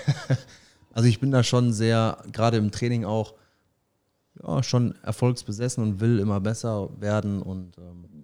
[0.91, 3.35] Also ich bin da schon sehr, gerade im Training auch,
[4.41, 8.18] ja, schon erfolgsbesessen und will immer besser werden und ähm.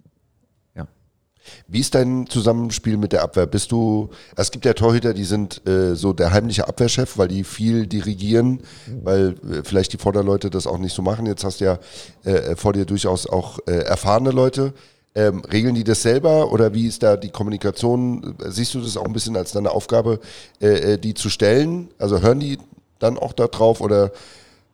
[1.68, 3.46] Wie ist dein Zusammenspiel mit der Abwehr?
[3.46, 7.44] Bist du, es gibt ja Torhüter, die sind äh, so der heimliche Abwehrchef, weil die
[7.44, 8.60] viel dirigieren,
[9.02, 11.26] weil äh, vielleicht die Vorderleute das auch nicht so machen.
[11.26, 11.78] Jetzt hast du ja
[12.24, 14.72] äh, vor dir durchaus auch äh, erfahrene Leute.
[15.14, 18.34] Ähm, regeln die das selber oder wie ist da die Kommunikation?
[18.48, 20.20] Siehst du das auch ein bisschen als deine Aufgabe,
[20.60, 21.88] äh, äh, die zu stellen?
[21.98, 22.58] Also hören die
[22.98, 24.12] dann auch da drauf oder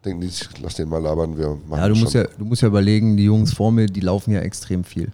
[0.05, 2.23] denken die, lass den mal labern, wir machen Ja, du das musst schon.
[2.23, 5.13] ja, du musst ja überlegen, die Jungs vor mir, die laufen ja extrem viel.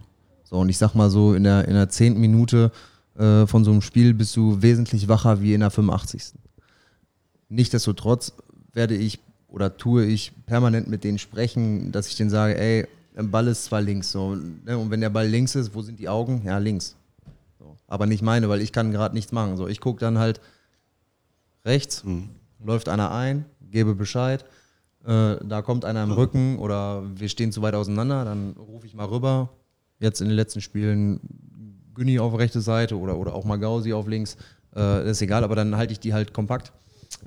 [0.49, 2.72] So, und ich sag mal so, in der, in der zehnten Minute
[3.18, 6.32] äh, von so einem Spiel bist du wesentlich wacher wie in der 85.
[7.51, 8.32] Nichtsdestotrotz
[8.72, 9.18] werde ich
[9.49, 13.64] oder tue ich permanent mit denen sprechen, dass ich denen sage, ey, ein Ball ist
[13.64, 16.40] zwar links, so, ne, und wenn der Ball links ist, wo sind die Augen?
[16.46, 16.96] Ja, links.
[17.59, 17.76] So.
[17.86, 19.59] Aber nicht meine, weil ich kann gerade nichts machen.
[19.59, 20.40] So, ich gucke dann halt
[21.66, 22.05] rechts,
[22.64, 24.46] läuft einer ein, gebe Bescheid,
[25.05, 28.94] äh, da kommt einer im Rücken oder wir stehen zu weit auseinander, dann rufe ich
[28.94, 29.51] mal rüber.
[30.01, 31.20] Jetzt in den letzten Spielen
[31.94, 34.36] Günni auf rechte Seite oder, oder auch mal Gausi auf links,
[34.74, 36.72] äh, ist egal, aber dann halte ich die halt kompakt.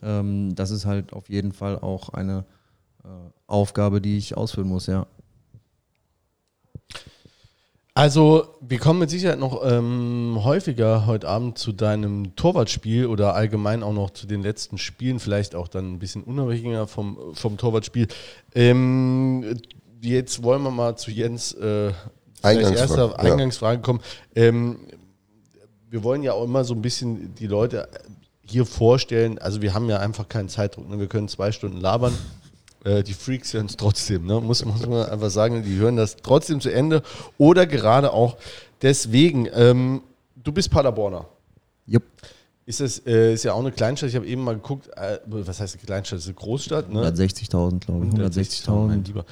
[0.01, 2.45] Ähm, das ist halt auf jeden Fall auch eine
[3.03, 3.07] äh,
[3.47, 5.07] Aufgabe, die ich ausführen muss, ja.
[7.93, 13.83] Also, wir kommen mit Sicherheit noch ähm, häufiger heute Abend zu deinem Torwartspiel oder allgemein
[13.83, 18.07] auch noch zu den letzten Spielen, vielleicht auch dann ein bisschen unabhängiger vom, vom Torwartspiel.
[18.55, 19.57] Ähm,
[19.99, 21.91] jetzt wollen wir mal zu Jens äh,
[22.41, 23.15] Eingangsfrage, erster ja.
[23.15, 24.01] Eingangsfrage kommen.
[24.35, 24.79] Ähm,
[25.89, 27.87] wir wollen ja auch immer so ein bisschen die Leute
[28.43, 29.39] hier vorstellen.
[29.39, 30.89] Also, wir haben ja einfach keinen Zeitdruck.
[30.89, 30.99] Ne?
[30.99, 32.13] Wir können zwei Stunden labern.
[32.83, 34.41] Äh, die Freaks hören es trotzdem, ne?
[34.41, 37.03] muss, muss man einfach sagen, die hören das trotzdem zu Ende
[37.37, 38.37] oder gerade auch
[38.81, 39.47] deswegen.
[39.53, 40.01] Ähm,
[40.35, 41.25] du bist Paderborner.
[41.85, 42.03] Jupp.
[42.65, 44.09] Ist das äh, ist ja auch eine Kleinstadt.
[44.09, 46.17] Ich habe eben mal geguckt, äh, was heißt eine Kleinstadt?
[46.17, 47.07] Das ist eine Großstadt, ne?
[47.11, 48.13] 160.000, glaube ich.
[48.13, 49.07] 160.000, mein 160.000.
[49.07, 49.25] Lieber.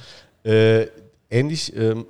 [0.44, 0.88] Äh,
[1.30, 2.06] ähnlich ähm,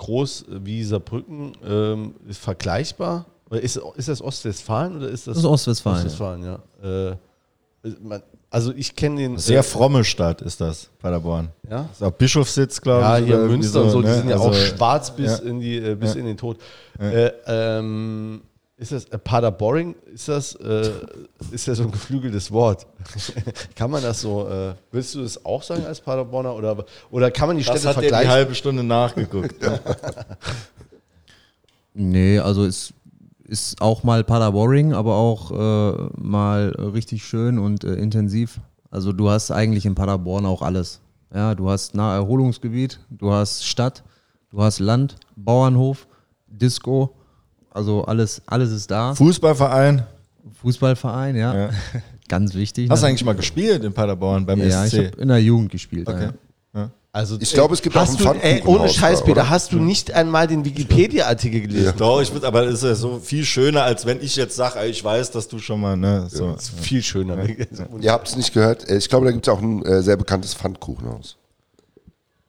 [0.00, 3.26] groß wie Saarbrücken, ähm, ist vergleichbar.
[3.50, 5.34] Ist, ist das Ostwestfalen oder ist das?
[5.34, 7.10] Das ist Ostwestfalen, Ostwestfalen, ja.
[7.10, 7.16] Äh,
[8.00, 9.38] man, also ich kenne den.
[9.38, 11.48] sehr äh, fromme Stadt ist das, Paderborn.
[11.68, 11.88] Ja?
[11.92, 13.26] Ist auch Bischofssitz, glaube Ja, ich.
[13.26, 14.14] hier oder irgendwie Münster und so, die ne?
[14.16, 15.48] sind ja Also, auch schwarz bis, ja.
[15.48, 16.20] in, die, äh, bis Ja.
[16.20, 16.58] in den Tod.
[16.98, 18.42] Äh, ähm,
[18.80, 19.94] ist das äh, Paderboring?
[20.12, 20.90] Ist das, äh,
[21.52, 22.86] ist das so ein geflügeltes Wort?
[23.76, 26.54] kann man das so, äh, willst du das auch sagen als Paderborner?
[26.54, 28.30] Oder, oder kann man die Das Städte hat er die vergleichen?
[28.32, 29.60] halbe Stunde nachgeguckt.
[29.60, 29.80] ne?
[31.92, 32.94] Nee, also es
[33.44, 38.60] ist auch mal Paderboring, aber auch äh, mal richtig schön und äh, intensiv.
[38.92, 41.00] Also du hast eigentlich in Paderborn auch alles.
[41.34, 44.04] Ja, du hast Naherholungsgebiet, du hast Stadt,
[44.50, 46.06] du hast Land, Bauernhof,
[46.46, 47.16] Disco,
[47.70, 49.14] also alles, alles ist da.
[49.14, 50.04] Fußballverein.
[50.60, 51.54] Fußballverein, ja.
[51.54, 51.70] Ja.
[52.28, 52.88] Ganz wichtig.
[52.90, 53.10] Hast du ne?
[53.10, 54.98] eigentlich mal gespielt in Paderborn beim Ja, ich SC?
[54.98, 56.08] habe in der Jugend gespielt.
[56.08, 56.28] Okay.
[56.74, 56.80] Ja.
[56.80, 56.90] Ja.
[57.12, 59.80] Also, Ich glaube, es gibt auch du, ey, Pfannkuchenhaus Ohne Scheiß, da, Peter, hast du
[59.80, 61.94] nicht einmal den Wikipedia-Artikel gelesen?
[61.98, 64.84] Doch, ich würde, aber das ist ja so viel schöner, als wenn ich jetzt sage,
[64.86, 66.52] ich weiß, dass du schon mal, ne, so.
[66.52, 67.36] Das ist viel schöner.
[68.00, 68.88] Ihr habt es nicht gehört.
[68.88, 71.36] Äh, Ich glaube, da gibt es auch ein äh, sehr bekanntes Pfannkuchenhaus.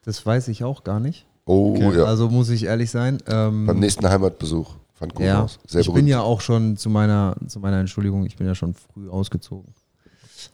[0.05, 1.25] Das weiß ich auch gar nicht.
[1.45, 2.03] Oh ja.
[2.03, 3.17] Also muss ich ehrlich sein.
[3.27, 4.75] Ähm, Beim nächsten Heimatbesuch.
[5.01, 5.59] Ja, Pfannkuchenhaus.
[5.67, 6.09] Sehr ich bin berühmt.
[6.09, 9.73] ja auch schon zu meiner, zu meiner Entschuldigung, ich bin ja schon früh ausgezogen.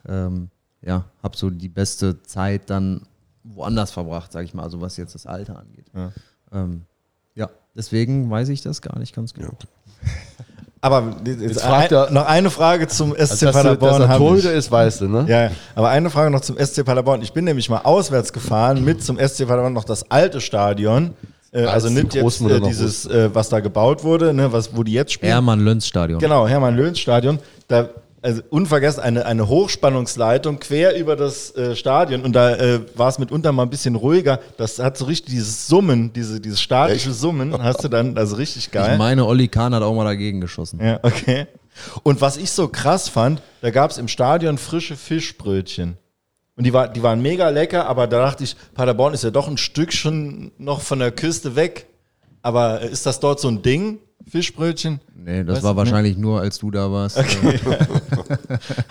[0.08, 0.50] Ähm,
[0.82, 3.02] ja, habe so die beste Zeit dann
[3.44, 5.86] woanders verbracht, sage ich mal, also was jetzt das Alter angeht.
[5.96, 6.12] Ja.
[6.52, 6.84] Ähm,
[7.36, 9.52] ja, deswegen weiß ich das gar nicht ganz genau.
[10.80, 13.54] Aber jetzt, Jetzt fragt ein, er- noch eine Frage zum SC Also, dass, du, dass
[13.56, 14.18] Paderborn er.
[14.18, 15.26] Torhüter ist, weißt du, ne?
[15.28, 17.24] Ja, ja, aber eine Frage noch zum SC Paderborn.
[17.24, 21.16] Ich bin nämlich mal auswärts gefahren mit zum SC Paderborn noch das alte Stadion.
[21.52, 24.84] Äh, Als also nicht jetzt äh, dieses, äh, was da gebaut wurde, ne, was, wo
[24.84, 25.32] die jetzt spielen.
[25.32, 26.20] Hermann-Löns-Stadion.
[26.20, 27.40] Genau, Hermann-Löhns-Stadion.
[27.68, 27.90] Da,
[28.22, 33.20] also unvergessen, eine, eine Hochspannungsleitung quer über das äh, Stadion und da äh, war es
[33.20, 34.40] mitunter mal ein bisschen ruhiger.
[34.58, 38.72] Das hat so richtig dieses Summen, diese, dieses statische Summen, hast du dann, also richtig
[38.72, 38.94] geil.
[38.94, 40.80] Ich meine, Olli Kahn hat auch mal dagegen geschossen.
[40.84, 41.48] Ja, okay.
[42.04, 45.98] Und was ich so krass fand, da gab es im Stadion frische Fischbrötchen.
[46.58, 49.48] Und die, war, die waren mega lecker, aber da dachte ich, Paderborn ist ja doch
[49.48, 51.86] ein Stückchen noch von der Küste weg.
[52.42, 54.00] Aber ist das dort so ein Ding,
[54.30, 55.00] Fischbrötchen?
[55.16, 57.22] Nee, das Weißt war wahrscheinlich nur, als du da warst.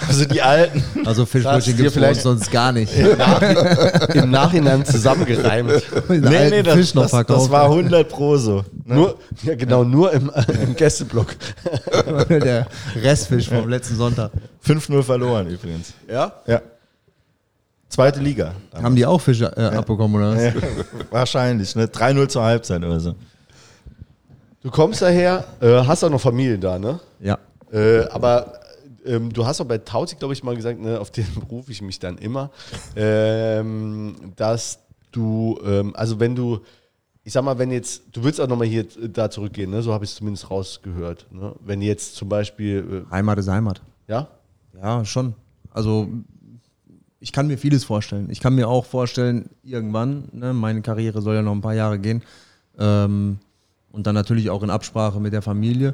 [0.08, 0.82] Also die alten.
[1.06, 2.92] Also Fischbrötchen gibt es vielleicht- sonst gar nicht.
[4.14, 5.82] Im Nachhinein zusammengereimt.
[6.08, 8.64] Nee, nee, das, Fisch noch das, das war 100 pro so.
[8.84, 8.94] Ne?
[8.94, 10.30] Nur, ja, genau, nur im,
[10.62, 11.34] im Gästeblock.
[12.28, 12.66] der
[13.02, 14.30] Restfisch vom letzten Sonntag.
[14.66, 15.92] 5-0 verloren übrigens.
[16.08, 16.32] Ja?
[16.46, 16.60] Ja.
[17.88, 18.52] Zweite Liga.
[18.74, 20.42] Haben die auch Fische äh, abbekommen oder was?
[20.54, 20.60] Ja,
[21.10, 21.74] wahrscheinlich.
[21.76, 21.86] Ne?
[21.86, 23.14] 3-0 zur Halbzeit oder so.
[24.62, 26.98] Du kommst daher, äh, hast auch noch Familie da, ne?
[27.20, 27.38] Ja.
[27.72, 28.60] Äh, aber
[29.04, 31.80] ähm, du hast auch bei Tauzi, glaube ich, mal gesagt, ne, auf den berufe ich
[31.82, 32.50] mich dann immer,
[32.96, 34.80] ähm, dass
[35.12, 36.60] du, ähm, also wenn du,
[37.22, 39.82] ich sag mal, wenn jetzt, du willst auch nochmal hier äh, da zurückgehen, ne?
[39.82, 41.26] so habe ich es zumindest rausgehört.
[41.30, 41.52] Ne?
[41.60, 43.80] Wenn jetzt zum Beispiel, Heimat ist Heimat.
[44.08, 44.28] äh, ja,
[44.80, 45.34] Ja, schon.
[45.70, 46.08] Also
[47.26, 48.30] ich kann mir vieles vorstellen.
[48.30, 51.98] Ich kann mir auch vorstellen, irgendwann, ne, meine Karriere soll ja noch ein paar Jahre
[51.98, 52.22] gehen,
[52.78, 53.40] ähm,
[53.90, 55.92] und dann natürlich auch in Absprache mit der Familie.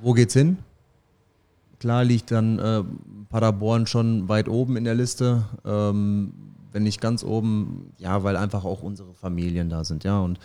[0.00, 0.58] Wo geht's hin?
[1.80, 2.84] Klar liegt dann äh,
[3.28, 6.32] Paderborn schon weit oben in der Liste, ähm,
[6.70, 10.38] wenn nicht ganz oben, ja, weil einfach auch unsere Familien da sind, ja, und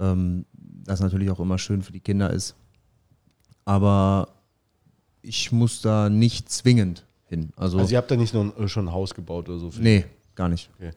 [0.00, 2.56] ähm, das natürlich auch immer schön für die Kinder ist.
[3.64, 4.26] Aber
[5.22, 7.50] ich muss da nicht zwingend hin.
[7.56, 9.70] Also, also ihr habt da nicht nur ein, äh, schon ein Haus gebaut oder so.
[9.80, 10.04] nee,
[10.34, 10.68] gar nicht.
[10.76, 10.90] Okay.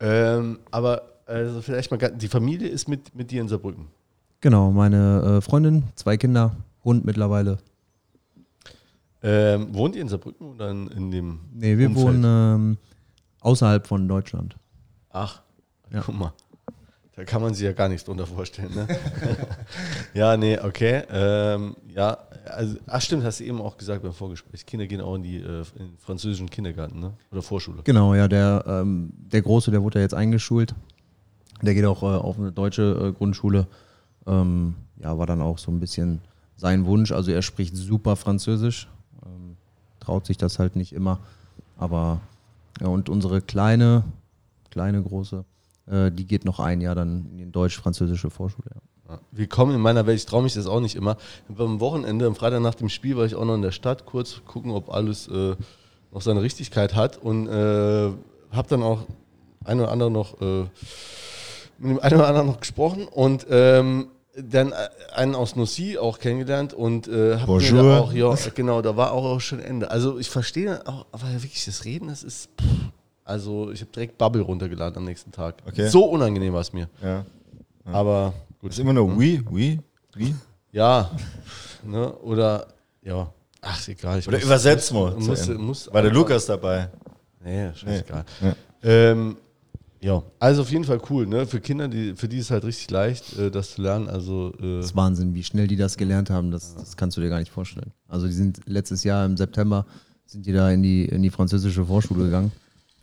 [0.00, 3.86] Ähm, aber also vielleicht mal, die Familie ist mit, mit dir in Saarbrücken.
[4.40, 7.58] Genau, meine äh, Freundin, zwei Kinder, Hund mittlerweile.
[9.22, 12.06] Ähm, wohnt ihr in Saarbrücken oder in, in dem Nee, wir Umfeld?
[12.06, 12.78] wohnen ähm,
[13.40, 14.56] außerhalb von Deutschland.
[15.10, 15.40] Ach,
[15.90, 16.02] Ja.
[16.04, 16.32] guck mal.
[17.16, 18.74] Da kann man sich ja gar nichts drunter vorstellen.
[18.74, 18.86] Ne?
[20.14, 21.02] ja, nee, okay.
[21.10, 24.66] Ähm, ja, also, ach stimmt, hast du eben auch gesagt beim Vorgespräch.
[24.66, 27.14] Kinder gehen auch in die äh, in den französischen Kindergarten, ne?
[27.32, 27.80] Oder Vorschule.
[27.84, 30.74] Genau, ja, der, ähm, der Große, der wurde ja jetzt eingeschult.
[31.62, 33.66] Der geht auch äh, auf eine deutsche äh, Grundschule.
[34.26, 36.20] Ähm, ja, war dann auch so ein bisschen
[36.58, 37.12] sein Wunsch.
[37.12, 38.88] Also er spricht super Französisch.
[39.24, 39.56] Ähm,
[40.00, 41.20] traut sich das halt nicht immer.
[41.78, 42.20] Aber
[42.78, 44.04] ja, und unsere kleine,
[44.70, 45.46] kleine große,
[45.86, 48.70] äh, die geht noch ein Jahr dann in die deutsch-französische Vorschule.
[49.08, 49.20] Ja.
[49.30, 50.18] Willkommen in meiner Welt.
[50.18, 51.16] Ich traue mich das auch nicht immer.
[51.56, 54.42] Am Wochenende, am Freitag nach dem Spiel, war ich auch noch in der Stadt, kurz
[54.46, 55.54] gucken, ob alles äh,
[56.12, 57.16] noch seine Richtigkeit hat.
[57.16, 58.10] Und äh,
[58.50, 59.06] habe dann auch
[59.64, 60.64] ein oder andere noch äh,
[61.78, 64.74] mit dem einen oder anderen noch gesprochen und ähm, dann äh,
[65.14, 67.82] einen aus Nossi auch kennengelernt und äh, hab mir Bonjour.
[67.82, 69.90] da auch, ja, genau, da war auch, auch schon Ende.
[69.90, 72.92] Also ich verstehe auch, aber wirklich das Reden, das ist, pff,
[73.26, 75.56] also ich habe direkt Bubble runtergeladen am nächsten Tag.
[75.66, 75.88] Okay.
[75.88, 76.88] So unangenehm war es mir.
[77.02, 77.24] Ja.
[77.84, 78.70] Aber gut.
[78.72, 79.80] Ist immer nur oui, oui,
[80.16, 80.34] oui.
[80.72, 81.10] Ja,
[81.84, 82.66] ne, oder,
[83.02, 84.18] ja, ach, ist egal.
[84.18, 85.20] Ich Oder muss- übersetzt muss, mal.
[85.20, 85.92] muss, muss.
[85.92, 86.88] War der Lukas dabei?
[87.44, 88.24] Nee, scheißegal.
[88.42, 88.54] Ja.
[88.82, 89.36] Ähm,
[90.00, 91.46] ja, also auf jeden Fall cool, ne?
[91.46, 94.08] Für Kinder, die, für die ist halt richtig leicht, äh, das zu lernen.
[94.08, 97.20] Also, äh, Das ist Wahnsinn, wie schnell die das gelernt haben, das, das kannst du
[97.20, 97.92] dir gar nicht vorstellen.
[98.06, 99.86] Also die sind letztes Jahr im September
[100.26, 102.52] sind die da in die, in die französische Vorschule gegangen.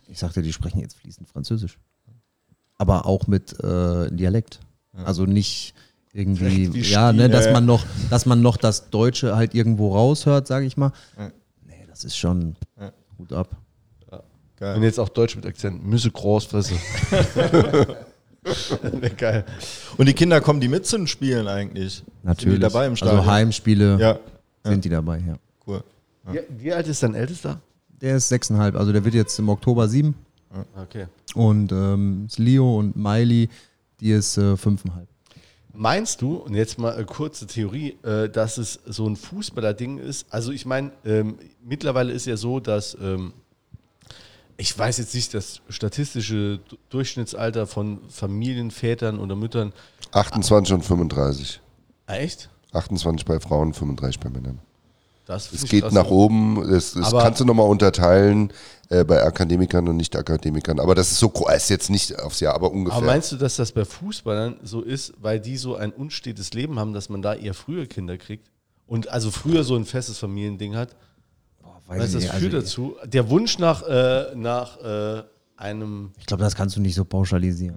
[0.08, 1.78] Ich sagte, die sprechen jetzt fließend Französisch.
[2.76, 4.60] Aber auch mit äh, Dialekt.
[5.04, 5.74] Also nicht
[6.12, 10.46] irgendwie, Wie ja, ne, dass man noch, dass man noch das Deutsche halt irgendwo raushört,
[10.46, 10.92] sage ich mal.
[11.66, 12.92] Nee, das ist schon Ja.
[13.18, 13.56] gut ab.
[14.56, 14.76] Geil.
[14.76, 15.84] und jetzt auch Deutsch mit Akzent.
[15.84, 16.74] Müsse Großfresse.
[19.16, 19.44] Geil.
[19.96, 22.04] Und die Kinder kommen die mit zu den Spielen eigentlich?
[22.22, 22.52] Natürlich.
[22.52, 23.18] Sind die dabei im Stadion?
[23.20, 24.18] also Heimspiele Ja,
[24.62, 25.34] sind die dabei, ja.
[25.66, 25.82] cool.
[26.30, 27.60] Wie, wie alt ist dein Ältester?
[28.00, 30.14] Der ist sechseinhalb, also der wird jetzt im Oktober sieben.
[30.80, 31.06] Okay.
[31.34, 33.48] Und ähm, Leo und Miley,
[34.00, 35.08] die ist äh, fünfeinhalb.
[35.72, 40.26] Meinst du, und jetzt mal eine kurze Theorie, äh, dass es so ein Fußballer-Ding ist?
[40.30, 43.32] Also ich meine, ähm, mittlerweile ist ja so, dass ähm,
[44.56, 49.72] ich weiß jetzt nicht das statistische Du- Durchschnittsalter von Familienvätern oder Müttern.
[50.12, 51.60] 28 und 35.
[52.06, 52.50] Ah, Echt?
[52.72, 54.60] 28 bei Frauen, 35 bei Männern.
[55.26, 58.52] Das Es geht nach oben, das, das kannst du nochmal unterteilen
[58.90, 60.78] äh, bei Akademikern und Nicht-Akademikern.
[60.80, 62.98] Aber das ist so, ist jetzt nicht aufs Jahr, aber ungefähr.
[62.98, 66.78] Aber meinst du, dass das bei Fußballern so ist, weil die so ein unstetes Leben
[66.78, 68.50] haben, dass man da eher früher Kinder kriegt?
[68.86, 70.94] Und also früher so ein festes Familiending hat?
[71.86, 72.66] Weiß Weißt du, ich das nicht, führt also,
[72.96, 73.08] dazu.
[73.08, 75.22] Der Wunsch nach, äh, nach äh,
[75.56, 77.76] einem Ich glaube, das kannst du nicht so pauschalisieren.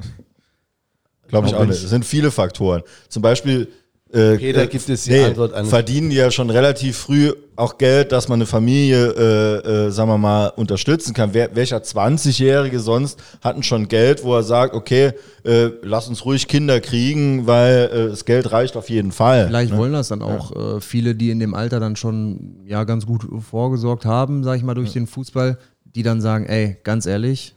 [1.28, 1.78] Glaube ich Auch nicht.
[1.78, 2.84] ich- Es sind viele Faktoren.
[3.10, 3.70] Zum Beispiel
[4.12, 7.78] äh, Peter äh, gibt es die Antwort an- verdienen die ja schon relativ früh auch
[7.78, 11.34] Geld, dass man eine Familie, äh, äh, sagen wir mal, unterstützen kann.
[11.34, 16.48] Wer, welcher 20-Jährige sonst hatten schon Geld, wo er sagt, okay, äh, lass uns ruhig
[16.48, 19.48] Kinder kriegen, weil äh, das Geld reicht auf jeden Fall.
[19.48, 19.78] Vielleicht ne?
[19.78, 23.26] wollen das dann auch äh, viele, die in dem Alter dann schon ja ganz gut
[23.42, 27.56] vorgesorgt haben, sag ich mal, durch den Fußball, die dann sagen, ey, ganz ehrlich,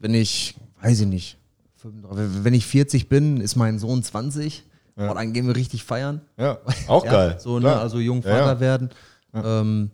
[0.00, 1.38] wenn ich, weiß ich nicht,
[1.82, 4.64] 35, wenn ich 40 bin, ist mein Sohn 20,
[4.96, 6.20] boah, dann gehen wir richtig feiern.
[6.36, 7.36] Ja, auch Ja, geil.
[7.38, 8.60] So, ne, also jung Ja, Vater ja.
[8.60, 8.90] werden.
[9.32, 9.90] Ja, ähm,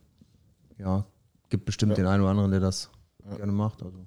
[0.78, 1.04] ja
[1.50, 2.90] gibt bestimmt den einen oder anderen, der das
[3.36, 3.82] gerne macht.
[3.82, 3.98] Also.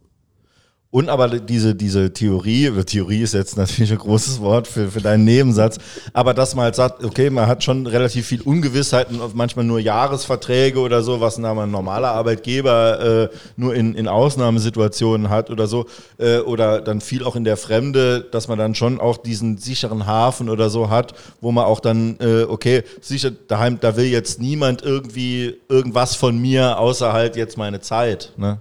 [0.94, 5.24] Und aber diese, diese Theorie, Theorie ist jetzt natürlich ein großes Wort für, für deinen
[5.24, 5.80] Nebensatz,
[6.14, 10.80] aber dass man halt sagt, okay, man hat schon relativ viel Ungewissheiten, manchmal nur Jahresverträge
[10.80, 15.88] oder so, was ein ein normaler Arbeitgeber äh, nur in, in Ausnahmesituationen hat oder so,
[16.20, 20.06] äh, oder dann viel auch in der Fremde, dass man dann schon auch diesen sicheren
[20.06, 24.40] Hafen oder so hat, wo man auch dann, äh, okay, sicher, daheim, da will jetzt
[24.40, 28.32] niemand irgendwie irgendwas von mir, außer halt jetzt meine Zeit.
[28.38, 28.60] Ne?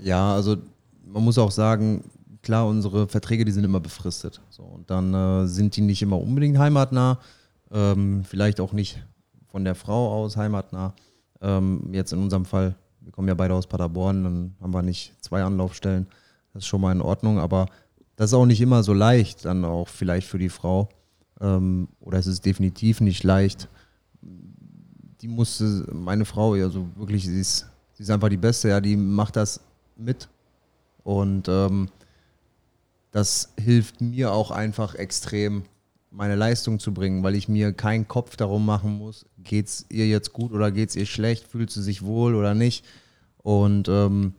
[0.00, 0.56] Ja, also
[1.12, 2.04] man muss auch sagen,
[2.42, 4.40] klar, unsere Verträge, die sind immer befristet.
[4.50, 7.18] So, und dann äh, sind die nicht immer unbedingt heimatnah,
[7.70, 9.04] ähm, vielleicht auch nicht
[9.46, 10.94] von der Frau aus heimatnah.
[11.40, 15.14] Ähm, jetzt in unserem Fall, wir kommen ja beide aus Paderborn, dann haben wir nicht
[15.20, 16.06] zwei Anlaufstellen.
[16.52, 17.66] Das ist schon mal in Ordnung, aber
[18.16, 20.88] das ist auch nicht immer so leicht, dann auch vielleicht für die Frau.
[21.40, 23.68] Ähm, oder es ist definitiv nicht leicht.
[25.20, 28.96] Die musste, meine Frau, also wirklich, sie ist, sie ist einfach die Beste, ja, die
[28.96, 29.60] macht das
[29.96, 30.28] mit.
[31.08, 31.88] Und ähm,
[33.12, 35.62] das hilft mir auch einfach extrem,
[36.10, 40.34] meine Leistung zu bringen, weil ich mir keinen Kopf darum machen muss, geht's ihr jetzt
[40.34, 42.84] gut oder geht's ihr schlecht, fühlt sie sich wohl oder nicht.
[43.38, 44.34] Und ähm,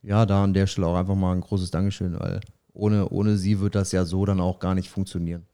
[0.00, 2.40] ja, da an der Stelle auch einfach mal ein großes Dankeschön, weil
[2.72, 5.46] ohne, ohne sie wird das ja so dann auch gar nicht funktionieren.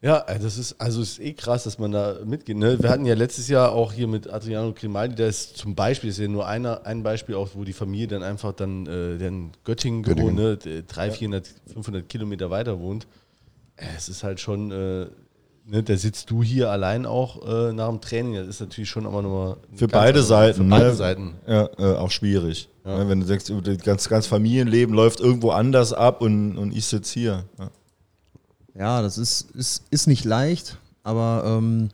[0.00, 2.56] Ja, das ist, also ist eh krass, dass man da mitgeht.
[2.56, 2.80] Ne?
[2.80, 6.18] Wir hatten ja letztes Jahr auch hier mit Adriano Grimaldi, der ist zum Beispiel, ist
[6.18, 10.04] ja nur einer, ein Beispiel auch, wo die Familie dann einfach dann, äh, in Göttingen,
[10.04, 10.36] Göttingen.
[10.36, 10.82] gewohnt, ne?
[10.86, 13.08] 300, 400, 500 Kilometer weiter wohnt.
[13.96, 15.06] Es ist halt schon, äh,
[15.66, 15.82] ne?
[15.82, 18.34] da sitzt du hier allein auch äh, nach dem Training.
[18.34, 19.56] Das ist natürlich schon aber nochmal.
[19.74, 20.62] Für beide andere- Seiten.
[20.62, 20.94] Für beide ne?
[20.94, 21.34] Seiten.
[21.48, 22.68] Ja, äh, auch schwierig.
[22.84, 26.86] Ne, wenn du denkst, das ganz, ganz Familienleben läuft irgendwo anders ab und, und ich
[26.86, 27.44] sitze hier.
[27.58, 27.70] Ja.
[28.78, 31.90] Ja, das ist, ist, ist nicht leicht, aber ähm,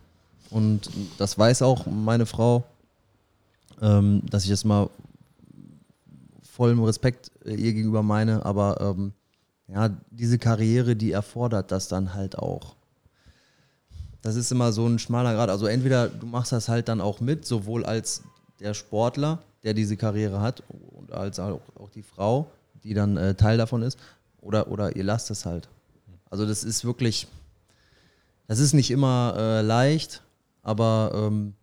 [0.51, 2.63] und das weiß auch meine Frau,
[3.81, 4.91] ähm, dass ich das mal
[6.43, 9.13] vollem Respekt äh, ihr gegenüber meine, aber ähm,
[9.67, 12.75] ja, diese Karriere, die erfordert das dann halt auch.
[14.21, 15.49] Das ist immer so ein schmaler Grad.
[15.49, 18.21] Also entweder du machst das halt dann auch mit, sowohl als
[18.59, 22.45] der Sportler, der diese Karriere hat, und als auch, auch die Frau,
[22.83, 23.97] die dann äh, Teil davon ist,
[24.39, 25.67] oder, oder ihr lasst es halt.
[26.35, 27.27] Also das ist wirklich,
[28.47, 30.21] das ist nicht immer äh, leicht,
[30.63, 31.53] aber ähm,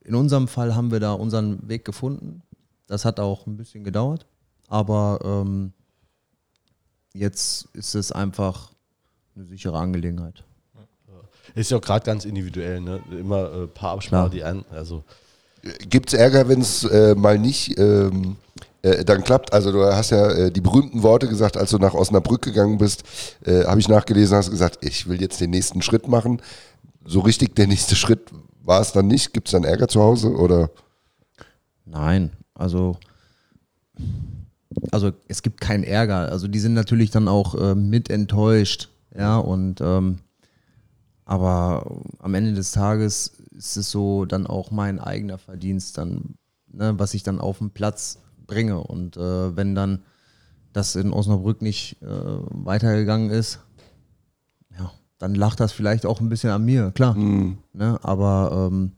[0.00, 2.42] in unserem Fall haben wir da unseren Weg gefunden.
[2.88, 4.26] Das hat auch ein bisschen gedauert,
[4.66, 5.72] aber ähm,
[7.14, 8.72] jetzt ist es einfach
[9.36, 10.42] eine sichere Angelegenheit.
[11.54, 13.00] Ist ja auch gerade ganz individuell, ne?
[13.12, 14.64] Immer äh, paar Absprachen, die an.
[14.72, 15.04] Also,
[15.88, 18.36] Gibt es Ärger, wenn es äh, mal nicht ähm,
[18.82, 19.52] äh, dann klappt?
[19.52, 23.04] Also du hast ja äh, die berühmten Worte gesagt, als du nach Osnabrück gegangen bist,
[23.44, 26.40] äh, habe ich nachgelesen, hast gesagt, ich will jetzt den nächsten Schritt machen.
[27.04, 28.30] So richtig der nächste Schritt
[28.62, 29.32] war es dann nicht.
[29.32, 30.70] Gibt es dann Ärger zu Hause oder?
[31.84, 32.96] Nein, also,
[34.90, 36.30] also es gibt keinen Ärger.
[36.30, 40.18] Also die sind natürlich dann auch äh, mit enttäuscht, ja, und ähm,
[41.24, 46.36] aber am Ende des Tages ist es so dann auch mein eigener Verdienst, dann,
[46.72, 48.80] ne, was ich dann auf den Platz bringe.
[48.80, 50.02] Und äh, wenn dann
[50.72, 53.60] das in Osnabrück nicht äh, weitergegangen ist,
[54.78, 57.16] ja, dann lacht das vielleicht auch ein bisschen an mir, klar.
[57.72, 57.98] Ne?
[58.02, 58.92] Aber ähm,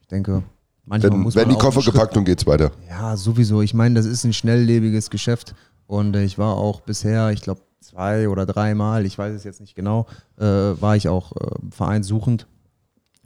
[0.00, 0.42] ich denke,
[0.84, 2.72] manchmal Wenn, muss wenn man die auch Koffer gepackt und geht's weiter.
[2.88, 3.60] Ja, sowieso.
[3.62, 5.54] Ich meine, das ist ein schnelllebiges Geschäft
[5.86, 9.60] und äh, ich war auch bisher, ich glaube, zwei oder dreimal, ich weiß es jetzt
[9.60, 10.06] nicht genau,
[10.38, 12.46] äh, war ich auch äh, vereinssuchend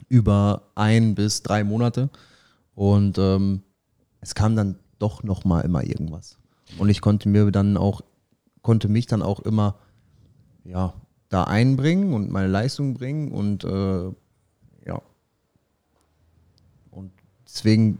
[0.09, 2.09] über ein bis drei Monate
[2.75, 3.63] und ähm,
[4.21, 6.37] es kam dann doch noch mal immer irgendwas.
[6.77, 8.01] Und ich konnte mir dann auch,
[8.61, 9.75] konnte mich dann auch immer,
[10.63, 10.93] ja,
[11.29, 14.05] da einbringen und meine Leistung bringen und äh,
[14.85, 15.01] ja.
[16.91, 17.11] Und
[17.47, 17.99] deswegen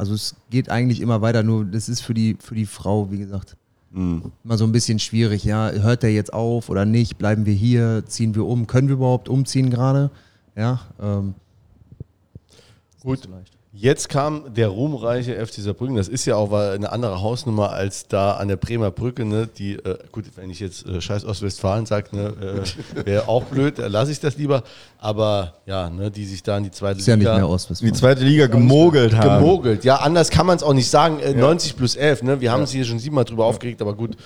[0.00, 3.18] also es geht eigentlich immer weiter, nur das ist für die, für die Frau, wie
[3.18, 3.58] gesagt,
[3.92, 5.44] immer so ein bisschen schwierig.
[5.44, 7.18] Ja, hört der jetzt auf oder nicht?
[7.18, 8.04] Bleiben wir hier?
[8.06, 8.66] Ziehen wir um?
[8.66, 10.10] Können wir überhaupt umziehen gerade?
[10.56, 11.34] Ja, ähm,
[13.02, 13.24] Gut.
[13.24, 13.28] so.
[13.72, 15.94] Jetzt kam der ruhmreiche FC Saarbrücken.
[15.94, 19.24] Das ist ja auch eine andere Hausnummer als da an der Bremer Brücke.
[19.24, 19.48] Ne?
[19.58, 22.64] Die, äh, gut, wenn ich jetzt äh, Scheiß Ostwestfalen sage, ne,
[22.96, 24.64] äh, wäre auch blöd, da lasse ich das lieber.
[24.98, 27.52] Aber ja, ne, die sich da in die zweite Ist ja nicht Liga mehr Die
[27.52, 27.94] Ostwestfalen.
[27.94, 29.40] zweite Liga gemogelt haben.
[29.40, 29.84] gemogelt.
[29.84, 31.20] Ja, anders kann man es auch nicht sagen.
[31.20, 32.24] Äh, 90 plus 11.
[32.24, 32.40] Ne?
[32.40, 34.16] Wir haben uns hier schon siebenmal drüber aufgeregt, aber gut.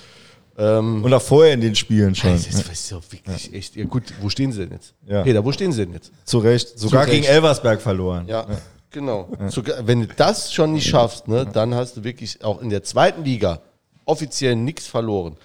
[0.57, 2.31] Ähm, Und auch vorher in den Spielen schon.
[2.31, 3.75] das ist, doch wirklich echt.
[3.75, 4.95] Ja, gut, wo stehen sie denn jetzt?
[5.05, 5.21] Ja.
[5.21, 6.11] Peter, wo stehen sie denn jetzt?
[6.23, 6.79] Zu Recht.
[6.79, 7.21] Sogar Zu Recht.
[7.23, 8.25] gegen Elversberg verloren.
[8.27, 8.47] Ja,
[8.95, 9.29] genau.
[9.49, 12.81] Sogar, wenn du das schon nicht schaffst, ne, dann hast du wirklich auch in der
[12.83, 13.61] zweiten Liga
[14.05, 15.35] offiziell nichts verloren.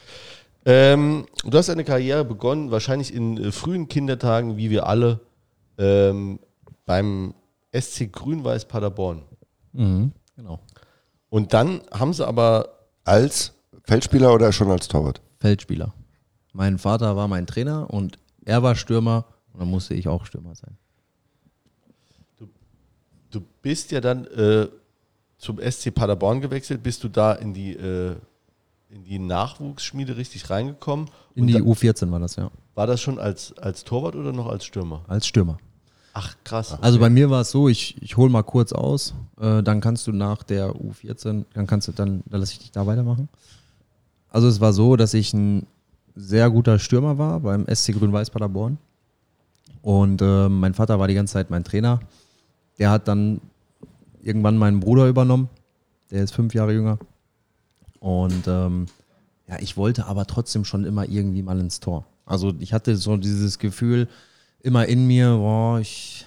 [0.65, 5.21] Ähm, du hast deine Karriere begonnen, wahrscheinlich in äh, frühen Kindertagen, wie wir alle,
[5.79, 6.39] ähm,
[6.87, 7.35] beim
[7.79, 9.23] SC Grün-Weiß Paderborn.
[9.73, 10.61] Mhm, genau.
[11.29, 12.69] Und dann haben sie aber,
[13.05, 13.53] Als
[13.85, 15.21] Feldspieler oder schon als Torwart?
[15.39, 15.93] Feldspieler.
[16.53, 20.55] Mein Vater war mein Trainer und er war Stürmer und dann musste ich auch Stürmer
[20.55, 20.77] sein.
[23.31, 24.69] Du bist ja dann äh,
[25.39, 28.15] zum SC Paderborn gewechselt, bist du da in die, äh,
[28.91, 31.09] in die Nachwuchsschmiede richtig reingekommen?
[31.35, 32.51] In Und die da, U14 war das, ja.
[32.75, 35.03] war das schon als, als Torwart oder noch als Stürmer?
[35.09, 35.59] Als Stürmer.
[36.13, 36.77] Ach, krass.
[36.81, 40.07] Also bei mir war es so, ich, ich hole mal kurz aus, äh, dann kannst
[40.07, 43.29] du nach der U14, dann kannst du dann, dann lasse ich dich da weitermachen.
[44.29, 45.67] Also es war so, dass ich ein
[46.17, 48.79] sehr guter Stürmer war beim SC Grün-Weiß Paderborn.
[49.83, 52.01] Und äh, mein Vater war die ganze Zeit mein Trainer.
[52.81, 53.41] Der hat dann
[54.23, 55.49] irgendwann meinen Bruder übernommen.
[56.11, 56.99] Der ist fünf Jahre jünger.
[58.01, 58.87] Und ähm,
[59.47, 62.07] ja, ich wollte aber trotzdem schon immer irgendwie mal ins Tor.
[62.25, 64.09] Also ich hatte so dieses Gefühl
[64.63, 66.25] immer in mir, boah, ich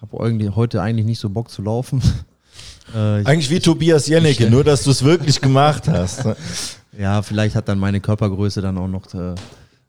[0.00, 2.00] habe heute eigentlich nicht so Bock zu laufen.
[2.94, 6.24] äh, ich, Eigentlich wie Tobias Jennecke, nur dass du es wirklich gemacht hast.
[6.98, 9.36] ja, vielleicht hat dann meine Körpergröße dann auch noch äh, ein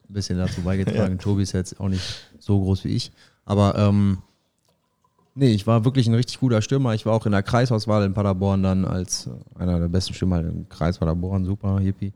[0.08, 1.20] bisschen dazu beigetragen.
[1.20, 2.04] Tobi ist jetzt auch nicht
[2.40, 3.12] so groß wie ich.
[3.46, 4.20] Aber ähm,
[5.36, 6.94] nee, ich war wirklich ein richtig guter Stürmer.
[6.94, 10.40] Ich war auch in der Kreisauswahl in Paderborn dann als äh, einer der besten Stürmer
[10.40, 12.14] im Kreis Paderborn, super, hippie.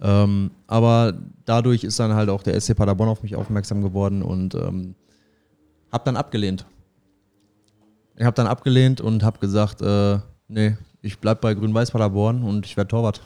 [0.00, 4.54] Ähm, aber dadurch ist dann halt auch der SC Paderborn auf mich aufmerksam geworden und
[4.54, 4.94] ähm,
[5.90, 6.64] hab dann abgelehnt.
[8.16, 12.66] Ich habe dann abgelehnt und habe gesagt, äh, nee, ich bleib bei Grün-Weiß Paderborn und
[12.66, 13.22] ich werde Torwart.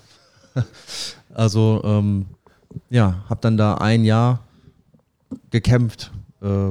[1.34, 2.26] also ähm,
[2.88, 4.40] ja, habe dann da ein Jahr
[5.50, 6.12] gekämpft.
[6.40, 6.70] Äh,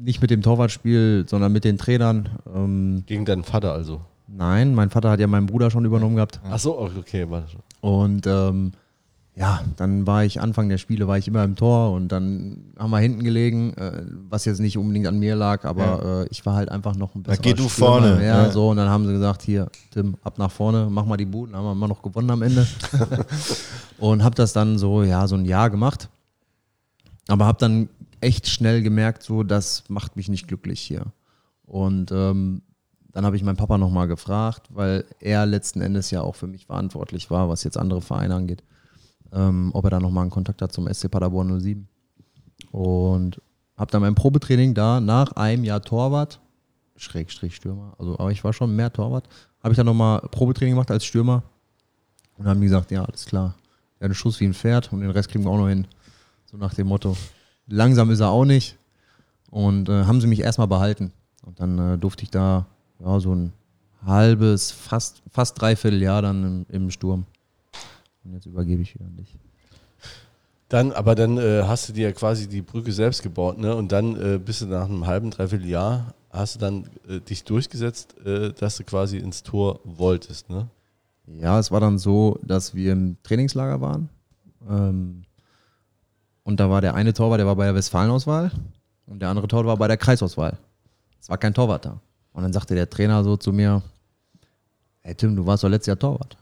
[0.00, 2.28] nicht mit dem Torwartspiel, sondern mit den Trainern.
[2.54, 4.00] Ähm, Gegen deinen Vater also.
[4.26, 6.40] nein, mein Vater hat ja meinen Bruder schon übernommen gehabt.
[6.48, 7.62] Ach so, okay, war das schon.
[7.80, 8.72] Und ähm,
[9.38, 12.90] ja, dann war ich Anfang der Spiele, war ich immer im Tor und dann haben
[12.90, 16.54] wir hinten gelegen, äh, was jetzt nicht unbedingt an mir lag, aber äh, ich war
[16.56, 17.42] halt einfach noch ein bisschen.
[17.42, 18.50] geh du vorne, Ja, ja.
[18.50, 21.54] so und dann haben sie gesagt, hier, Tim, ab nach vorne, mach mal die Buden,
[21.54, 22.66] haben wir immer noch gewonnen am Ende.
[23.98, 26.08] und habe das dann so, ja, so ein Jahr gemacht.
[27.28, 27.88] Aber habe dann
[28.20, 31.12] echt schnell gemerkt, so, das macht mich nicht glücklich hier.
[31.64, 32.62] Und ähm,
[33.12, 36.66] dann habe ich meinen Papa nochmal gefragt, weil er letzten Endes ja auch für mich
[36.66, 38.62] verantwortlich war, was jetzt andere Vereine angeht,
[39.32, 41.88] ähm, ob er da nochmal einen Kontakt hat zum SC Paderborn 07.
[42.70, 43.40] Und
[43.76, 46.40] habe dann mein Probetraining da nach einem Jahr Torwart,
[46.96, 49.28] Schrägstrich Stürmer, also aber ich war schon mehr Torwart,
[49.62, 51.44] habe ich dann nochmal Probetraining gemacht als Stürmer
[52.36, 53.54] und haben die gesagt, ja, alles klar,
[53.98, 55.86] er hat einen Schuss wie ein Pferd und den Rest kriegen wir auch noch hin.
[56.46, 57.16] So nach dem Motto.
[57.68, 58.76] Langsam ist er auch nicht.
[59.50, 61.12] Und äh, haben sie mich erstmal behalten.
[61.44, 62.66] Und dann äh, durfte ich da
[62.98, 63.52] ja, so ein
[64.04, 67.24] halbes, fast, fast dreiviertel Jahr dann im, im Sturm.
[68.24, 69.36] Und jetzt übergebe ich wieder an dich.
[70.68, 73.74] Dann, aber dann äh, hast du dir ja quasi die Brücke selbst gebaut, ne?
[73.74, 77.44] Und dann äh, bist du nach einem halben, dreiviertel Jahr, hast du dann äh, dich
[77.44, 80.68] durchgesetzt, äh, dass du quasi ins Tor wolltest, ne?
[81.26, 84.08] Ja, es war dann so, dass wir im Trainingslager waren.
[84.68, 85.22] Ähm,
[86.48, 88.50] und da war der eine Torwart, der war bei der Westfalenauswahl
[89.04, 90.56] und der andere Torwart war bei der Kreisauswahl.
[91.20, 92.00] Es war kein Torwart da.
[92.32, 93.82] Und dann sagte der Trainer so zu mir,
[95.02, 96.38] hey Tim, du warst doch letztes Jahr Torwart.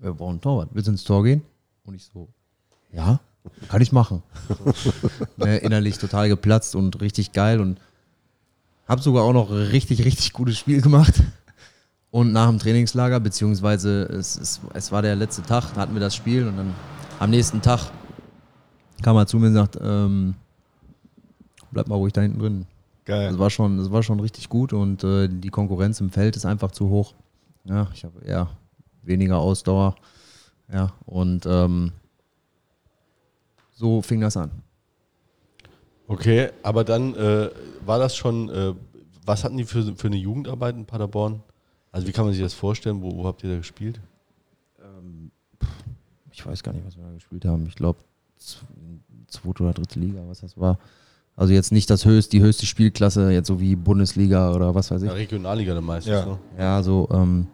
[0.00, 0.68] Wir brauchen einen Torwart.
[0.74, 1.40] Willst du ins Tor gehen?
[1.86, 2.28] Und ich so,
[2.92, 3.20] ja,
[3.70, 4.22] kann ich machen.
[5.38, 7.80] ne, innerlich total geplatzt und richtig geil und
[8.86, 11.22] Hab sogar auch noch richtig, richtig gutes Spiel gemacht.
[12.10, 16.00] Und nach dem Trainingslager, beziehungsweise es, es, es war der letzte Tag, da hatten wir
[16.00, 16.74] das Spiel und dann
[17.18, 17.90] am nächsten Tag
[19.02, 20.34] kam er zu mir und sagt, ähm,
[21.70, 22.66] bleib mal ruhig da hinten drin.
[23.04, 23.30] Geil.
[23.30, 26.44] Das war schon, das war schon richtig gut und äh, die Konkurrenz im Feld ist
[26.44, 27.14] einfach zu hoch.
[27.64, 28.48] Ja, ich habe eher
[29.02, 29.96] weniger Ausdauer.
[30.70, 31.92] Ja, und ähm,
[33.72, 34.50] so fing das an.
[36.06, 37.50] Okay, aber dann äh,
[37.84, 38.74] war das schon, äh,
[39.24, 41.42] was hatten die für, für eine Jugendarbeit in Paderborn?
[41.92, 43.02] Also wie kann man sich das vorstellen?
[43.02, 44.00] Wo, wo habt ihr da gespielt?
[46.38, 47.66] Ich weiß gar nicht, was wir da gespielt haben.
[47.66, 47.98] Ich glaube,
[48.38, 50.78] zweite oder dritte Liga, was das war.
[51.36, 55.02] Also jetzt nicht das höchste, die höchste Spielklasse, jetzt so wie Bundesliga oder was weiß
[55.02, 55.08] ich.
[55.08, 56.12] Ja, Regionalliga dann meistens.
[56.12, 56.26] Ja.
[56.26, 56.38] Ne?
[56.58, 57.46] Ja, so, ähm,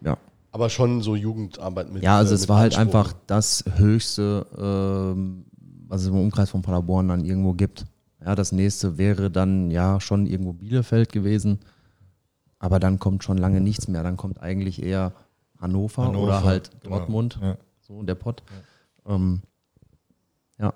[0.00, 0.16] ja.
[0.52, 2.02] Aber schon so Jugendarbeit mit.
[2.02, 3.00] Ja, also äh, es war halt Anspruch.
[3.00, 5.44] einfach das höchste, ähm,
[5.86, 7.84] was es im Umkreis von Paderborn dann irgendwo gibt.
[8.24, 11.60] Ja, das nächste wäre dann ja schon irgendwo Bielefeld gewesen.
[12.58, 14.02] Aber dann kommt schon lange nichts mehr.
[14.02, 15.12] Dann kommt eigentlich eher
[15.60, 16.96] Hannover, Hannover, oder halt genau.
[16.96, 17.38] Dortmund.
[17.42, 17.58] Ja.
[17.80, 18.42] So der Pott.
[19.06, 19.42] Ähm,
[20.58, 20.72] ja.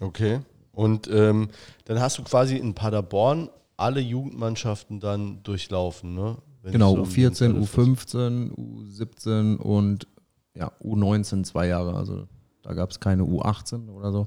[0.00, 0.40] Okay.
[0.72, 1.48] Und ähm,
[1.84, 6.36] dann hast du quasi in Paderborn alle Jugendmannschaften dann durchlaufen, ne?
[6.62, 10.06] Wenn Genau, so im U14, Internet U15, U17 und
[10.54, 11.94] ja, U19 zwei Jahre.
[11.94, 12.26] Also
[12.62, 14.26] da gab es keine U18 oder so.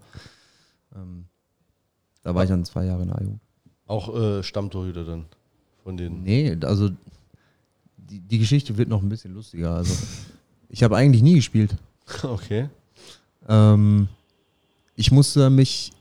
[0.96, 1.26] Ähm,
[2.22, 3.42] da war ich dann zwei Jahre in der A-Jugend.
[3.88, 5.26] Auch äh, Stammtorhüter dann
[5.84, 6.24] von den.
[6.24, 6.90] Nee, also
[7.96, 9.76] die, die Geschichte wird noch ein bisschen lustiger.
[9.76, 9.96] Also
[10.70, 11.76] ich habe eigentlich nie gespielt.
[12.24, 12.70] Okay.
[13.48, 14.08] Ähm,
[14.96, 15.92] ich musste mich,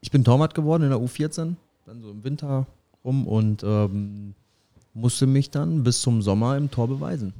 [0.00, 1.54] ich bin Torwart geworden in der U14,
[1.86, 2.66] dann so im Winter
[3.04, 4.34] rum und ähm,
[4.94, 7.32] musste mich dann bis zum Sommer im Tor beweisen.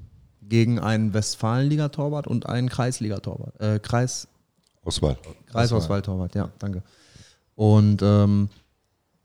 [0.49, 3.61] Gegen einen Westfalenliga-Torwart und einen Kreisliga-Torwart.
[3.61, 4.29] Äh, Kreis,
[4.85, 5.17] Auswahl.
[5.47, 6.83] Kreisauswahltorwart, ja, danke.
[7.55, 8.49] Und ähm,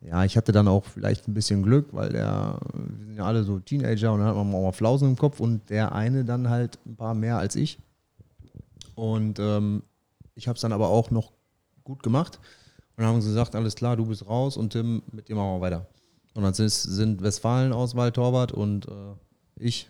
[0.01, 3.43] ja, ich hatte dann auch vielleicht ein bisschen Glück, weil der, wir sind ja alle
[3.43, 6.49] so Teenager und dann hat man auch mal Flausen im Kopf und der eine dann
[6.49, 7.80] halt ein paar mehr als ich.
[8.98, 9.84] Und ähm,
[10.34, 11.32] ich habe es dann aber auch noch
[11.84, 12.39] gut gemacht.
[12.95, 15.58] Und dann haben sie gesagt, alles klar, du bist raus und Tim, mit dir machen
[15.58, 15.88] wir weiter.
[16.34, 19.14] Und dann sind, sind Westfalen-Auswahl Torwart und äh,
[19.56, 19.88] ich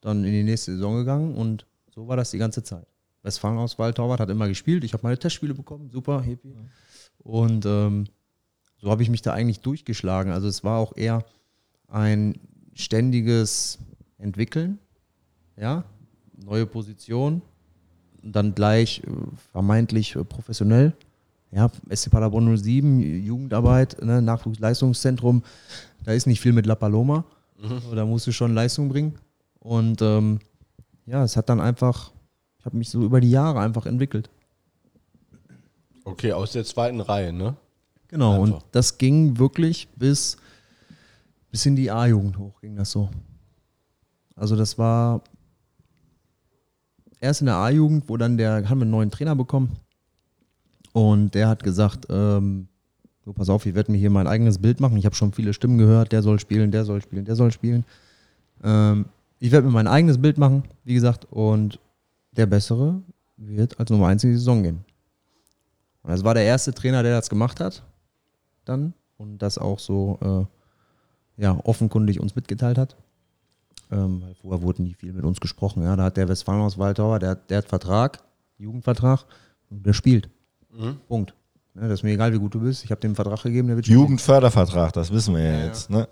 [0.00, 2.86] dann in die nächste Saison gegangen und so war das die ganze Zeit.
[3.22, 4.82] Westfalen-Auswahl Torwart hat immer gespielt.
[4.82, 6.56] Ich habe meine Testspiele bekommen, super, happy.
[7.18, 8.06] Und ähm,
[8.78, 10.32] so habe ich mich da eigentlich durchgeschlagen.
[10.32, 11.22] Also es war auch eher
[11.86, 12.40] ein
[12.72, 13.78] ständiges
[14.16, 14.78] Entwickeln,
[15.58, 15.84] ja,
[16.42, 17.42] neue Position,
[18.22, 19.10] dann gleich äh,
[19.52, 20.92] vermeintlich äh, professionell.
[21.50, 25.42] Ja, SC Paderborn 07, Jugendarbeit, ne, Nachwuchsleistungszentrum,
[26.04, 27.24] da ist nicht viel mit La Paloma.
[27.86, 29.14] Aber Da musst du schon Leistung bringen.
[29.58, 30.40] Und ähm,
[31.06, 32.12] ja, es hat dann einfach,
[32.58, 34.28] ich habe mich so über die Jahre einfach entwickelt.
[36.04, 37.56] Okay, aus der zweiten Reihe, ne?
[38.08, 38.56] Genau, Einfach.
[38.56, 40.36] und das ging wirklich bis,
[41.50, 43.10] bis in die A-Jugend hoch, ging das so.
[44.34, 45.22] Also das war
[47.20, 49.76] erst in der A-Jugend, wo dann der, haben wir einen neuen Trainer bekommen
[50.92, 52.68] und der hat gesagt, ähm,
[53.24, 54.96] so pass auf, ich werde mir hier mein eigenes Bild machen.
[54.96, 57.84] Ich habe schon viele Stimmen gehört, der soll spielen, der soll spielen, der soll spielen.
[58.64, 59.06] Ähm,
[59.38, 61.78] ich werde mir mein eigenes Bild machen, wie gesagt, und
[62.32, 63.00] der Bessere
[63.36, 64.84] wird als Nummer 1 in die Saison gehen.
[66.02, 67.82] Und das war der erste Trainer, der das gemacht hat,
[68.64, 72.96] dann und das auch so äh, ja, offenkundig uns mitgeteilt hat.
[73.90, 75.82] Ähm, weil vorher wurde nie viel mit uns gesprochen.
[75.82, 78.22] Ja, da hat der Westfalen aus Waldauer, der, hat- der hat Vertrag,
[78.58, 79.24] Jugendvertrag,
[79.70, 80.28] und der spielt.
[81.08, 81.34] Punkt.
[81.74, 82.84] Ja, das ist mir egal, wie gut du bist.
[82.84, 84.00] Ich habe dem Vertrag gegeben, der wird spielen.
[84.00, 86.08] Jugendfördervertrag, das wissen wir ja, jetzt, ne?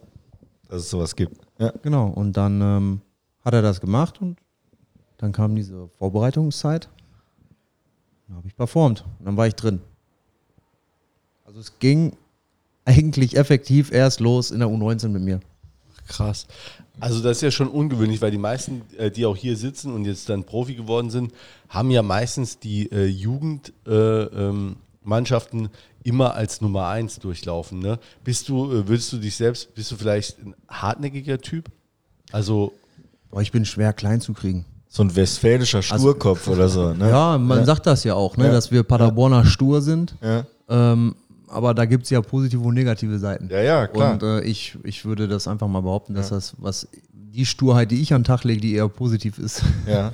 [0.69, 1.37] Dass es sowas gibt.
[1.59, 1.73] Ja.
[1.83, 3.01] Genau, und dann ähm,
[3.45, 4.39] hat er das gemacht und
[5.19, 6.89] dann kam diese Vorbereitungszeit.
[8.27, 9.81] Dann habe ich performt und dann war ich drin.
[11.45, 12.17] Also es ging
[12.85, 15.41] eigentlich effektiv erst los in der U19 mit mir.
[16.07, 16.47] Krass.
[17.01, 20.05] Also das ist ja schon ungewöhnlich, weil die meisten, äh, die auch hier sitzen und
[20.05, 21.33] jetzt dann Profi geworden sind,
[21.69, 25.71] haben ja meistens die äh, Jugendmannschaften äh, ähm,
[26.05, 27.81] immer als Nummer eins durchlaufen.
[27.81, 27.99] Ne?
[28.25, 31.67] Bist du, äh, würdest du dich selbst, bist du vielleicht ein hartnäckiger Typ?
[32.33, 32.73] Also
[33.31, 34.65] Boah, ich bin schwer klein zu kriegen.
[34.89, 37.11] So ein westfälischer Sturkopf oder so, ne?
[37.11, 38.53] Ja, man sagt das ja auch, ne, Ja.
[38.53, 40.15] dass wir Paderborner stur sind.
[40.23, 40.47] Ja.
[40.69, 41.17] Ähm,
[41.49, 43.49] aber da gibt es ja positive und negative Seiten.
[43.51, 44.15] Ja, ja, klar.
[44.15, 48.01] Und äh, ich, ich würde das einfach mal behaupten, dass das, was die Sturheit, die
[48.01, 49.63] ich an den Tag lege, die eher positiv ist.
[49.87, 50.13] Ja.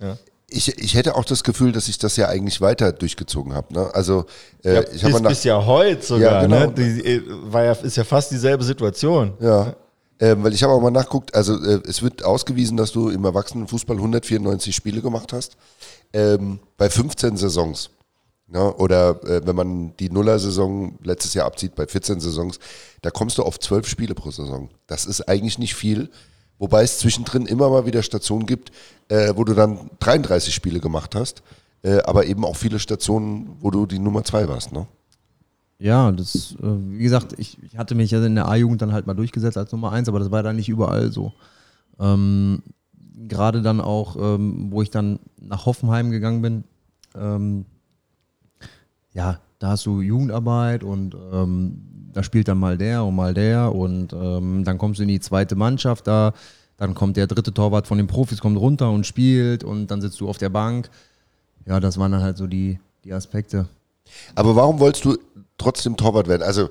[0.00, 0.16] ja.
[0.48, 3.72] Ich, ich hätte auch das Gefühl, dass ich das ja eigentlich weiter durchgezogen habe.
[3.72, 3.90] Ne?
[3.94, 4.26] Also
[4.64, 6.66] äh, Ja, ich habe bis, bis ja heute sogar, Ja, genau.
[6.66, 6.72] ne?
[6.72, 9.32] Die, äh, war ja, ist ja fast dieselbe Situation.
[9.40, 9.74] Ja.
[10.20, 13.24] Ähm, weil ich habe auch mal nachguckt, also äh, es wird ausgewiesen, dass du im
[13.24, 15.56] Erwachsenenfußball 194 Spiele gemacht hast,
[16.12, 17.90] ähm, bei 15 Saisons.
[18.52, 18.74] Ne?
[18.74, 22.58] Oder äh, wenn man die Nuller-Saison letztes Jahr abzieht bei 14 Saisons,
[23.00, 24.68] da kommst du auf 12 Spiele pro Saison.
[24.86, 26.10] Das ist eigentlich nicht viel.
[26.58, 28.70] Wobei es zwischendrin immer mal wieder Stationen gibt,
[29.08, 31.42] äh, wo du dann 33 Spiele gemacht hast,
[31.82, 34.70] äh, aber eben auch viele Stationen, wo du die Nummer 2 warst.
[34.70, 34.86] Ne?
[35.78, 39.06] Ja, das, äh, wie gesagt, ich, ich hatte mich ja in der A-Jugend dann halt
[39.06, 41.32] mal durchgesetzt als Nummer eins, aber das war dann nicht überall so.
[41.98, 42.62] Ähm,
[43.28, 46.64] Gerade dann auch, ähm, wo ich dann nach Hoffenheim gegangen bin,
[47.16, 47.64] ähm,
[49.14, 53.74] ja, da hast du Jugendarbeit und ähm, da spielt dann mal der und mal der
[53.74, 56.32] und ähm, dann kommst du in die zweite Mannschaft da,
[56.76, 60.20] dann kommt der dritte Torwart von den Profis, kommt runter und spielt und dann sitzt
[60.20, 60.90] du auf der Bank.
[61.66, 63.68] Ja, das waren dann halt so die, die Aspekte.
[64.34, 65.16] Aber warum wolltest du
[65.58, 66.42] trotzdem Torwart werden?
[66.42, 66.70] Also,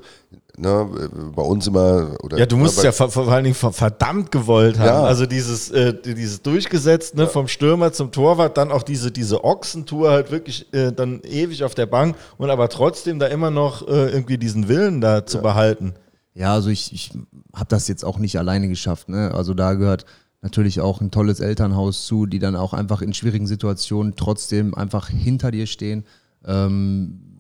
[0.62, 0.88] ne,
[1.36, 2.16] bei uns immer.
[2.24, 4.86] Oder, Ja, du musst aber- ja vor, vor allen Dingen ver- verdammt gewollt haben.
[4.88, 5.04] Ja.
[5.04, 10.12] Also dieses, äh, dieses durchgesetzt, ne, vom Stürmer zum Torwart, dann auch diese, diese Ochsentour
[10.12, 14.10] halt wirklich äh, dann ewig auf der Bank und aber trotzdem da immer noch äh,
[14.12, 15.94] irgendwie diesen Willen da zu behalten.
[16.34, 17.12] Ja, also ich, ich
[17.54, 19.10] habe das jetzt auch nicht alleine geschafft.
[19.10, 19.34] Ne?
[19.34, 20.06] Also da gehört
[20.42, 25.10] natürlich auch ein tolles Elternhaus zu, die dann auch einfach in schwierigen Situationen trotzdem einfach
[25.10, 26.06] hinter dir stehen.
[26.46, 27.31] Ähm,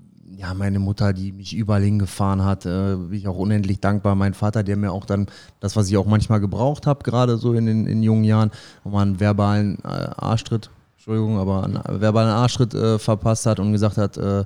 [0.42, 4.16] ja, meine Mutter, die mich überall hingefahren hat, äh, bin ich auch unendlich dankbar.
[4.16, 5.28] Mein Vater, der mir auch dann
[5.60, 8.50] das, was ich auch manchmal gebraucht habe, gerade so in den in jungen Jahren,
[8.84, 13.72] wo man einen verbalen äh, Arschtritt, Entschuldigung, aber einen verbalen Arschtritt äh, verpasst hat und
[13.72, 14.44] gesagt hat, äh,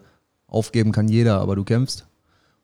[0.48, 2.06] aufgeben kann jeder, aber du kämpfst.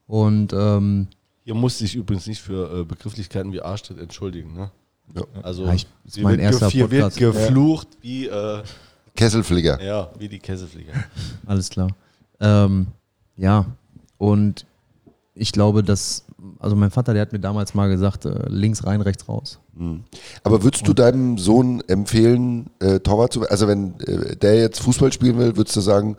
[0.08, 1.08] Und ähm,
[1.46, 4.54] Hier musste ich übrigens nicht für äh, Begrifflichkeiten wie Arschtritt entschuldigen.
[4.54, 4.72] Ne?
[5.16, 5.24] Ja.
[5.42, 7.18] Also, Ja, ich- ist mein wird erster hier wird Podcast.
[7.48, 8.62] geflucht wie, äh,
[9.16, 9.82] Kesselflieger.
[9.82, 10.94] ja, wie die Kesselflieger.
[11.46, 11.90] Alles klar.
[12.40, 12.88] Ähm,
[13.38, 13.66] ja,
[14.18, 14.66] und
[15.34, 16.26] ich glaube, dass,
[16.60, 19.60] also mein Vater, der hat mir damals mal gesagt, äh, links rein, rechts raus.
[20.44, 23.52] Aber würdest du deinem Sohn empfehlen, äh, Torwart zu werden?
[23.52, 26.18] Also, wenn äh, der jetzt Fußball spielen will, würdest du sagen,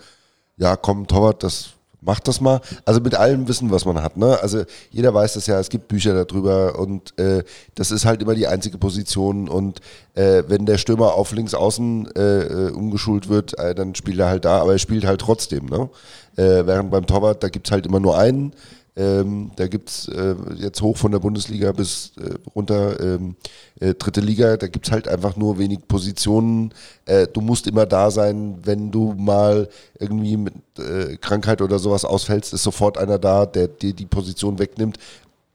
[0.57, 1.71] ja, komm, Torwart, das
[2.03, 2.61] macht das mal.
[2.85, 4.17] Also mit allem Wissen, was man hat.
[4.17, 4.39] Ne?
[4.43, 7.45] Also jeder weiß das ja, es gibt Bücher darüber und äh,
[7.75, 9.49] das ist halt immer die einzige Position.
[9.49, 9.81] Und
[10.15, 14.29] äh, wenn der Stürmer auf links außen äh, äh, umgeschult wird, äh, dann spielt er
[14.29, 15.67] halt da, aber er spielt halt trotzdem.
[15.67, 15.89] Ne?
[16.37, 18.53] Äh, während beim Torwart, da gibt's halt immer nur einen.
[18.95, 23.37] Ähm, da gibt's äh, jetzt hoch von der Bundesliga bis äh, runter ähm,
[23.81, 26.75] äh, dritte Liga, da gibt's halt einfach nur wenig Positionen.
[27.07, 32.05] Äh, du musst immer da sein, wenn du mal irgendwie mit äh, Krankheit oder sowas
[32.05, 34.99] ausfällst, ist sofort einer da, der dir die Position wegnimmt.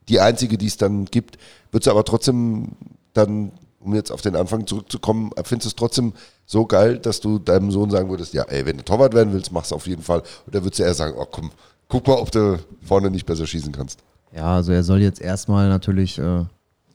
[0.09, 1.37] Die einzige, die es dann gibt,
[1.71, 2.69] wird es aber trotzdem
[3.13, 6.13] dann, um jetzt auf den Anfang zurückzukommen, findest du es trotzdem
[6.47, 9.51] so geil, dass du deinem Sohn sagen würdest, ja, ey, wenn du Torwart werden willst,
[9.51, 10.23] mach's auf jeden Fall.
[10.45, 11.51] Und der würdest du eher sagen, oh komm,
[11.87, 14.03] guck mal, ob du vorne nicht besser schießen kannst.
[14.35, 16.45] Ja, also er soll jetzt erstmal natürlich, äh,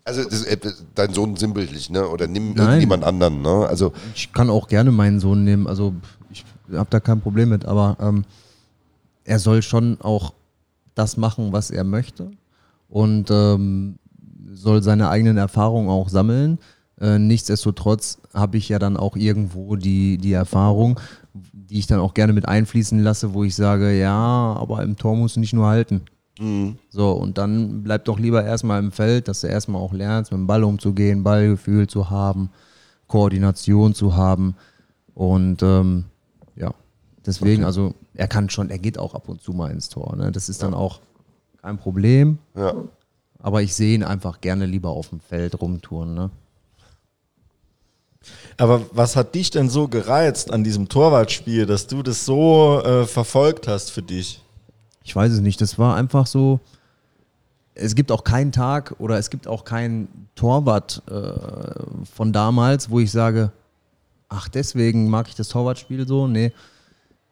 [0.04, 0.58] Also das, äh,
[0.94, 2.06] dein Sohn sinnbildlich, ne?
[2.08, 3.66] Oder nimm irgendjemand anderen, ne?
[3.68, 5.94] Also ich kann auch gerne meinen Sohn nehmen, also
[6.30, 8.24] ich habe da kein Problem mit, aber ähm,
[9.24, 10.34] er soll schon auch
[10.94, 12.30] das machen, was er möchte
[12.88, 13.98] und ähm,
[14.52, 16.58] soll seine eigenen Erfahrungen auch sammeln.
[17.00, 21.00] Äh, nichtsdestotrotz habe ich ja dann auch irgendwo die, die Erfahrung,
[21.72, 25.16] die ich dann auch gerne mit einfließen lasse, wo ich sage, ja, aber im Tor
[25.16, 26.02] musst du nicht nur halten.
[26.90, 30.38] So, und dann bleib doch lieber erstmal im Feld, dass du erstmal auch lernst, mit
[30.38, 32.50] dem Ball umzugehen, Ballgefühl zu haben,
[33.06, 34.54] Koordination zu haben.
[35.14, 36.04] Und ähm,
[36.56, 36.74] ja,
[37.24, 40.14] deswegen, also er kann schon, er geht auch ab und zu mal ins Tor.
[40.16, 40.30] Ne?
[40.30, 41.00] Das ist dann auch
[41.62, 42.38] kein Problem.
[42.54, 42.74] Ja.
[43.38, 46.12] Aber ich sehe ihn einfach gerne lieber auf dem Feld rumtouren.
[46.12, 46.30] Ne?
[48.56, 53.04] Aber was hat dich denn so gereizt an diesem Torwartspiel, dass du das so äh,
[53.06, 54.42] verfolgt hast für dich?
[55.04, 55.60] Ich weiß es nicht.
[55.60, 56.60] Das war einfach so.
[57.74, 61.32] Es gibt auch keinen Tag oder es gibt auch keinen Torwart äh,
[62.14, 63.50] von damals, wo ich sage,
[64.28, 66.26] ach, deswegen mag ich das Torwartspiel so.
[66.26, 66.52] Nee.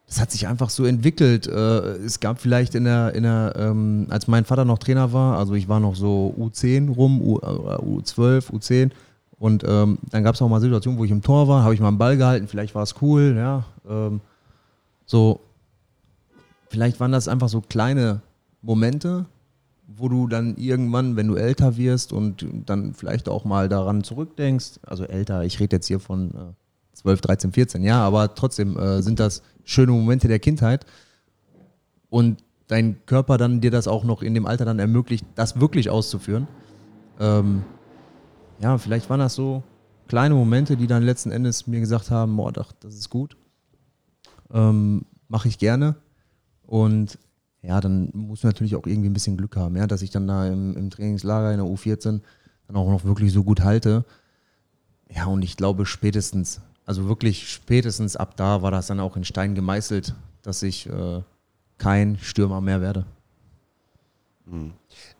[0.06, 1.46] Das hat sich einfach so entwickelt.
[1.46, 5.38] Äh, es gab vielleicht in der, in der ähm, als mein Vater noch Trainer war,
[5.38, 8.90] also ich war noch so U10 rum, U, äh, U12, U10.
[9.40, 11.80] Und ähm, dann gab es auch mal Situationen, wo ich im Tor war, habe ich
[11.80, 13.64] mal einen Ball gehalten, vielleicht war es cool, ja.
[13.88, 14.20] Ähm,
[15.06, 15.40] so,
[16.68, 18.20] vielleicht waren das einfach so kleine
[18.60, 19.24] Momente,
[19.88, 24.80] wo du dann irgendwann, wenn du älter wirst und dann vielleicht auch mal daran zurückdenkst,
[24.82, 26.52] also älter, ich rede jetzt hier von äh,
[26.92, 30.84] 12, 13, 14, ja, aber trotzdem äh, sind das schöne Momente der Kindheit
[32.10, 35.88] und dein Körper dann dir das auch noch in dem Alter dann ermöglicht, das wirklich
[35.88, 36.46] auszuführen.
[37.18, 37.64] Ähm,
[38.60, 39.62] ja, vielleicht waren das so
[40.08, 43.36] kleine Momente, die dann letzten Endes mir gesagt haben, boah, doch, das ist gut.
[44.52, 45.94] Ähm, Mache ich gerne.
[46.66, 47.18] Und
[47.62, 50.26] ja, dann muss man natürlich auch irgendwie ein bisschen Glück haben, ja, dass ich dann
[50.26, 52.20] da im, im Trainingslager in der U14
[52.66, 54.04] dann auch noch wirklich so gut halte.
[55.08, 59.24] Ja, und ich glaube spätestens, also wirklich spätestens ab da war das dann auch in
[59.24, 61.22] Stein gemeißelt, dass ich äh,
[61.78, 63.06] kein Stürmer mehr werde.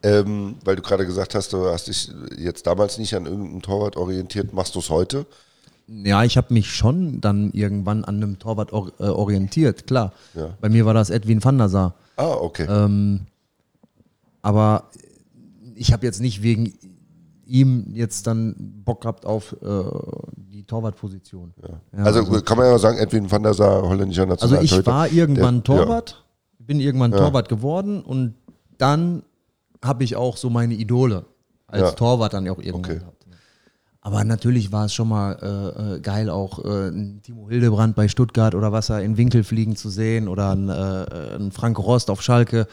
[0.02, 3.96] Ähm, weil du gerade gesagt hast, du hast dich jetzt damals nicht an irgendeinem Torwart
[3.96, 5.26] orientiert, machst du es heute?
[5.88, 10.12] Ja, ich habe mich schon dann irgendwann an einem Torwart or äh, orientiert, klar.
[10.34, 10.50] Ja.
[10.60, 11.94] Bei mir war das Edwin van der Sar.
[12.16, 12.66] Ah, okay.
[12.68, 13.20] Ähm,
[14.42, 14.84] aber
[15.74, 16.72] ich habe jetzt nicht wegen
[17.46, 18.54] ihm jetzt dann
[18.84, 19.82] Bock gehabt auf äh,
[20.36, 21.52] die Torwartposition.
[21.96, 24.80] Ja, also, kann man ja sagen, Edwin van der Sar, holländischer Also Nationaltorhüter.
[24.80, 26.24] ich war irgendwann Der- Torwart,
[26.58, 27.18] bin irgendwann Ja.
[27.18, 28.34] Torwart geworden und
[28.80, 29.22] dann
[29.82, 31.24] habe ich auch so meine Idole
[31.66, 31.90] als Ja.
[31.92, 32.98] Torwart dann auch irgendwann Okay.
[33.00, 33.16] gehabt.
[34.02, 36.90] Aber natürlich war es schon mal äh, äh, geil, auch äh,
[37.22, 41.34] Timo Hildebrand bei Stuttgart oder was er in Winkel fliegen zu sehen oder einen, äh,
[41.34, 42.66] einen Frank Rost auf Schalke,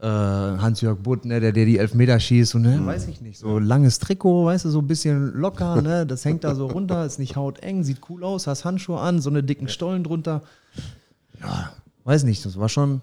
[0.00, 3.58] äh, Hans-Jörg Butt, ne, der, der die Elfmeter schießt und ne, weiß ich nicht, so
[3.58, 7.18] langes Trikot, weißt du, so ein bisschen locker, ne, das hängt da so runter, ist
[7.18, 10.40] nicht hauteng, sieht cool aus, hast Handschuhe an, so eine dicken Stollen drunter.
[11.42, 11.72] Ja,
[12.04, 13.02] weiß nicht, das war schon,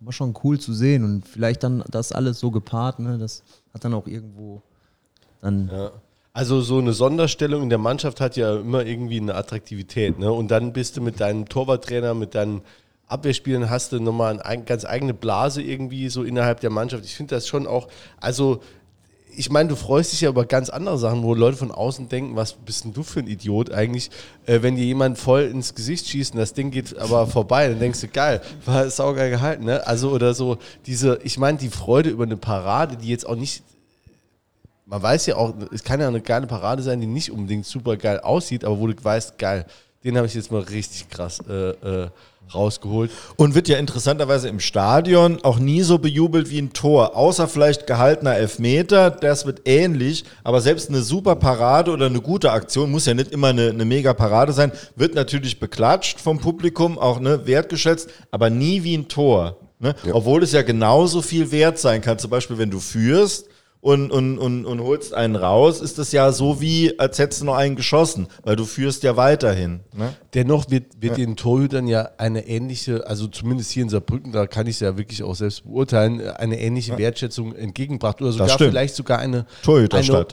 [0.00, 3.42] war schon cool zu sehen und vielleicht dann das alles so gepaart, ne, das
[3.72, 4.62] hat dann auch irgendwo
[5.40, 5.70] dann
[6.32, 10.18] Also so eine Sonderstellung in der Mannschaft hat ja immer irgendwie eine Attraktivität.
[10.18, 10.30] Ne?
[10.30, 12.62] Und dann bist du mit deinem Torwarttrainer, mit deinen
[13.08, 17.04] Abwehrspielern, hast du nochmal eine ganz eigene Blase irgendwie so innerhalb der Mannschaft.
[17.04, 17.88] Ich finde das schon auch,
[18.20, 18.60] also
[19.36, 22.36] ich meine, du freust dich ja über ganz andere Sachen, wo Leute von außen denken,
[22.36, 24.10] was bist denn du für ein Idiot eigentlich,
[24.46, 27.78] äh, wenn dir jemand voll ins Gesicht schießt und das Ding geht aber vorbei, dann
[27.78, 29.86] denkst du, geil, war saugeil gehalten, ne?
[29.86, 33.62] Also oder so diese, ich meine, die Freude über eine Parade, die jetzt auch nicht
[34.90, 37.96] man weiß ja auch, es kann ja eine geile Parade sein, die nicht unbedingt super
[37.96, 39.64] geil aussieht, aber wo du weißt, geil,
[40.02, 42.08] den habe ich jetzt mal richtig krass äh, äh,
[42.54, 43.10] rausgeholt.
[43.36, 47.86] Und wird ja interessanterweise im Stadion auch nie so bejubelt wie ein Tor, außer vielleicht
[47.86, 53.06] gehaltener Elfmeter, das wird ähnlich, aber selbst eine super Parade oder eine gute Aktion, muss
[53.06, 57.46] ja nicht immer eine, eine mega Parade sein, wird natürlich beklatscht vom Publikum, auch ne,
[57.46, 59.56] wertgeschätzt, aber nie wie ein Tor.
[59.78, 59.94] Ne?
[60.12, 63.46] Obwohl es ja genauso viel wert sein kann, zum Beispiel wenn du führst,
[63.82, 67.46] und, und, und, und holst einen raus, ist das ja so wie, als hättest du
[67.46, 69.80] noch einen geschossen, weil du führst ja weiterhin.
[69.96, 70.14] Ne?
[70.34, 74.66] Dennoch wird, wird den Torhütern ja eine ähnliche, also zumindest hier in Saarbrücken, da kann
[74.66, 79.18] ich es ja wirklich auch selbst beurteilen, eine ähnliche Wertschätzung entgegengebracht oder sogar vielleicht sogar
[79.18, 79.46] eine,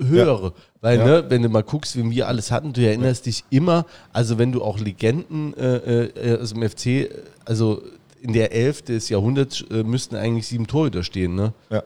[0.01, 0.53] eine höhere.
[0.81, 1.05] Weil, Ja.
[1.05, 4.51] ne, wenn du mal guckst, wie wir alles hatten, du erinnerst dich immer, also wenn
[4.51, 7.09] du auch Legenden äh, äh, aus dem FC,
[7.45, 7.81] also
[8.21, 11.53] in der Elf des Jahrhunderts äh, müssten eigentlich sieben Torhüter stehen, ne?
[11.69, 11.83] Ja.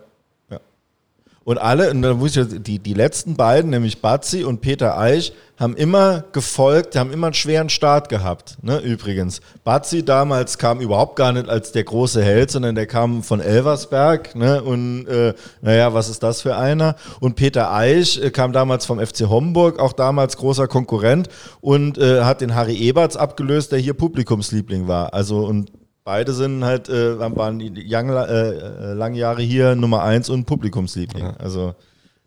[1.43, 5.33] Und alle, und da muss ich, die, die letzten beiden, nämlich Bazzi und Peter Eich,
[5.57, 8.57] haben immer gefolgt, haben immer einen schweren Start gehabt.
[8.61, 9.41] Ne, übrigens.
[9.63, 14.35] Bazzi damals kam überhaupt gar nicht als der große Held, sondern der kam von Elversberg.
[14.35, 16.95] Ne, und äh, naja, was ist das für einer?
[17.19, 21.27] Und Peter Eich äh, kam damals vom FC Homburg, auch damals großer Konkurrent
[21.59, 25.13] und äh, hat den Harry Eberts abgelöst, der hier Publikumsliebling war.
[25.13, 25.71] Also und
[26.03, 30.45] Beide sind halt, äh, waren die Young, äh, äh, lange Jahre hier Nummer eins und
[30.45, 31.25] Publikumsliebling.
[31.37, 31.75] Also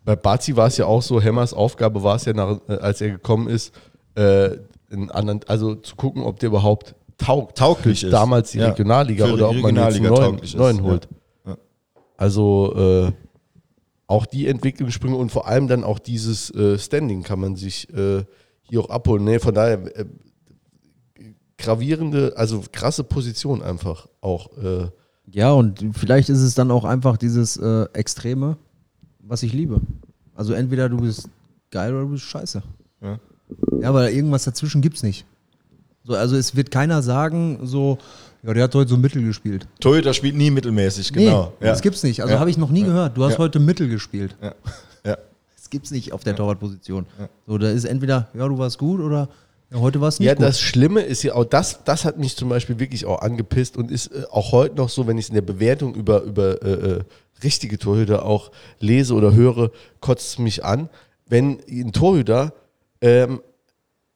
[0.05, 3.01] Bei Bazi war es ja auch so, Hemmers Aufgabe war es ja, nach, äh, als
[3.01, 3.75] er gekommen ist,
[4.15, 4.51] äh,
[5.11, 7.59] anderen, also zu gucken, ob der überhaupt taugt.
[7.59, 8.13] Tauglich ist.
[8.13, 8.69] Damals die Ja.
[8.69, 10.07] Regionalliga Für die oder ob man jetzt einen
[10.55, 10.83] neuen, Ja.
[10.85, 11.09] holt.
[11.47, 11.57] Ja.
[12.17, 12.75] Also
[13.09, 13.13] äh,
[14.07, 18.25] auch die Entwicklungssprünge und vor allem dann auch dieses äh, Standing kann man sich äh,
[18.63, 19.25] hier auch abholen.
[19.25, 19.81] Nee, von daher
[21.65, 24.57] gravierende, also krasse Position einfach auch.
[24.59, 24.89] Äh,
[25.31, 28.57] Ja, und vielleicht ist es dann auch einfach dieses äh, Extreme,
[29.21, 29.81] was ich liebe.
[30.35, 31.29] Also entweder du bist
[31.71, 32.63] geil oder du bist scheiße.
[33.03, 33.19] Ja.
[33.81, 35.25] Ja, aber irgendwas dazwischen gibt's nicht.
[36.05, 37.99] So, also es wird keiner sagen, so,
[38.43, 39.67] ja, der hat heute so Mittel gespielt.
[39.81, 41.53] Torhüter spielt nie mittelmäßig, genau.
[41.61, 42.21] Nee, das gibt's nicht.
[42.23, 42.41] Also Ja.
[42.41, 43.17] habe ich noch nie gehört.
[43.17, 43.39] Du hast Ja.
[43.39, 44.37] heute Mittel gespielt.
[44.43, 44.55] Ja.
[45.05, 45.17] Ja.
[45.57, 47.07] Das gibt's nicht auf der Torwartposition.
[47.49, 49.29] So, da ist entweder, ja, du warst gut oder
[49.71, 50.45] ja, heute warst du nicht Ja, gut.
[50.45, 53.91] das Schlimme ist ja auch, das, das hat mich zum Beispiel wirklich auch angepisst und
[53.91, 56.71] ist äh, auch heute noch so, wenn ich es in der Bewertung über, über äh,
[56.71, 57.01] äh,
[57.43, 59.71] richtige Torhüter auch lese oder höre,
[60.01, 60.89] kotzt es mich an,
[61.27, 62.53] wenn ein Torhüter
[63.01, 63.41] ähm,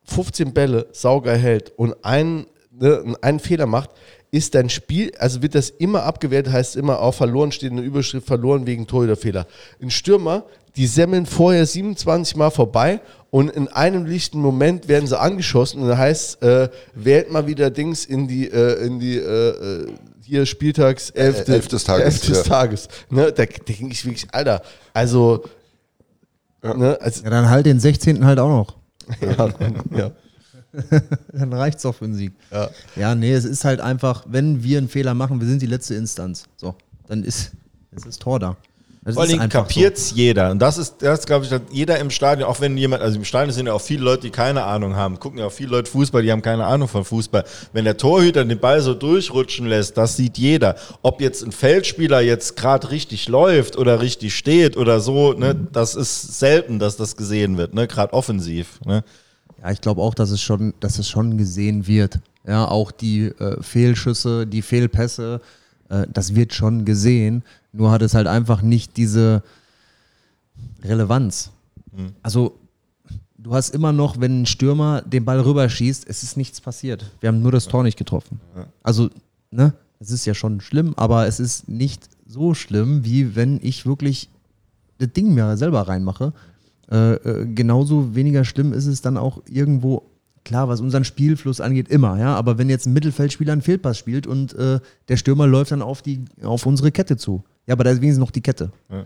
[0.04, 3.90] 15 Bälle saugeil hält und einen, ne, einen Fehler macht,
[4.30, 8.26] ist dein Spiel, also wird das immer abgewertet, heißt immer auch verloren, steht eine Überschrift
[8.26, 9.46] verloren wegen Torhüterfehler.
[9.80, 10.44] Ein Stürmer,
[10.78, 13.00] die semmeln vorher 27 Mal vorbei
[13.30, 17.70] und in einem lichten Moment werden sie angeschossen und da heißt, äh, wählt mal wieder
[17.70, 19.48] Dings in die, äh, in die, äh,
[19.82, 19.92] äh,
[20.22, 22.42] hier Spieltags elfte, Äh, elf des Tages, elf des ja.
[22.44, 22.88] Tages.
[23.10, 24.62] Ne, da denke ich wirklich, Alter,
[24.94, 25.42] also,
[26.62, 28.24] ne, also ja, dann halt den 16.
[28.24, 28.76] halt auch noch.
[29.20, 29.48] ja,
[29.96, 30.10] ja.
[31.32, 32.34] Dann reicht's doch für einen Sieg.
[32.52, 32.68] Ja.
[32.94, 35.94] Ja, nee, es ist halt einfach, wenn wir einen Fehler machen, wir sind die letzte
[35.94, 36.44] Instanz.
[36.58, 36.74] So,
[37.06, 37.52] dann ist,
[37.90, 38.58] ist das Tor da.
[39.02, 40.50] Das Vor allem kapiert's jeder.
[40.50, 43.24] Und das ist, das glaube ich, dass jeder im Stadion, auch wenn jemand, also im
[43.24, 45.90] Stadion sind ja auch viele Leute, die keine Ahnung haben, gucken ja auch viele Leute
[45.90, 47.44] Fußball, die haben keine Ahnung von Fußball.
[47.72, 50.76] Wenn der Torhüter den Ball so durchrutschen lässt, das sieht jeder.
[51.02, 55.94] Ob jetzt ein Feldspieler jetzt gerade richtig läuft oder richtig steht oder so, ne, das
[55.94, 58.80] ist selten, dass das gesehen wird, ne, gerade offensiv.
[58.84, 59.04] Ne.
[59.62, 62.20] Ja, ich glaube auch, dass es schon, dass es schon gesehen wird.
[62.46, 65.40] Ja, auch die äh, Fehlschüsse, die Fehlpässe,
[65.88, 67.42] äh, das wird schon gesehen.
[67.78, 69.44] Nur hat es halt einfach nicht diese
[70.82, 71.52] Relevanz.
[72.22, 72.58] Also
[73.36, 77.12] du hast immer noch, wenn ein Stürmer den Ball rüberschießt, es ist nichts passiert.
[77.20, 78.40] Wir haben nur das Tor nicht getroffen.
[78.82, 79.10] Also,
[79.52, 83.86] ne, es ist ja schon schlimm, aber es ist nicht so schlimm, wie wenn ich
[83.86, 84.28] wirklich
[84.98, 86.32] das Ding mir selber reinmache.
[86.90, 90.02] Äh, äh, genauso weniger schlimm ist es dann auch irgendwo,
[90.44, 92.34] klar, was unseren Spielfluss angeht, immer, ja.
[92.34, 96.02] Aber wenn jetzt ein Mittelfeldspieler einen Fehlpass spielt und äh, der Stürmer läuft dann auf,
[96.02, 97.44] die, auf unsere Kette zu.
[97.68, 98.72] Ja, aber da ist wenigstens noch die Kette.
[98.90, 99.04] Ja.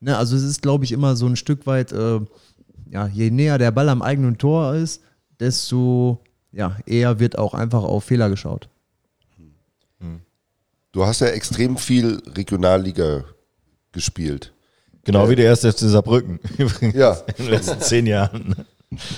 [0.00, 2.20] Ne, also es ist, glaube ich, immer so ein Stück weit, äh,
[2.90, 5.00] ja, je näher der Ball am eigenen Tor ist,
[5.38, 6.18] desto
[6.52, 8.68] ja, eher wird auch einfach auf Fehler geschaut.
[10.92, 13.24] Du hast ja extrem viel Regionalliga
[13.92, 14.52] gespielt.
[15.04, 16.40] Genau wie der erste FC Saarbrücken.
[16.58, 16.94] Übrigens.
[16.96, 17.12] Ja.
[17.36, 18.56] In den letzten zehn Jahren.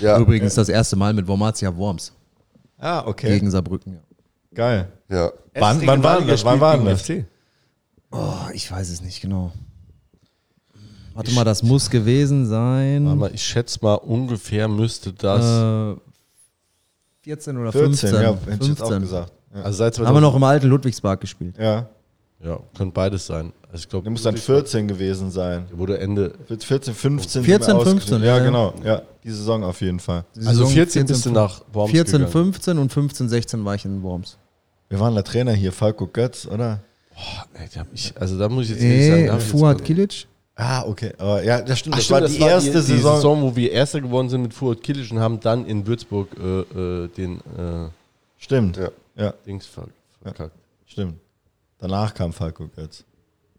[0.00, 2.12] Ja, Übrigens das erste Mal mit Wormatia Worms
[2.76, 3.28] Ah, okay.
[3.30, 3.94] gegen Saarbrücken.
[3.94, 4.00] Ja.
[4.54, 4.92] Geil.
[5.08, 5.32] ja.
[5.54, 6.44] Wann, wann waren das?
[6.44, 7.10] Wann waren das?
[8.12, 9.52] Oh, ich weiß es nicht genau.
[11.14, 13.04] Warte mal, das muss gewesen sein.
[13.04, 15.96] Warte mal, ich schätze mal, ungefähr müsste das.
[15.96, 16.00] Äh,
[17.22, 18.14] 14 oder 14, 15.
[18.14, 19.00] ja, hätte ich jetzt auch 15.
[19.02, 19.32] gesagt.
[19.54, 19.62] Ja.
[19.62, 21.56] also seit Haben wir noch im alten Ludwigspark gespielt.
[21.58, 21.88] ja.
[22.44, 23.52] Ja, könnte beides sein.
[23.70, 25.64] Also ich glaube, Der muss dann 14 gewesen sein.
[25.70, 26.34] Wurde Ende.
[26.48, 27.44] 14, 15.
[27.44, 28.22] 14, sind wir 15, ausgeschieden.
[28.24, 28.44] Ja, ja.
[28.44, 28.74] genau.
[28.82, 30.24] Ja, die Saison auf jeden Fall.
[30.34, 32.32] Die Also Saison 14 bist du nach Worms 14, gegangen.
[32.32, 34.38] 15 und 15, 16 war ich in Worms.
[34.88, 36.80] Wir waren der Trainer hier, Falco Götz, oder?
[37.54, 39.58] Nee, da ich, also da muss ich jetzt ehrlich sagen, Nee, da hab ich jetzt
[39.58, 40.26] Fuad Kilic.
[40.54, 41.12] Ah, okay.
[41.18, 41.94] Aber ja, das stimmt.
[41.94, 42.96] Ach, das stimmt, war die erste die, Saison.
[42.96, 46.28] Die Saison, wo wir Erster geworden sind mit Fuad Kilic und haben dann in Würzburg
[46.38, 47.88] äh, äh, den äh,
[48.38, 48.76] Stimmt.
[48.76, 48.90] Ja.
[49.16, 49.86] ja, Dings ver
[50.22, 50.56] verkackt.
[50.86, 51.14] stimmt.
[51.78, 53.04] Danach kam Falco Götz.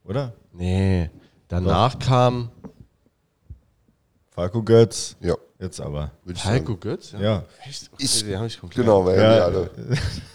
[0.05, 0.33] Oder?
[0.51, 1.09] Nee,
[1.47, 2.49] danach kam
[4.29, 5.15] Falco Götz.
[5.21, 6.11] Ja, Jetzt aber.
[6.25, 6.79] ich sagen.
[6.79, 7.13] Götz.
[7.17, 7.43] Ja.
[7.65, 7.89] Echt?
[7.97, 8.85] Ist- den hab ich komplett.
[8.85, 9.45] Genau, weil Ja.
[9.45, 9.69] alle.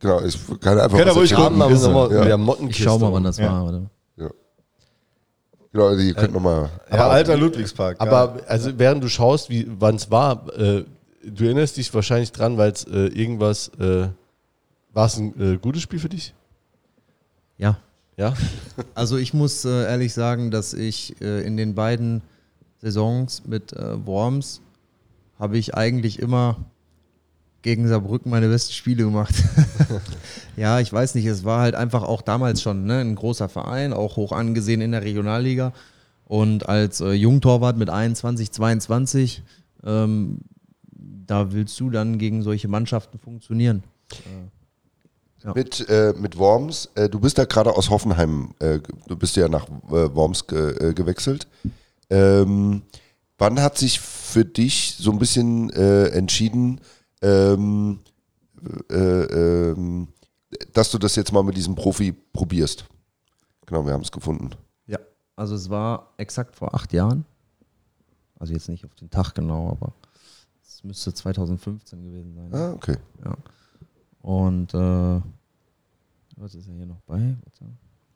[0.00, 1.34] Genau, ich kann einfach er was ruhig.
[1.34, 1.92] Haben Wissen.
[1.92, 2.36] nochmal Ja.
[2.36, 2.82] Mottenkiste.
[2.82, 3.52] Ich schau mal, wann das Ja.
[3.52, 3.64] war.
[3.66, 3.90] Warte.
[5.72, 6.68] Genau, also ihr könnt nochmal.
[6.90, 8.00] Aber alter Ludwigspark.
[8.00, 10.84] Aber also während du schaust, wie wann es war, äh,
[11.24, 14.08] du erinnerst dich wahrscheinlich dran, weil es äh, irgendwas äh,
[14.92, 16.34] war es ein äh, gutes Spiel für dich?
[17.56, 17.78] Ja.
[18.16, 18.34] Ja.
[18.94, 22.22] Also ich muss äh, ehrlich sagen, dass ich äh, in den beiden
[22.82, 24.62] Saisons mit äh, Worms
[25.38, 26.56] habe ich eigentlich immer
[27.62, 29.34] gegen Saarbrücken meine besten Spiele gemacht.
[30.56, 33.92] ja, ich weiß nicht, es war halt einfach auch damals schon ne, ein großer Verein,
[33.92, 35.72] auch hoch angesehen in der Regionalliga.
[36.24, 39.42] Und als äh, Jungtorwart mit 21, 22,
[39.84, 40.38] ähm,
[40.92, 43.82] da willst du dann gegen solche Mannschaften funktionieren.
[45.44, 45.54] Ja.
[45.54, 49.48] Mit, äh, mit Worms, äh, du bist da gerade aus Hoffenheim, äh, du bist ja
[49.48, 51.48] nach äh, Worms ge äh, gewechselt.
[52.10, 52.82] Ähm,
[53.38, 56.80] wann hat sich für dich so ein bisschen äh, entschieden,
[57.22, 58.00] ähm,
[58.90, 60.08] äh, ähm,
[60.72, 62.84] dass du das jetzt mal mit diesem Profi probierst?
[63.66, 64.50] Genau, wir haben es gefunden.
[64.86, 64.98] Ja,
[65.36, 67.24] also es war exakt vor acht Jahren.
[68.38, 69.92] Also jetzt nicht auf den Tag genau, aber
[70.66, 72.54] es müsste 2015 gewesen sein.
[72.54, 72.96] Ah, okay.
[73.24, 73.36] Ja.
[74.22, 75.20] Und äh,
[76.36, 77.36] was ist ja hier noch bei?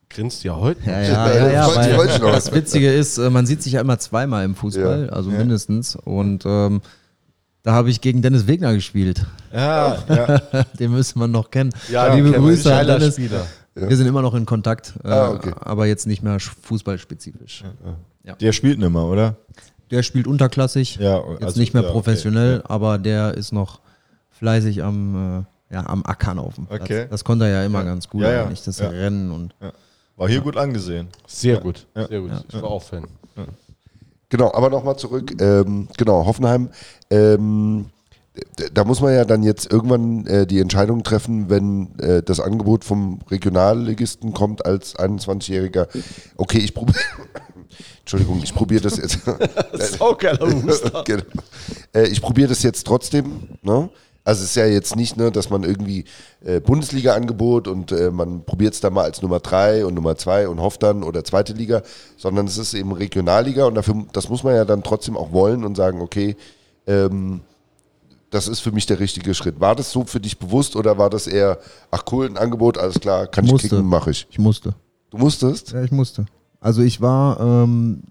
[0.09, 0.81] Grinst ja heute.
[0.89, 1.07] Ja, noch.
[1.07, 2.33] ja, ja, ja, noch.
[2.33, 5.13] das Witzige ist, äh, man sieht sich ja immer zweimal im Fußball, Ja.
[5.13, 5.97] also mindestens.
[5.97, 6.81] Und ähm,
[7.65, 9.27] da habe ich gegen Dennis Wegner gespielt.
[9.53, 10.39] ja, ja.
[10.79, 11.71] Den müsste man noch kennen.
[11.91, 12.31] Ja, Liebe.
[12.31, 13.15] Grüße an Dennis.
[13.15, 13.45] Spieler.
[13.75, 15.53] Wir sind immer noch in Kontakt, äh, Ah, okay.
[15.59, 17.65] aber jetzt nicht mehr sch- fußballspezifisch.
[18.41, 19.35] Der spielt nicht mehr, oder?
[19.91, 20.97] Der spielt unterklassig.
[20.97, 21.95] Ja, Jetzt also, nicht mehr ja, okay.
[21.95, 23.81] professionell, aber der ist noch
[24.31, 26.83] fleißig am, äh, ja, am Ackern auf dem Platz.
[26.83, 27.07] Okay.
[27.11, 28.43] Das konnte er ja immer ganz gut, Ja, ja.
[28.45, 28.89] eigentlich, das Ja.
[28.91, 29.55] Rennen und
[30.17, 31.09] War hier gut angesehen.
[31.27, 31.87] Sehr gut.
[31.97, 32.07] Ja.
[32.07, 32.31] Sehr gut.
[32.49, 33.07] Ich war auch Fan.
[34.35, 35.41] Genau, aber nochmal zurück.
[35.41, 36.71] Ähm, genau, Hoffenheim.
[37.09, 37.87] Ähm,
[38.73, 42.85] da muss man ja dann jetzt irgendwann äh, die Entscheidung treffen, wenn äh, das Angebot
[42.85, 45.87] vom Regionalligisten kommt als 21-Jähriger.
[46.37, 46.99] Okay, ich probiere.
[48.01, 49.21] Entschuldigung, ich probiere das jetzt.
[49.99, 51.03] Saugeiler Huster.
[51.07, 51.23] genau.
[51.95, 53.51] äh, ich probiere das jetzt trotzdem.
[53.63, 53.89] Ne?
[54.25, 56.07] Also es ist ja jetzt nicht, ne, dass man irgendwie
[56.43, 60.49] äh, Bundesliga-Angebot und äh, man probiert es dann mal als Nummer 3 und Nummer 2
[60.49, 61.83] und hofft dann oder zweite Liga,
[62.17, 65.63] sondern es ist eben Regionalliga und dafür, das muss man ja dann trotzdem auch wollen
[65.63, 66.37] und sagen, okay,
[66.87, 67.41] ähm,
[68.31, 69.61] das ist für mich der richtige Schritt.
[69.61, 71.59] War das so für dich bewusst oder war das eher,
[71.91, 73.69] ach cool, ein Angebot, alles klar, kann ich Musste.
[73.69, 74.27] kicken, mache ich.
[74.31, 74.75] ich musste.
[75.11, 75.73] Du musstest?
[75.73, 76.25] Ja, ich musste.
[76.61, 78.03] Also ich war ähm,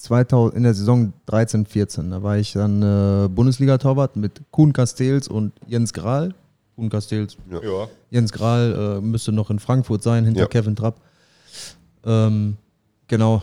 [0.00, 2.10] 2000, in der Saison 13, 14.
[2.10, 6.34] Da war ich dann äh, Bundesliga-Torwart mit Kuhn Castells und Jens Grahl.
[6.74, 7.86] Kuhn Castells, Ja.
[8.10, 10.46] Jens Grahl äh, müsste noch in Frankfurt sein, hinter Ja.
[10.46, 11.00] Kevin Trapp.
[12.04, 12.56] Ähm,
[13.08, 13.42] genau.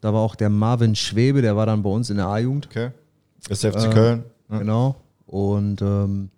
[0.00, 2.66] Da war auch der Marvin Schwebe, der war dann bei uns in der A-Jugend.
[2.66, 2.90] Okay.
[3.48, 4.24] SFC Äh, Köln.
[4.48, 4.96] Genau.
[5.26, 6.28] Und ähm,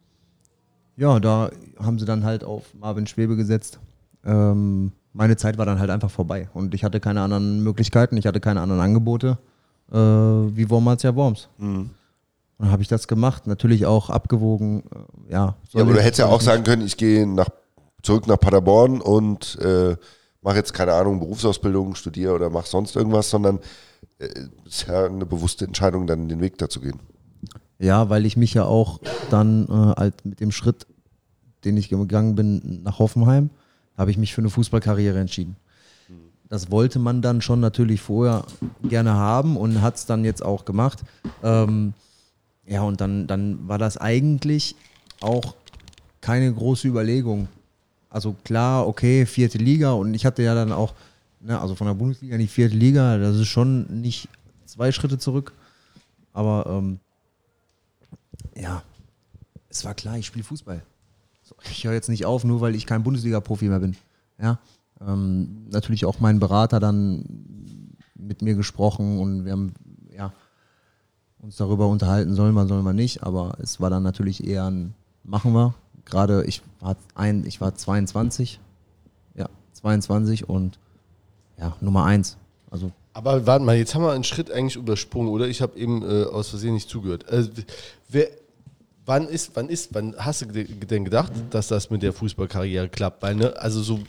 [0.97, 1.51] ja, da
[1.83, 3.81] haben sie dann halt auf Marvin Schwebe gesetzt.
[4.25, 8.27] Ähm, meine Zeit war dann halt einfach vorbei und ich hatte keine anderen Möglichkeiten, ich
[8.27, 9.39] hatte keine anderen Angebote
[9.91, 11.49] äh, wie Worms ja Worms.
[11.59, 11.91] Und
[12.59, 14.85] dann habe ich das gemacht, natürlich auch abgewogen.
[15.29, 17.49] Äh, ja, Ja, aber du hättest ja auch sagen können, ich gehe nach,
[18.03, 19.97] zurück nach Paderborn und äh,
[20.43, 23.61] mache jetzt, keine Ahnung, Berufsausbildung, studiere oder mache sonst irgendwas, sondern
[24.19, 24.29] äh,
[24.65, 27.01] ist ja eine bewusste Entscheidung, dann den Weg da zu gehen.
[27.79, 30.87] Ja, weil ich mich ja auch dann äh, halt mit dem Schritt,
[31.65, 33.51] den ich gegangen bin nach Hoffenheim,
[33.97, 35.57] habe ich mich für eine Fußballkarriere entschieden.
[36.49, 38.45] Das wollte man dann schon natürlich vorher
[38.85, 41.03] gerne haben und hat es dann jetzt auch gemacht.
[41.43, 41.93] Ähm,
[42.67, 44.77] ja, und dann, dann war das eigentlich
[45.21, 45.55] auch
[46.21, 47.49] keine große Überlegung.
[48.11, 50.95] Also klar, okay, vierte Liga und ich hatte ja dann auch,
[51.41, 54.29] ne, also von der Bundesliga in die vierte Liga, das ist schon nicht
[54.67, 55.53] zwei Schritte zurück.
[56.33, 57.01] Aber ähm,
[58.55, 58.83] ja,
[59.69, 60.83] es war klar, ich spiele Fußball.
[61.71, 63.97] Ich höre jetzt nicht auf, nur weil ich kein Bundesliga-Profi mehr bin.
[64.41, 64.59] Ja,
[65.01, 69.75] ähm, natürlich auch mein Berater dann mit mir gesprochen und wir haben
[70.17, 70.33] ja,
[71.39, 73.23] uns darüber unterhalten, sollen wir, sollen wir nicht.
[73.23, 74.95] Aber es war dann natürlich eher ein
[75.27, 75.75] Machen wir.
[76.05, 78.61] Gerade ich war, ein, ich war 22,
[79.35, 80.79] ja, 22 und
[81.59, 82.37] ja, Nummer 1.
[82.71, 85.49] Also Aber warte mal, jetzt haben wir einen Schritt eigentlich übersprungen, oder?
[85.49, 87.29] Ich habe eben äh, aus Versehen nicht zugehört.
[87.29, 87.51] Also,
[88.09, 88.29] wer,
[89.07, 93.23] wann ist, wann ist, wann hast du denn gedacht, dass das mit der Fußballkarriere klappt?
[93.23, 94.01] Weil, ne, also so,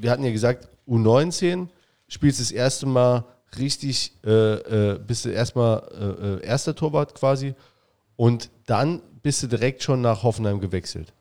[0.00, 1.68] wir hatten ja gesagt, U19
[2.08, 3.24] spielst das erste Mal
[3.58, 7.54] richtig, äh, äh, bist du erstmal äh, äh, erster Torwart quasi
[8.16, 11.12] und dann bist du direkt schon nach Hoffenheim gewechselt.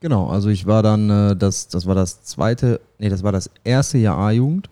[0.00, 3.50] Genau, also ich war dann, äh, das, das war das zweite, nee, das war das
[3.64, 4.70] erste Jahr A-Jugend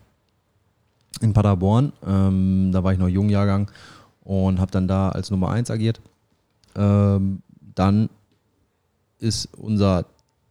[1.21, 1.93] in Paderborn.
[2.05, 3.69] Ähm, da war ich noch Jungjahrgang
[4.23, 6.01] und habe dann da als Nummer 1 agiert.
[6.75, 7.41] Ähm,
[7.75, 8.09] dann
[9.19, 10.05] ist unser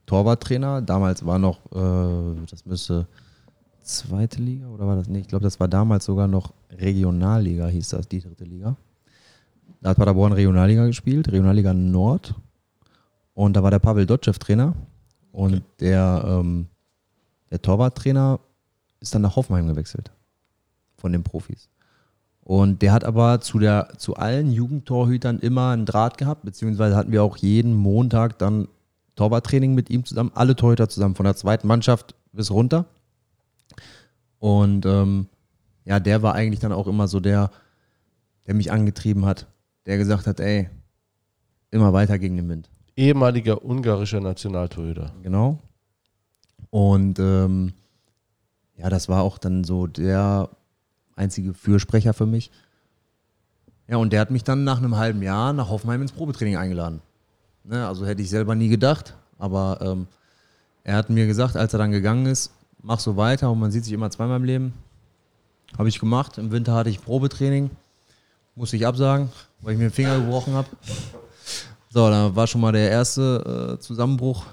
[0.06, 3.06] Torwarttrainer, damals war noch, äh, das müsste
[3.82, 5.08] zweite Liga oder war das?
[5.08, 8.76] Nee, ich glaube, das war damals sogar noch Regionalliga, hieß das, die dritte Liga.
[9.80, 12.34] Da hat Paderborn Regionalliga gespielt, Regionalliga Nord.
[13.34, 14.74] Und da war der Pavel Dotschew Trainer.
[15.30, 16.66] Und der, ähm,
[17.50, 18.40] der Torwarttrainer
[19.00, 20.10] ist dann nach Hoffenheim gewechselt.
[20.96, 21.68] Von den Profis.
[22.48, 27.12] Und der hat aber zu, der, zu allen Jugendtorhütern immer einen Draht gehabt, beziehungsweise hatten
[27.12, 28.68] wir auch jeden Montag dann
[29.16, 32.86] Torwarttraining mit ihm zusammen, alle Torhüter zusammen, von der zweiten Mannschaft bis runter.
[34.38, 35.26] Und ähm,
[35.84, 37.50] ja, der war eigentlich dann auch immer so der,
[38.46, 39.46] der mich angetrieben hat,
[39.84, 40.70] der gesagt hat, ey,
[41.70, 42.70] immer weiter gegen den Wind.
[42.96, 45.12] Ehemaliger ungarischer Nationaltorhüter.
[45.22, 45.58] Genau.
[46.70, 47.74] Und ähm,
[48.74, 50.48] ja, das war auch dann so der
[51.18, 52.50] einzige Fürsprecher für mich.
[53.88, 57.00] Ja, und der hat mich dann nach einem halben Jahr nach Hoffenheim ins Probetraining eingeladen.
[57.64, 60.06] Ne, also hätte ich selber nie gedacht, aber ähm,
[60.84, 62.50] er hat mir gesagt, als er dann gegangen ist,
[62.82, 64.72] mach so weiter und man sieht sich immer zweimal im Leben.
[65.76, 66.38] Habe ich gemacht.
[66.38, 67.70] Im Winter hatte ich Probetraining,
[68.54, 69.28] musste ich absagen,
[69.60, 70.68] weil ich mir den Finger gebrochen habe.
[71.90, 74.46] So, da war schon mal der erste äh, Zusammenbruch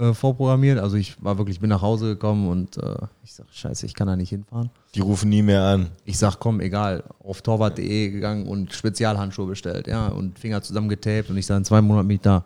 [0.00, 0.78] äh, vorprogrammiert.
[0.78, 4.06] Also ich war wirklich, bin nach Hause gekommen und äh, ich sag, scheiße, ich kann
[4.06, 4.70] da nicht hinfahren.
[4.94, 5.88] Die rufen nie mehr an.
[6.04, 11.36] Ich sag, komm, egal, auf torwart.de gegangen und Spezialhandschuhe bestellt, ja, und Finger zusammengetaped und
[11.36, 12.44] ich sag, in zwei Monaten bin ich da.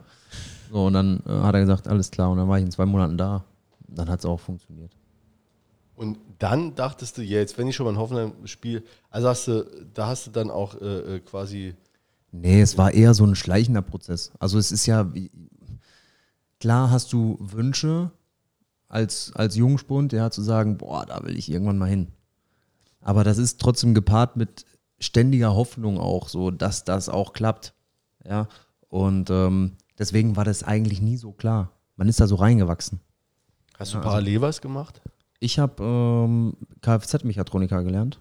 [0.71, 2.85] So, und dann äh, hat er gesagt, alles klar, und dann war ich in zwei
[2.87, 3.45] Monaten da.
[3.89, 4.91] Dann hat es auch funktioniert.
[5.97, 9.47] Und dann dachtest du, ja, jetzt, wenn ich schon mal in Hoffenheim spiele, also hast
[9.47, 9.65] du,
[9.95, 11.75] da hast du dann auch äh, äh, quasi
[12.33, 14.33] Nee, es war eher so ein schleichender Prozess.
[14.41, 15.31] Also es ist ja, wie-
[16.65, 18.11] klar hast du Wünsche
[18.89, 22.09] als, als Jungspund, ja, zu sagen, boah, da will ich irgendwann mal hin.
[23.03, 24.65] Aber das ist trotzdem gepaart mit
[24.99, 27.75] ständiger Hoffnung auch, so, dass das auch klappt.
[28.27, 28.49] Ja,
[28.89, 31.71] und ähm, deswegen war das eigentlich nie so klar.
[31.97, 33.01] Man ist da so reingewachsen.
[33.79, 35.03] Hast du parallel was gemacht?
[35.41, 38.21] Ich habe ähm, Kfz-Mechatroniker gelernt.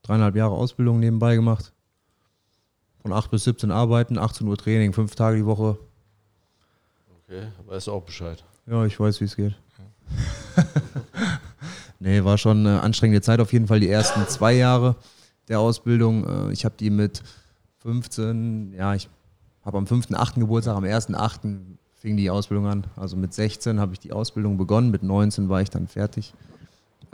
[0.00, 1.74] Dreieinhalb Jahre Ausbildung nebenbei gemacht.
[3.02, 5.76] Von 8 bis 17 arbeiten, 18 Uhr Training, fünf Tage die Woche.
[7.32, 8.44] Okay, weißt du auch Bescheid.
[8.66, 9.54] Ja, ich weiß, wie es geht.
[11.98, 14.96] nee, war schon eine anstrengende Zeit auf jeden Fall, die ersten zwei Jahre
[15.48, 16.50] der Ausbildung.
[16.50, 17.22] Äh, Ich habe die mit
[17.78, 19.08] 15, ja, ich
[19.64, 20.40] habe am 5.8.
[20.40, 21.58] Geburtstag, am 1.8.
[21.94, 22.84] fing die Ausbildung an.
[22.96, 26.34] Also mit 16 habe ich die Ausbildung begonnen, mit 19 war ich dann fertig.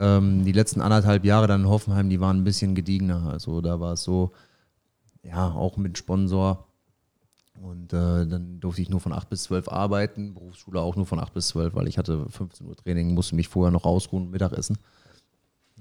[0.01, 3.29] Ähm, die letzten anderthalb Jahre dann in Hoffenheim, die waren ein bisschen gediegener.
[3.31, 4.33] Also da war es so,
[5.23, 6.65] ja, auch mit Sponsor.
[7.61, 11.19] Und äh, dann durfte ich nur von 8 bis 12 arbeiten, Berufsschule auch nur von
[11.19, 14.31] 8 bis 12, weil ich hatte 15 Uhr Training, musste mich vorher noch ausruhen und
[14.31, 14.77] Mittagessen.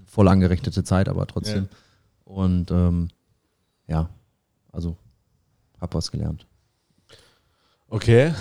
[0.07, 1.69] Voll angerechnete Zeit, aber trotzdem.
[2.25, 3.09] Und ähm,
[3.87, 4.09] ja,
[4.73, 4.97] also
[5.81, 6.47] hab was gelernt.
[7.89, 8.35] Okay.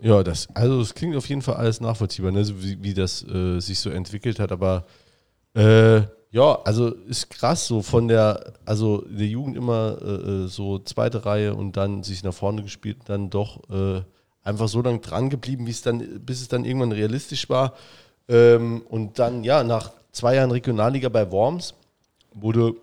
[0.00, 2.46] Ja, das, also es klingt auf jeden Fall alles nachvollziehbar, ne?
[2.62, 4.86] wie, wie das äh, sich so entwickelt hat, aber
[5.54, 6.02] äh,
[6.34, 11.24] ja, also ist krass, so von der, also der Jugend immer äh, äh, so zweite
[11.24, 14.02] Reihe und dann sich nach vorne gespielt, dann doch äh,
[14.42, 17.74] einfach so lange dran geblieben, es dann, bis es dann irgendwann realistisch war.
[18.28, 21.74] Ähm, und dann, ja, nach zwei Jahren Regionalliga bei Worms
[22.32, 22.74] wurde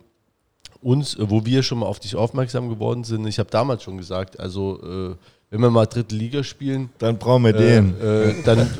[0.80, 3.98] uns, äh, wo wir schon mal auf dich aufmerksam geworden sind, ich habe damals schon
[3.98, 5.16] gesagt, also äh,
[5.52, 7.94] wenn wir mal dritte Liga spielen, Dann brauchen wir äh, den.
[8.00, 8.70] äh, dann,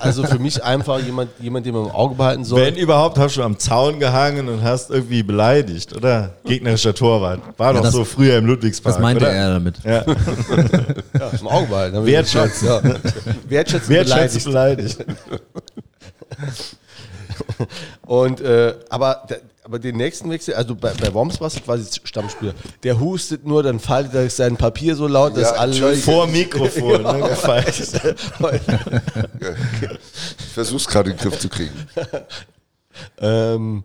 [0.00, 2.58] also für mich einfach jemand, jemand, den man im Auge behalten soll.
[2.62, 6.30] Wenn überhaupt, hast du am Zaun gehangen und hast irgendwie beleidigt, oder?
[6.46, 7.40] Gegnerischer Torwart.
[7.58, 8.94] War doch das- so früher im Ludwigspark.
[8.96, 9.32] Was meinte oder?
[9.34, 9.76] er damit?
[9.84, 10.04] Ja.
[10.06, 12.02] ja, im Auge behalten.
[12.02, 12.80] Gesagt, Ja.
[13.50, 14.98] Wertschätzen Wertschätzend beleidigt.
[14.98, 15.04] beleidigt.
[18.06, 19.26] Und, äh, aber,
[19.72, 22.52] aber den nächsten Wechsel, also bei, bei Worms warst du quasi Stammspieler.
[22.82, 26.14] Der hustet nur, dann faltet er sein Papier so laut, dass Ja, alle Entschuldigung.
[26.14, 27.02] Vor Mikrofon.
[27.20, 27.64] ne, gefallen.
[30.38, 31.72] Ich versuch's gerade in den Griff zu kriegen.
[33.18, 33.84] ähm,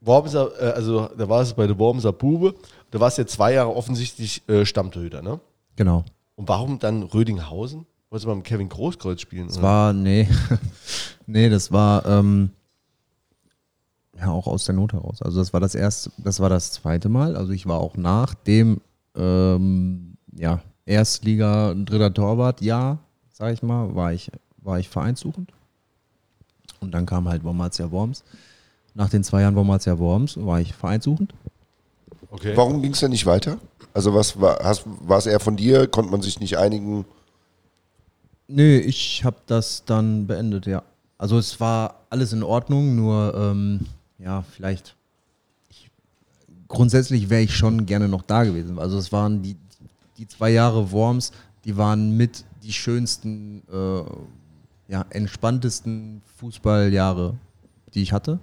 [0.00, 2.56] Wormser, äh, also da war es bei der Wormser Bube,
[2.90, 5.38] da warst du ja zwei Jahre offensichtlich äh, Stammtorhüter, ne?
[5.76, 6.04] Genau.
[6.34, 7.86] Und warum dann Rödinghausen?
[8.10, 9.46] Wolltest du mal mit Kevin Großkreuz spielen?
[9.46, 9.66] Das oder?
[9.68, 10.28] war, nee,
[11.26, 12.50] nee, das war ähm,
[14.24, 15.22] ja auch aus der Not heraus.
[15.22, 17.36] Also das war das erste, das war das zweite Mal.
[17.36, 18.80] Also ich war auch nach dem
[19.16, 22.98] ähm, ja, Erstliga, dritter Torwart, ja,
[23.32, 25.50] sag ich mal, war ich, war ich vereinssuchend.
[26.80, 28.24] Und dann kam halt Wormatia Worms.
[28.94, 31.34] Nach den zwei Jahren Wormatia Worms war ich vereinssuchend.
[32.30, 32.52] okay.
[32.54, 33.58] Warum ging es denn nicht weiter?
[33.92, 35.86] Also was war, hast, war es eher von dir?
[35.86, 37.04] Konnte man sich nicht einigen?
[38.48, 40.82] Nö, ich habe das dann beendet, ja.
[41.16, 43.86] Also es war alles in Ordnung, nur ähm,
[44.18, 44.96] ja, vielleicht
[45.68, 45.90] ich,
[46.68, 48.78] grundsätzlich wäre ich schon gerne noch da gewesen.
[48.78, 49.56] Also es waren die,
[50.18, 51.32] die zwei Jahre Worms,
[51.64, 57.34] die waren mit die schönsten, äh, ja, entspanntesten Fußballjahre,
[57.94, 58.38] die ich hatte.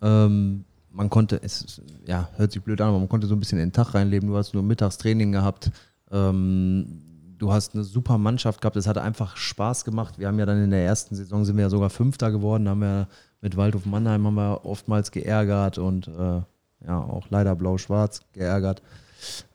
[0.00, 3.58] Ähm, man konnte, es ja, hört sich blöd an, aber man konnte so ein bisschen
[3.58, 4.28] in den Tag reinleben.
[4.28, 5.70] Du hast nur Mittagstraining gehabt.
[6.10, 7.02] Ähm,
[7.38, 8.76] du hast eine super Mannschaft gehabt.
[8.76, 10.18] Es hat einfach Spaß gemacht.
[10.18, 12.66] Wir haben ja dann in der ersten Saison sind wir ja sogar Fünfter geworden.
[12.66, 13.08] Da haben wir
[13.42, 16.40] mit Waldhof Mannheim haben wir oftmals geärgert und äh,
[16.86, 18.82] ja auch leider blau-schwarz geärgert.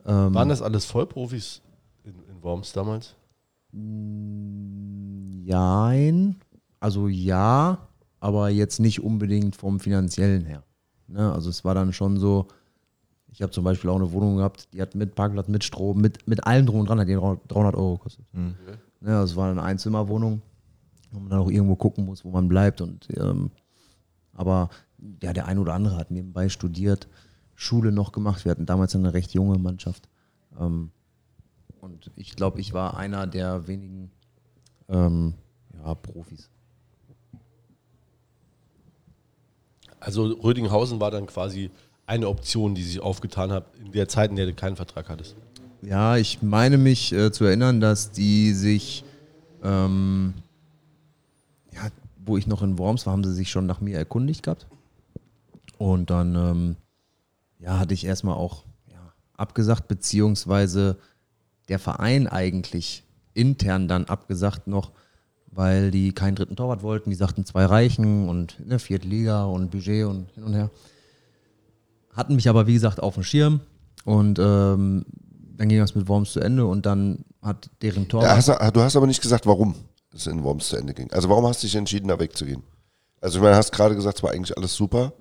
[0.05, 1.61] Ähm, Waren das alles Vollprofis
[2.03, 3.15] in, in Worms damals?
[5.43, 6.35] Jein.
[6.79, 7.87] Also ja,
[8.19, 10.63] aber jetzt nicht unbedingt vom finanziellen her.
[11.07, 11.31] Ne?
[11.31, 12.47] Also es war dann schon so,
[13.29, 16.27] ich habe zum Beispiel auch eine Wohnung gehabt, die hat mit Parkplatz, mit Strom, mit,
[16.27, 18.25] mit allem drum und dran, hat die 300 Euro gekostet.
[19.01, 19.17] Ne?
[19.17, 20.41] Also es war eine Einzimmerwohnung,
[21.11, 22.81] wo man dann auch irgendwo gucken muss, wo man bleibt.
[22.81, 23.51] Und ähm,
[24.37, 24.69] aber
[25.21, 27.09] ja, der ein oder andere hat nebenbei studiert,
[27.55, 28.45] Schule noch gemacht.
[28.45, 30.07] Wir hatten damals eine recht junge Mannschaft.
[30.57, 30.91] Ähm,
[31.81, 34.11] und ich glaube, ich war einer der wenigen
[34.87, 35.33] ähm,
[35.73, 36.49] ja, Profis.
[39.99, 41.71] Also Rödinghausen war dann quasi
[42.05, 45.35] eine Option, die sich aufgetan hat in der Zeit, in der du keinen Vertrag hattest.
[45.81, 49.03] Ja, ich meine mich äh, zu erinnern, dass die sich,
[49.63, 50.33] ähm,
[52.27, 54.67] wo ich noch in Worms war, haben sie sich schon nach mir erkundigt gehabt.
[55.77, 56.75] Und dann, ähm,
[57.59, 60.97] ja, hatte ich erstmal auch ja, abgesagt, beziehungsweise
[61.69, 64.91] der Verein eigentlich intern dann abgesagt noch,
[65.51, 67.09] weil die keinen dritten Torwart wollten.
[67.09, 70.69] Die sagten zwei reichen und eine vierte Liga und Budget und hin und her.
[72.13, 73.59] Hatten mich aber, wie gesagt, auf dem Schirm
[74.05, 75.05] und ähm,
[75.55, 78.29] dann ging das mit Worms zu Ende und dann hat deren Torwart.
[78.29, 79.75] Ja, hast, du hast aber nicht gesagt, warum
[80.17, 81.11] es in Worms zu Ende ging.
[81.11, 82.63] Also warum hast du dich entschieden, da wegzugehen?
[83.21, 85.13] Also ich meine, du hast gerade gesagt, es war eigentlich alles super.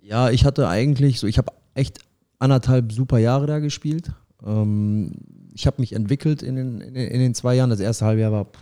[0.00, 1.98] Ja, ich hatte eigentlich so, ich habe echt
[2.38, 4.10] anderthalb super Jahre da gespielt.
[4.44, 5.12] Ähm,
[5.52, 7.70] ich habe mich entwickelt in den, in, den, in den zwei Jahren.
[7.70, 8.60] Das erste Halbjahr war pff,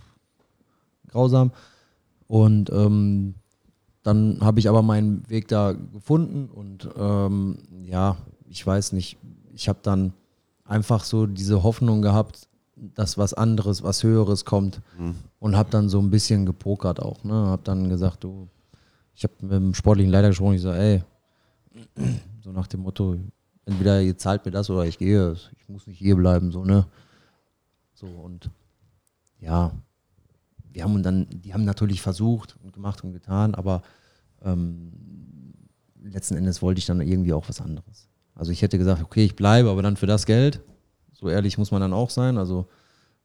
[1.09, 1.53] grausam.
[2.27, 3.35] Und ähm,
[4.03, 8.17] dann habe ich aber meinen Weg da gefunden und ähm, ja,
[8.49, 9.19] ich weiß nicht,
[9.53, 10.13] ich habe dann
[10.65, 14.81] einfach so diese Hoffnung gehabt, dass was anderes, was Höheres kommt
[15.39, 17.23] und habe dann so ein bisschen gepokert auch.
[17.25, 17.33] Ne?
[17.33, 18.49] Habe dann gesagt, du,
[19.15, 21.03] ich habe mit dem sportlichen Leiter gesprochen, ich so, ey,
[22.43, 23.17] so nach dem Motto,
[23.65, 26.87] entweder ihr zahlt mir das oder ich gehe, ich muss nicht hier bleiben, so, ne?
[27.95, 28.51] So und
[29.39, 29.73] ja,
[30.73, 33.83] wir haben dann, die haben natürlich versucht und gemacht und getan, aber
[34.43, 34.93] ähm,
[36.03, 38.09] letzten Endes wollte ich dann irgendwie auch was anderes.
[38.35, 40.61] Also ich hätte gesagt, okay, ich bleibe, aber dann für das Geld.
[41.25, 42.37] So ehrlich muss man dann auch sein.
[42.37, 42.67] Also,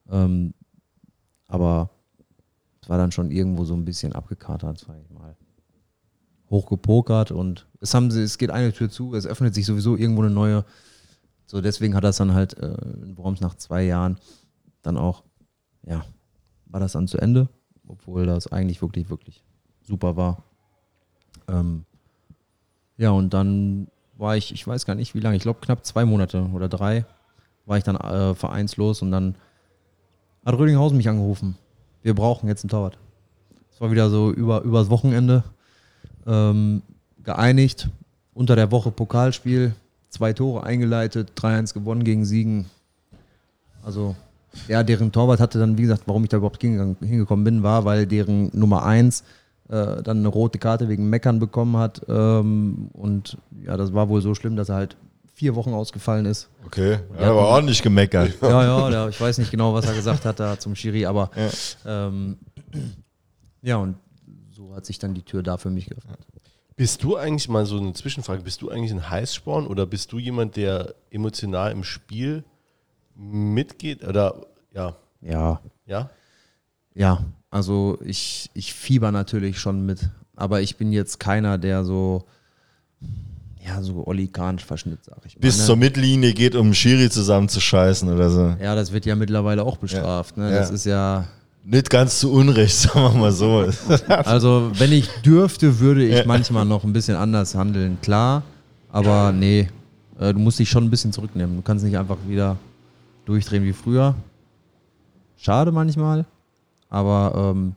[0.09, 0.53] ähm,
[1.49, 1.89] aber
[2.81, 5.35] es war dann schon irgendwo so ein bisschen abgekatert, sag ich mal.
[6.49, 10.21] Hochgepokert und es haben sie, es geht eine Tür zu, es öffnet sich sowieso irgendwo
[10.21, 10.63] eine neue.
[11.45, 12.73] So, deswegen hat das dann halt, äh,
[13.03, 14.17] in Worms nach zwei Jahren
[14.81, 15.23] dann auch,
[15.85, 16.05] ja,
[16.67, 17.49] war das dann zu Ende,
[17.85, 19.43] obwohl das eigentlich wirklich, wirklich
[19.81, 20.41] super war.
[21.49, 21.83] Ähm,
[22.95, 26.05] ja, und dann war ich, ich weiß gar nicht wie lange, ich glaube knapp zwei
[26.05, 27.05] Monate oder drei,
[27.69, 29.35] war ich dann äh, vereinslos und dann
[30.43, 31.55] hat Rödinghausen mich angerufen.
[32.01, 32.97] Wir brauchen jetzt einen Torwart.
[33.71, 35.43] Es war wieder so über, übers Wochenende
[36.25, 36.81] ähm,
[37.23, 37.89] geeinigt.
[38.33, 39.75] Unter der Woche Pokalspiel,
[40.09, 42.65] zwei Tore eingeleitet, 3-1 gewonnen gegen Siegen.
[43.83, 44.15] Also,
[44.67, 48.07] ja, deren Torwart hatte dann, wie gesagt, warum ich da überhaupt hingekommen bin, war, weil
[48.07, 49.23] deren Nummer 1
[49.67, 52.01] äh, dann eine rote Karte wegen Meckern bekommen hat.
[52.07, 54.97] Ähm, und ja, das war wohl so schlimm, dass er halt
[55.39, 56.49] vier Wochen ausgefallen ist.
[56.65, 58.33] Okay, ja, aber ordentlich gemeckert.
[58.41, 61.31] Ja, ja, der, ich weiß nicht genau, was er gesagt hat da zum Schiri, aber
[61.33, 62.37] ja, ähm,
[63.61, 63.95] ja und
[64.51, 66.19] so hat sich dann die Tür da für mich geöffnet.
[66.75, 70.19] Bist du eigentlich mal so eine Zwischenfrage, bist du eigentlich ein Heißsporn oder bist du
[70.19, 72.43] jemand, der emotional im Spiel
[73.15, 74.03] mitgeht?
[74.05, 76.09] Oder ja, Ja, ja?
[76.93, 82.25] ja, also ich, ich fieber natürlich schon mit, aber ich bin jetzt keiner, der so,
[83.69, 85.41] ja, so Olli Kahn-Verschnitt, sag ich mal.
[85.41, 85.65] Bis ne?
[85.65, 88.55] zur Mittellinie geht, um Schiri zusammenzuscheißen oder so.
[88.61, 90.37] Ja, das wird ja mittlerweile auch bestraft.
[90.37, 90.49] Ne?
[90.51, 90.75] Das Ja.
[90.75, 91.25] ist ja,
[91.63, 93.69] Nicht ganz zu Unrecht, sagen wir mal so.
[94.07, 98.43] also wenn ich dürfte, würde ich manchmal noch ein bisschen anders handeln, klar.
[98.91, 99.69] Aber nee,
[100.19, 101.57] äh, du musst dich schon ein bisschen zurücknehmen.
[101.57, 102.57] Du kannst nicht einfach wieder
[103.25, 104.15] durchdrehen wie früher.
[105.37, 106.25] Schade manchmal,
[106.89, 107.75] aber ähm,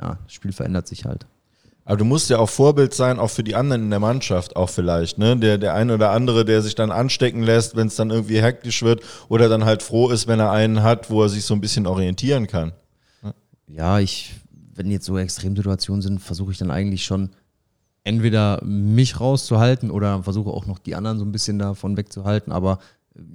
[0.00, 1.26] ja, das Spiel verändert sich halt.
[1.86, 4.70] Aber du musst ja auch Vorbild sein, auch für die anderen in der Mannschaft, auch
[4.70, 5.36] vielleicht, ne?
[5.36, 8.82] Der, der eine oder andere, der sich dann anstecken lässt, wenn es dann irgendwie hektisch
[8.82, 11.60] wird oder dann halt froh ist, wenn er einen hat, wo er sich so ein
[11.60, 12.72] bisschen orientieren kann.
[13.66, 14.34] Ja, ich,
[14.74, 17.30] wenn jetzt so Extremsituationen sind, versuche ich dann eigentlich schon
[18.02, 22.52] entweder mich rauszuhalten oder versuche auch noch die anderen so ein bisschen davon wegzuhalten.
[22.52, 22.78] Aber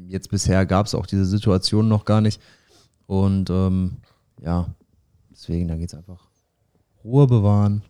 [0.08, 2.42] jetzt bisher gab es auch diese Situation noch gar nicht.
[3.06, 3.98] Und ähm,
[4.42, 4.68] ja,
[5.32, 6.30] deswegen, da geht es einfach
[7.04, 7.84] Ruhe bewahren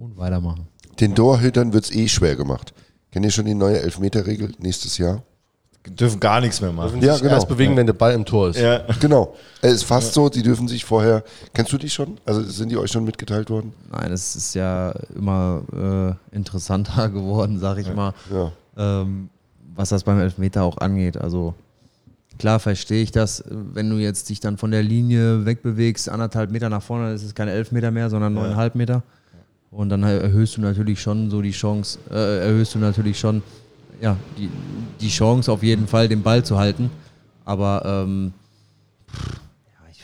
[0.00, 0.66] und weitermachen.
[0.98, 2.72] Den Torhütern wird es eh schwer gemacht.
[3.12, 5.22] Kennt ihr schon die neue Elfmeterregel nächstes Jahr?
[5.88, 7.00] Dürfen gar nichts mehr machen.
[7.00, 7.34] Ja, Sich genau.
[7.34, 8.58] Erst bewegen, wenn der Ball im Tor ist.
[8.58, 8.82] Ja.
[9.00, 9.34] Genau.
[9.62, 11.22] Es ist fast so, die dürfen sich vorher.
[11.52, 12.18] Kennst du die schon?
[12.24, 13.72] Also sind die euch schon mitgeteilt worden?
[13.90, 18.12] Nein, es ist ja immer äh, interessanter geworden, sag ich mal.
[18.30, 18.52] Ja.
[18.76, 19.28] ähm,
[19.74, 21.16] was das beim Elfmeter auch angeht.
[21.16, 21.54] Also
[22.38, 26.68] klar verstehe ich das, wenn du jetzt dich dann von der Linie wegbewegst, anderthalb Meter
[26.68, 29.02] nach vorne, dann ist es keine Elfmeter mehr, sondern neuneinhalb Meter.
[29.70, 33.42] Und dann erhöhst du natürlich schon so die Chance, äh, erhöhst du natürlich schon
[34.00, 34.50] ja, die,
[35.00, 36.90] die Chance auf jeden Fall, den Ball zu halten.
[37.44, 38.32] Aber ähm,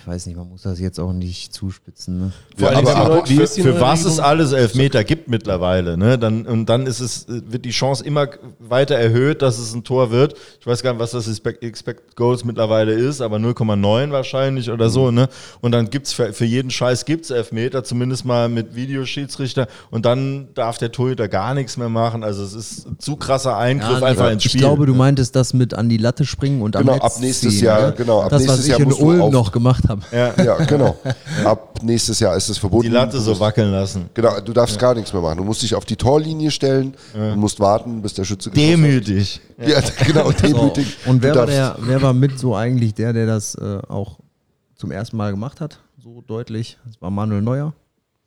[0.06, 2.18] ich weiß nicht, man muss das jetzt auch nicht zuspitzen.
[2.18, 2.32] Ne?
[2.64, 6.16] Allem, aber- aber für, für was es alles Elfmeter gibt mittlerweile, ne?
[6.16, 8.28] Dann, und dann ist es, wird die Chance immer
[8.60, 10.34] weiter erhöht, dass es ein Tor wird.
[10.60, 14.90] Ich weiß gar nicht, was das Expect, Expect Goals mittlerweile ist, aber 0,9 wahrscheinlich oder
[14.90, 15.28] so, ne?
[15.60, 19.66] Und dann gibt's für, für jeden Scheiß gibt's Elfmeter, zumindest mal mit Videoschiedsrichter.
[19.90, 22.22] Und dann darf der Torhüter gar nichts mehr machen.
[22.22, 24.60] Also es ist ein zu krasser Eingriff Ja, einfach ich ins Spiel.
[24.60, 27.54] glaube, du meintest das mit an die Latte springen und Genau, am Netz ab nächstes
[27.58, 27.94] ziehen, Jahr, ne?
[27.96, 29.95] genau, ab das, was nächstes ich Jahr in Ulm noch gemacht habe.
[30.12, 30.96] Ja, genau.
[31.44, 32.82] Ab nächstes Jahr ist es verboten.
[32.84, 34.08] die Latte so wackeln lassen.
[34.14, 35.38] Genau, du darfst gar nichts mehr machen.
[35.38, 38.56] Du musst dich auf die Torlinie stellen und musst warten, bis der Schütze hat.
[38.56, 39.40] Demütig.
[39.58, 40.96] Ja, genau, demütig.
[41.06, 44.18] Und wer war, der, wer war mit so eigentlich der, der das äh, auch
[44.74, 45.78] zum ersten Mal gemacht hat?
[46.02, 46.78] So deutlich.
[46.86, 47.72] Das war Manuel Neuer.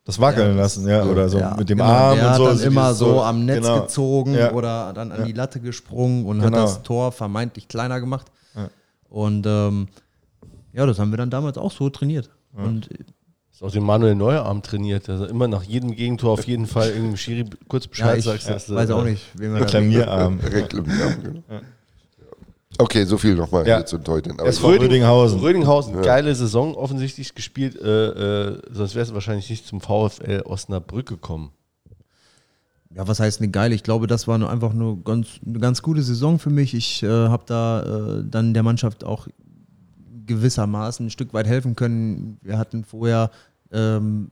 [0.04, 2.42] Das wackeln lassen, ja, oder so Ja, mit dem genau, Arm der und hat so.
[2.44, 3.80] dann Also immer dieses so am Netz genau.
[3.82, 4.52] gezogen Ja.
[4.52, 6.62] oder dann an die Latte gesprungen und hat Genau.
[6.62, 8.26] das Tor vermeintlich kleiner gemacht.
[9.08, 9.88] Und ähm,
[10.80, 12.30] ja, das haben wir dann damals auch so trainiert.
[12.54, 12.88] Und
[13.52, 16.88] Ist auch den Manuel Neuerarm trainiert, dass er immer nach jedem Gegentor auf jeden Fall
[16.88, 18.48] irgendeinem Schiri kurz Bescheid ja, ich sagst.
[18.48, 20.40] dass du- weiß auch nicht, wen wir da Reklamierarm.
[20.40, 21.60] Reklamieren, genau.
[22.78, 23.76] Okay, so viel nochmal Ja.
[23.76, 23.96] hier zu.
[23.98, 25.40] Aber SV Rödinghausen.
[25.40, 31.06] Rödinghausen, geile Saison offensichtlich gespielt, äh, äh, sonst wärst du wahrscheinlich nicht zum VfL Osnabrück
[31.06, 31.50] gekommen.
[32.94, 33.74] Ja, was heißt eine geile?
[33.74, 36.72] Ich glaube, das war nur einfach nur ganz, eine ganz gute Saison für mich.
[36.74, 39.28] Ich äh, habe da äh, dann der Mannschaft auch
[40.30, 42.38] gewissermaßen ein Stück weit helfen können.
[42.42, 43.30] Wir hatten vorher
[43.72, 44.30] ähm,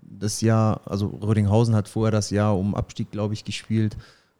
[0.00, 3.96] das Jahr, also Rödinghausen hat vorher das Jahr um Abstieg, glaube ich, gespielt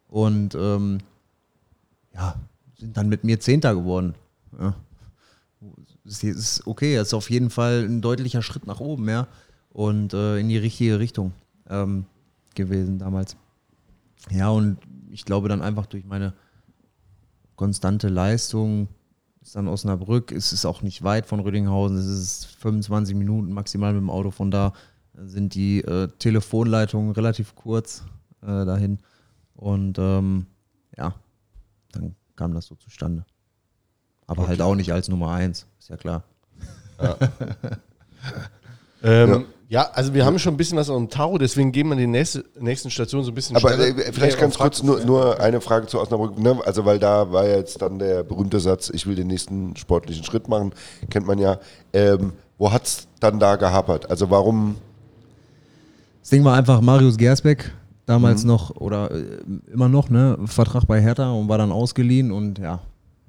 [0.07, 0.99] und ähm,
[2.13, 2.35] ja,
[2.77, 4.13] sind dann mit mir Zehnter geworden.
[4.59, 4.75] Ja.
[6.05, 9.27] Es ist okay, es ist auf jeden Fall ein deutlicher Schritt nach oben, ja,
[9.71, 11.33] und äh, in die richtige Richtung
[11.69, 12.05] ähm,
[12.55, 13.35] gewesen damals.
[14.29, 14.77] Ja, und
[15.11, 16.33] ich glaube dann einfach durch meine
[17.55, 18.87] konstante Leistung
[19.41, 23.93] ist dann Osnabrück, es ist auch nicht weit von Rödinghausen, es ist 25 Minuten maximal
[23.93, 24.73] mit dem Auto von da,
[25.13, 28.03] sind die äh, Telefonleitungen relativ kurz
[28.41, 28.99] äh, dahin.
[29.55, 30.45] Und ähm,
[30.97, 31.15] ja,
[31.91, 33.25] dann kam das so zustande.
[34.27, 36.23] Aber halt auch nicht als Nummer eins, ist ja klar.
[39.01, 39.43] Ähm, ja.
[39.77, 42.89] Also wir haben schon ein bisschen was am Taro, deswegen gehen wir die nächste, nächsten
[42.89, 43.97] Station so ein bisschen Aber schneller.
[43.99, 46.39] äh, vielleicht Nee, ganz kurz nur, nur eine Frage zu Osnabrück.
[46.39, 46.59] Ne?
[46.65, 50.23] Also, weil da war ja jetzt dann der berühmte Satz, ich will den nächsten sportlichen
[50.23, 50.73] Schritt machen,
[51.11, 51.59] kennt man ja.
[51.93, 54.09] Ähm, wo hat es dann da gehapert?
[54.09, 54.75] Also, warum?
[56.21, 57.71] Das Ding war einfach Marius Gersbeck,
[58.05, 59.37] damals noch oder äh,
[59.71, 62.79] immer noch, ne, Vertrag bei Hertha und war dann ausgeliehen und ja,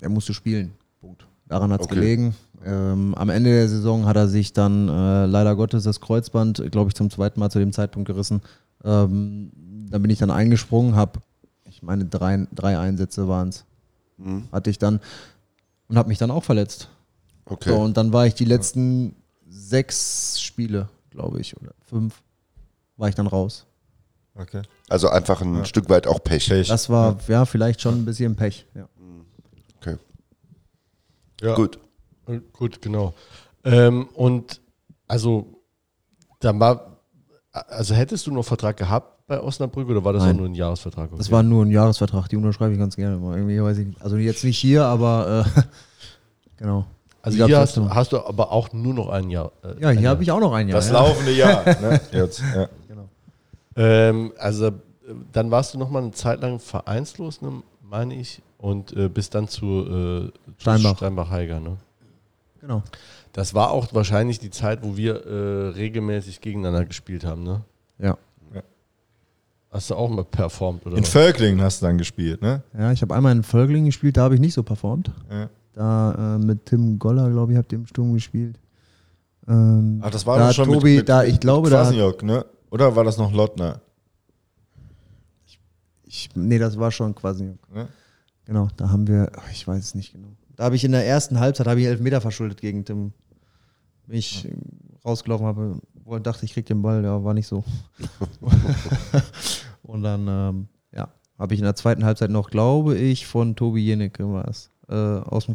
[0.00, 0.72] er musste spielen.
[1.00, 1.26] Punkt.
[1.46, 1.96] Daran hat es Okay.
[1.96, 2.34] gelegen.
[2.64, 6.88] Ähm, am Ende der Saison hat er sich dann äh, leider Gottes das Kreuzband, glaube
[6.88, 8.42] ich, zum zweiten Mal zu dem Zeitpunkt gerissen.
[8.84, 9.50] Ähm,
[9.90, 11.20] da bin ich dann eingesprungen, habe,
[11.64, 13.64] ich meine, drei, drei Einsätze waren es.
[14.52, 15.00] Hatte ich dann
[15.88, 16.88] und habe mich dann auch verletzt.
[17.46, 17.70] Okay.
[17.70, 19.16] So, und dann war ich die letzten
[19.48, 22.20] sechs Spiele, glaube ich, oder fünf,
[22.98, 23.64] war ich dann raus.
[24.34, 24.62] Okay.
[24.88, 26.48] Also einfach ein Stück weit auch Pech.
[26.48, 26.68] Pech.
[26.68, 28.66] Das war ja vielleicht schon ein bisschen Pech.
[28.74, 28.88] Ja.
[29.78, 29.96] Okay.
[31.40, 31.54] Ja.
[31.54, 31.78] Gut.
[32.52, 33.14] Gut, genau.
[33.64, 34.60] Ähm, und
[35.08, 35.46] also,
[36.40, 36.96] da war,
[37.52, 40.34] also hättest du noch Vertrag gehabt bei Osnabrück oder war das Nein.
[40.34, 41.10] auch nur ein Jahresvertrag?
[41.16, 41.32] Das Okay.
[41.32, 43.36] war nur ein Jahresvertrag, die unterschreibe ich ganz gerne mal.
[43.36, 44.02] Irgendwie weiß ich nicht.
[44.02, 45.60] Also jetzt nicht hier, aber äh,
[46.56, 46.86] genau.
[47.22, 49.52] also hier das hast, du- hast du aber auch nur noch ein Jahr.
[49.62, 50.76] äh, Ja, hier habe ich auch noch ein Jahr.
[50.78, 50.94] Das ja.
[50.94, 51.64] laufende Jahr.
[51.80, 52.00] Ne?
[52.12, 52.68] Jetzt, ja.
[53.76, 54.70] Ähm, also
[55.32, 59.34] dann warst du noch mal eine Zeit lang vereinslos, ne, meine ich, und äh, bist
[59.34, 60.96] dann zu, äh, zu Steinbach.
[60.96, 61.60] Steinbach-Heiger.
[61.60, 61.76] Ne?
[62.60, 62.82] Genau.
[63.32, 67.42] Das war auch wahrscheinlich die Zeit, wo wir äh, regelmäßig gegeneinander gespielt haben.
[67.42, 67.62] Ne?
[67.98, 68.16] Ja.
[69.70, 71.10] Hast du auch mal performt oder In was?
[71.10, 72.64] Völklingen hast du dann gespielt, ne?
[72.76, 75.12] Ja, ich habe einmal in Völkling gespielt, da habe ich nicht so performt.
[75.30, 75.48] Ja.
[75.74, 78.58] Da äh, mit Tim Goller, glaube ich, habt ihr im Sturm gespielt.
[79.46, 82.44] Ähm, Ach, das war da schon Tobi, mit, mit, da, ich glaube, da ne?
[82.70, 83.80] Oder war das noch Lottner?
[86.04, 87.56] ich, nee, das war schon quasi.
[87.72, 87.88] Ne?
[88.44, 90.32] Genau, da haben wir, ich weiß es nicht genau.
[90.60, 93.14] Da habe ich in der ersten Halbzeit habe ich elf Meter verschuldet gegen Tim.
[94.08, 94.52] Ich äh,
[95.02, 97.64] rausgelaufen habe, wo er dachte, ich krieg den Ball, ja, war nicht so.
[99.82, 101.08] Und dann, ähm, ja,
[101.38, 104.94] habe ich in der zweiten Halbzeit noch, glaube ich, von Tobi Jenecke war es, äh,
[104.94, 105.46] aus,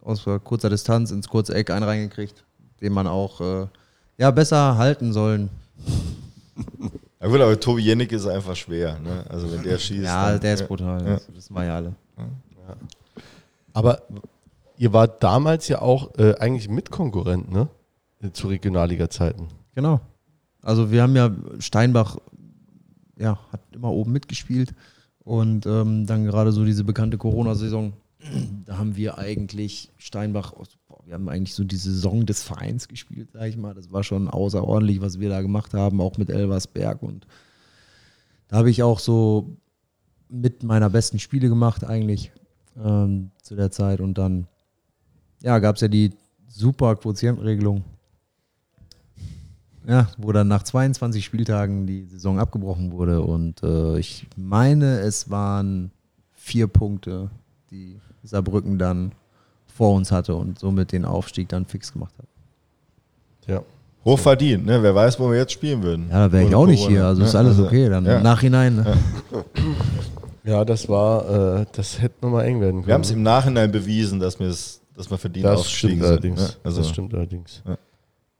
[0.00, 2.42] aus kurzer Distanz ins kurze Eck einen reingekriegt,
[2.80, 3.66] den man auch äh,
[4.16, 5.50] ja, besser halten sollen.
[7.20, 9.24] Ja gut, aber Tobi Jennig ist einfach schwer, ne?
[9.30, 10.04] Also wenn der schießt.
[10.04, 11.14] Ja, dann, der ist brutal, Ja.
[11.14, 11.94] das wissen wir ja alle.
[13.72, 14.02] Aber
[14.76, 17.68] ihr wart damals ja auch äh, eigentlich Mitkonkurrent, ne?
[18.32, 19.48] Zu Regionalliga-Zeiten.
[19.74, 20.00] Genau.
[20.62, 22.16] Also wir haben ja Steinbach,
[23.18, 24.74] ja, hat immer oben mitgespielt
[25.18, 27.92] und ähm, dann gerade so diese bekannte Corona-Saison,
[28.64, 30.54] da haben wir eigentlich Steinbach,
[31.04, 33.74] wir haben eigentlich so die Saison des Vereins gespielt, sag ich mal.
[33.74, 37.26] Das war schon außerordentlich, was wir da gemacht haben, auch mit Elversberg und
[38.48, 39.56] da habe ich auch so
[40.30, 42.32] mit meiner besten Spiele gemacht eigentlich
[42.82, 44.46] ähm, zu der Zeit und dann
[45.44, 46.10] ja, gab es ja die
[46.48, 47.84] super Quotientenregelung
[49.86, 53.20] ja, wo dann nach 22 Spieltagen die Saison abgebrochen wurde.
[53.20, 55.90] Und äh, ich meine, es waren
[56.32, 57.30] vier Punkte,
[57.70, 59.12] die Saarbrücken dann
[59.66, 62.26] vor uns hatte und somit den Aufstieg dann fix gemacht hat.
[63.46, 63.62] Ja.
[64.04, 64.82] Hoch verdient, ne?
[64.82, 66.08] Wer weiß, wo wir jetzt spielen würden.
[66.10, 67.06] Ja, da wäre ich auch nicht Corona, hier.
[67.06, 67.28] Also ne?
[67.28, 67.88] ist alles Also, okay.
[67.88, 68.16] Dann ja.
[68.18, 68.76] im Nachhinein.
[68.76, 68.96] Ne?
[70.44, 72.86] Ja, das war, äh, das hätte nochmal eng werden können.
[72.86, 76.04] Wir haben es im Nachhinein bewiesen, dass wir es, dass wir verdient Das aufgestiegen stimmt
[76.10, 76.40] allerdings.
[76.40, 76.54] sind.
[76.54, 76.60] Ne?
[76.64, 77.62] Also, das stimmt allerdings.
[77.66, 77.78] Ja.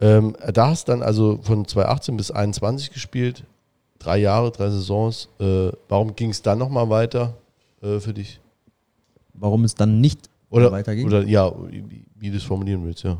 [0.00, 3.44] Ähm, da hast du dann also von 2018 bis 2021 gespielt.
[3.98, 5.28] Drei Jahre, drei Saisons.
[5.38, 7.34] Äh, warum ging es dann nochmal weiter
[7.80, 8.40] äh, für dich?
[9.32, 11.06] Warum es dann nicht Oder, weiterging?
[11.06, 13.18] oder ja, wie, wie du es formulieren willst, ja.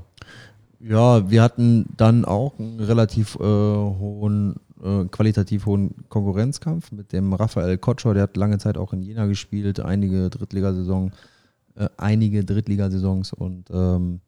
[0.81, 7.33] Ja, wir hatten dann auch einen relativ äh, hohen, äh, qualitativ hohen Konkurrenzkampf mit dem
[7.33, 11.13] Raphael Kotschor, der hat lange Zeit auch in Jena gespielt, einige Drittligasaison,
[11.77, 14.21] äh, einige Drittligasaisons und ähm,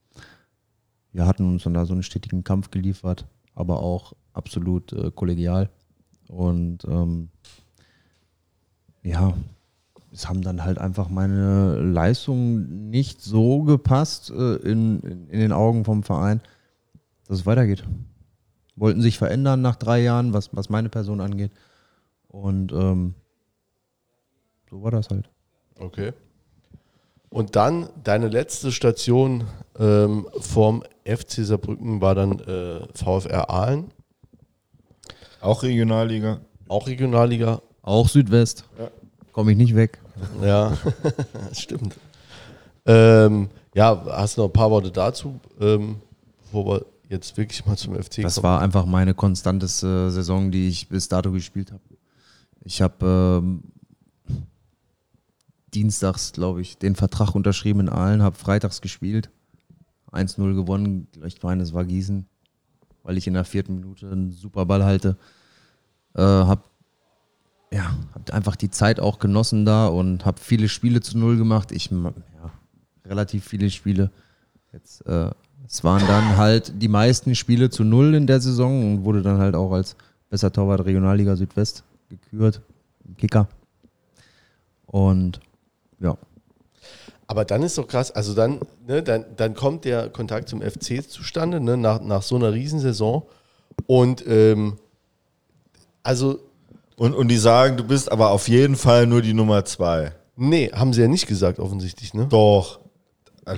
[1.13, 5.71] wir hatten uns dann da so einen stetigen Kampf geliefert, aber auch absolut äh, kollegial.
[6.29, 7.31] Und ähm,
[9.03, 9.33] ja,
[10.13, 15.53] es haben dann halt einfach meine Leistungen nicht so gepasst äh, in, in, in den
[15.53, 16.41] Augen vom Verein,
[17.27, 17.85] dass es weitergeht.
[18.75, 21.53] Wollten sich verändern nach drei Jahren, was, was meine Person angeht.
[22.29, 23.15] Und ähm,
[24.69, 25.31] so war das halt.
[25.79, 26.13] Okay.
[27.31, 29.45] Und dann deine letzte Station
[29.79, 33.91] ähm, vorm FC Saarbrücken war dann äh, VfR Aalen,
[35.41, 36.41] auch Regionalliga.
[36.69, 38.65] auch Regionalliga, Auch Südwest.
[39.33, 39.99] Komme ich nicht weg.
[40.43, 40.77] Ja,
[41.49, 41.95] das stimmt.
[42.87, 45.97] Ähm, ja, hast du noch ein paar Worte dazu, ähm,
[46.41, 48.45] bevor wir jetzt wirklich mal zum FC Das kommen?
[48.45, 51.83] war einfach meine konstanteste Saison, die ich bis dato gespielt habe.
[52.65, 53.63] Ich habe ähm,
[55.77, 59.31] dienstags, glaube ich, den Vertrag unterschrieben in Aalen, habe freitags gespielt,
[60.11, 62.27] 1-0 gewonnen, ich meine, es war Gießen,
[63.03, 65.17] weil ich in der vierten Minute einen super Ball halte.
[66.15, 66.63] Äh, habe
[67.71, 71.73] ja, hab einfach die Zeit auch genossen da und habe viele Spiele zu Null gemacht.
[71.73, 72.11] Ich, ja,
[73.05, 74.11] relativ viele Spiele.
[74.73, 75.31] Jetzt, äh,
[75.67, 79.39] es waren dann halt die meisten Spiele zu Null in der Saison und wurde dann
[79.39, 79.97] halt auch als
[80.31, 82.63] besser Torwart Regionalliga Südwest gekürt.
[83.19, 83.49] Kicker.
[84.87, 85.41] Und
[86.01, 86.17] ja,
[87.27, 91.03] Aber dann ist doch krass, also dann, ne, dann, dann kommt der Kontakt zum FC
[91.09, 93.23] zustande, ne, nach, nach so einer Riesensaison.
[93.87, 94.79] Und ähm,
[96.03, 96.39] also,
[96.97, 100.13] Und, und die sagen, du bist aber auf jeden Fall nur die Nummer zwei.
[100.37, 102.27] nee, haben sie ja nicht gesagt, offensichtlich, ne?
[102.29, 102.81] Doch.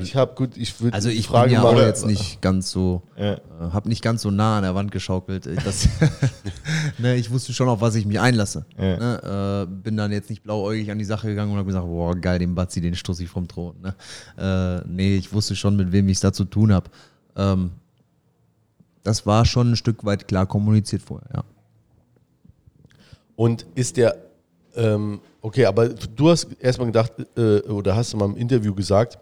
[0.03, 3.03] Ich habe gut, ich würde also ich Frage bin ja auch jetzt nicht ganz so,
[3.17, 3.35] Ja.
[3.35, 5.47] äh, habe nicht ganz so nah an der Wand geschaukelt.
[5.65, 5.89] Dass,
[6.99, 8.67] ne, ich wusste schon, auf was ich mich einlasse.
[8.77, 8.99] Ja.
[8.99, 12.15] Ne, äh, bin dann jetzt nicht blauäugig an die Sache gegangen und habe gesagt, boah,
[12.15, 13.77] geil, den Batzi, den stoße ich vom Thron.
[13.81, 13.95] Ne?
[14.37, 16.91] Äh, nee, ich wusste schon, mit wem ich es da zu tun habe.
[17.35, 17.71] Ähm,
[19.05, 21.45] das war schon ein Stück weit klar kommuniziert vorher, ja.
[23.37, 24.17] Und ist der,
[24.77, 29.19] ähm, okay, aber du hast erstmal gedacht, äh, oder hast du mal im Interview gesagt,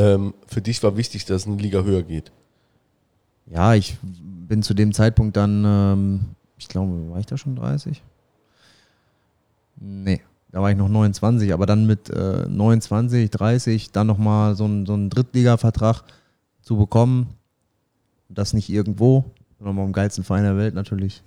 [0.00, 2.32] ähm, für dich war wichtig, dass es eine Liga höher geht.
[3.46, 6.20] Ja, ich bin zu dem Zeitpunkt dann, ähm,
[6.56, 8.02] ich glaube, war ich da schon 30?
[9.76, 10.20] Nee,
[10.52, 14.86] da war ich noch 29, aber dann mit äh, 29, 30 dann nochmal so, ein,
[14.86, 16.04] so einen Drittliga-Vertrag
[16.62, 17.34] zu bekommen,
[18.28, 19.24] das nicht irgendwo,
[19.58, 21.22] sondern mal im geilsten Verein der Welt natürlich.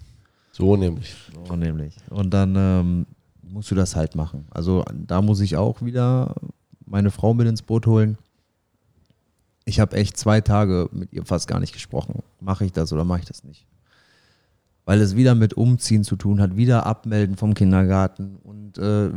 [0.51, 1.15] So nämlich.
[1.47, 1.95] So nämlich.
[2.09, 3.05] Und dann ähm,
[3.41, 4.45] musst du das halt machen.
[4.51, 6.35] Also da muss ich auch wieder
[6.85, 8.17] meine Frau mit ins Boot holen.
[9.65, 12.21] Ich habe echt zwei Tage mit ihr fast gar nicht gesprochen.
[12.39, 13.65] Mache ich das oder mache ich das nicht?
[14.85, 19.09] Weil es wieder mit Umziehen zu tun hat, wieder abmelden vom Kindergarten und äh,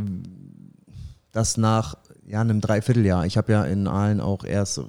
[1.32, 1.96] das nach
[2.26, 3.26] ja, einem Dreivierteljahr.
[3.26, 4.82] Ich habe ja in Aalen auch erst äh,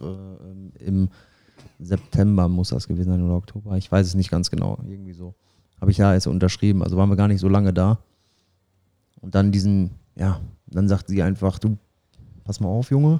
[0.80, 1.10] im
[1.80, 5.36] September muss das gewesen sein oder Oktober, ich weiß es nicht ganz genau, irgendwie so.
[5.80, 8.00] Habe ich ja erst unterschrieben, also waren wir gar nicht so lange da.
[9.22, 11.78] Und dann diesen, ja, dann sagt sie einfach, du,
[12.44, 13.20] pass mal auf, Junge.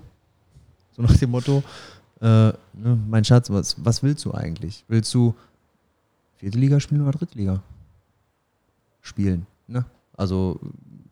[0.96, 1.64] So nach dem Motto,
[2.22, 4.84] äh, ne, mein Schatz, was, was willst du eigentlich?
[4.88, 5.36] Willst du
[6.36, 7.62] vierte Liga spielen oder Drittliga?
[9.02, 9.86] Spielen, ne?
[10.14, 10.60] Also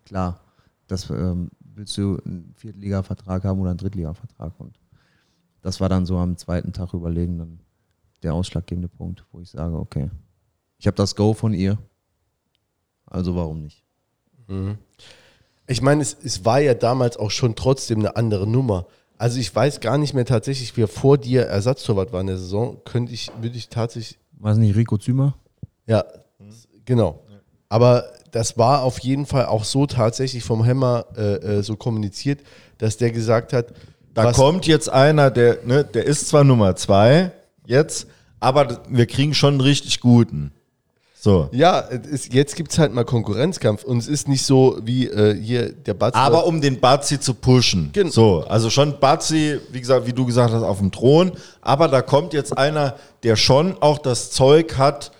[0.05, 0.39] klar,
[0.87, 4.79] das ähm, willst du einen Viertliga-Vertrag haben oder einen Drittliga-Vertrag und
[5.61, 7.59] das war dann so am zweiten Tag überlegen dann
[8.23, 10.09] der ausschlaggebende Punkt, wo ich sage, okay,
[10.77, 11.77] ich habe das Go von ihr,
[13.05, 13.83] also warum nicht?
[15.67, 18.85] Ich meine, es, es war ja damals auch schon trotzdem eine andere Nummer.
[19.17, 22.77] Also ich weiß gar nicht mehr tatsächlich, wer vor dir Ersatztorwart war in der Saison.
[22.83, 25.35] Könnte ich, würde ich tatsächlich, War es nicht Rico Zümer?
[25.87, 26.03] ja,
[26.85, 27.21] genau.
[27.69, 32.41] Aber das war auf jeden Fall auch so tatsächlich vom Hammer äh, äh, so kommuniziert,
[32.77, 33.73] dass der gesagt hat,
[34.13, 37.31] Da kommt jetzt einer, der, ne, der ist zwar Nummer zwei
[37.65, 38.07] jetzt,
[38.39, 40.51] aber wir kriegen schon einen richtig guten.
[41.25, 41.49] So.
[41.53, 45.33] Ja, ist, jetzt gibt es halt mal Konkurrenzkampf und es ist nicht so wie äh,
[45.35, 46.15] hier der Batz.
[46.15, 47.89] Aber um den Bazzi zu pushen.
[47.93, 51.31] Gen- So, also schon Bazzi, wie gesagt, wie du gesagt hast, auf dem Thron.
[51.61, 52.93] Aber da kommt jetzt einer,
[53.23, 55.13] der schon auch das Zeug hat,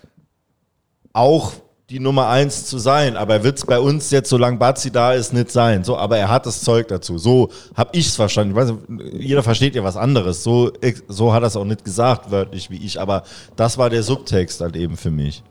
[1.11, 1.53] auch
[1.89, 3.17] die Nummer eins zu sein.
[3.17, 5.83] Aber er wird es bei uns jetzt, solange Bazzi da ist, nicht sein.
[5.83, 7.17] So, aber er hat das Zeug dazu.
[7.17, 8.51] So habe ich es verstanden.
[8.51, 8.73] Ich weiß,
[9.19, 10.43] jeder versteht ja was anderes.
[10.43, 10.71] So,
[11.07, 13.01] so hat er es auch nicht gesagt, wörtlich wie ich.
[13.01, 13.23] Aber
[13.55, 15.41] das war der Subtext halt eben für mich.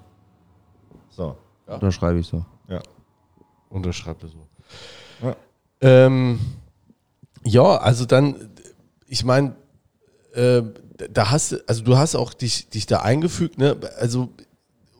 [1.16, 1.36] So,
[1.66, 2.45] Da schreibe ich so.
[2.69, 2.81] ja.
[3.70, 4.47] Unterschreibe so.
[5.27, 5.36] Ja.
[5.81, 6.39] Ähm,
[7.45, 8.51] ja, also dann,
[9.07, 9.55] ich meine,
[10.32, 10.62] äh,
[11.12, 13.77] da hast du, also du hast auch dich, dich da eingefügt, ne?
[13.99, 14.28] Also,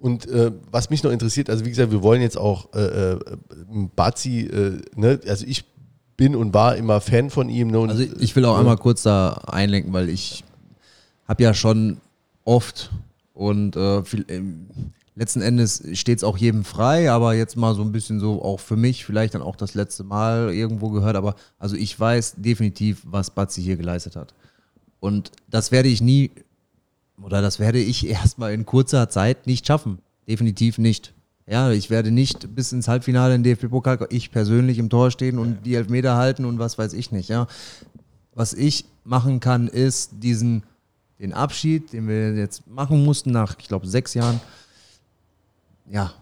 [0.01, 3.19] und äh, was mich noch interessiert, also wie gesagt, wir wollen jetzt auch äh, äh,
[3.97, 5.21] Bazi, äh, ne?
[5.27, 5.65] Also ich
[6.17, 7.79] bin und war immer Fan von ihm, ne?
[7.79, 10.45] Und, Also ich will auch einmal kurz da einlenken, weil ich
[11.27, 11.99] habe ja schon
[12.45, 12.91] oft
[13.35, 14.69] und äh, viel, ähm,
[15.15, 18.61] letzten Endes steht es auch jedem frei, aber jetzt mal so ein bisschen so auch
[18.61, 23.03] für mich vielleicht dann auch das letzte Mal irgendwo gehört, aber also ich weiß definitiv,
[23.05, 24.35] was Batzi hier geleistet hat.
[25.01, 26.31] Und das werde ich nie
[27.23, 29.99] oder das werde ich erstmal in kurzer Zeit nicht schaffen.
[30.29, 31.13] Definitiv nicht.
[31.47, 35.67] Ja, ich werde nicht bis ins Halbfinale in DFB-Pokal, ich persönlich im Tor stehen und
[35.67, 37.29] die Elfmeter halten und was weiß ich nicht.
[37.29, 37.47] Ja,
[38.35, 40.63] was ich machen kann, ist diesen
[41.21, 44.41] den Abschied, den wir jetzt machen mussten nach, ich glaube, sechs Jahren,
[45.87, 46.13] ja,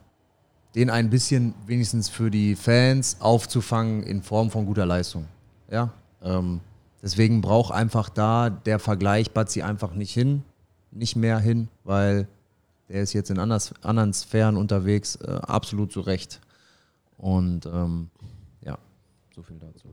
[0.74, 5.26] den ein bisschen wenigstens für die Fans aufzufangen in Form von guter Leistung.
[5.70, 6.60] Ja, ähm,
[7.02, 10.42] deswegen braucht einfach da der Vergleich Batzi einfach nicht hin,
[10.90, 12.26] nicht mehr hin, weil
[12.88, 16.40] der ist jetzt in anders, anderen Sphären unterwegs, äh, absolut zu Recht.
[17.16, 18.10] Und ähm,
[18.64, 18.76] ja,
[19.34, 19.88] so viel dazu.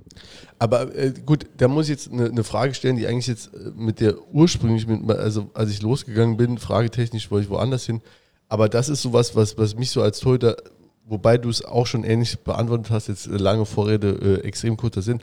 [0.58, 3.72] Aber äh, gut, da muss ich jetzt eine, eine Frage stellen, die eigentlich jetzt äh,
[3.76, 8.02] mit der ursprünglich, mit, also als ich losgegangen bin, fragetechnisch wollte ich woanders hin.
[8.50, 10.58] Aber das ist sowas, was, was mich so als Torhüter,
[11.06, 15.22] wobei du es auch schon ähnlich beantwortet hast, jetzt lange Vorrede äh, extrem kurzer Sinn.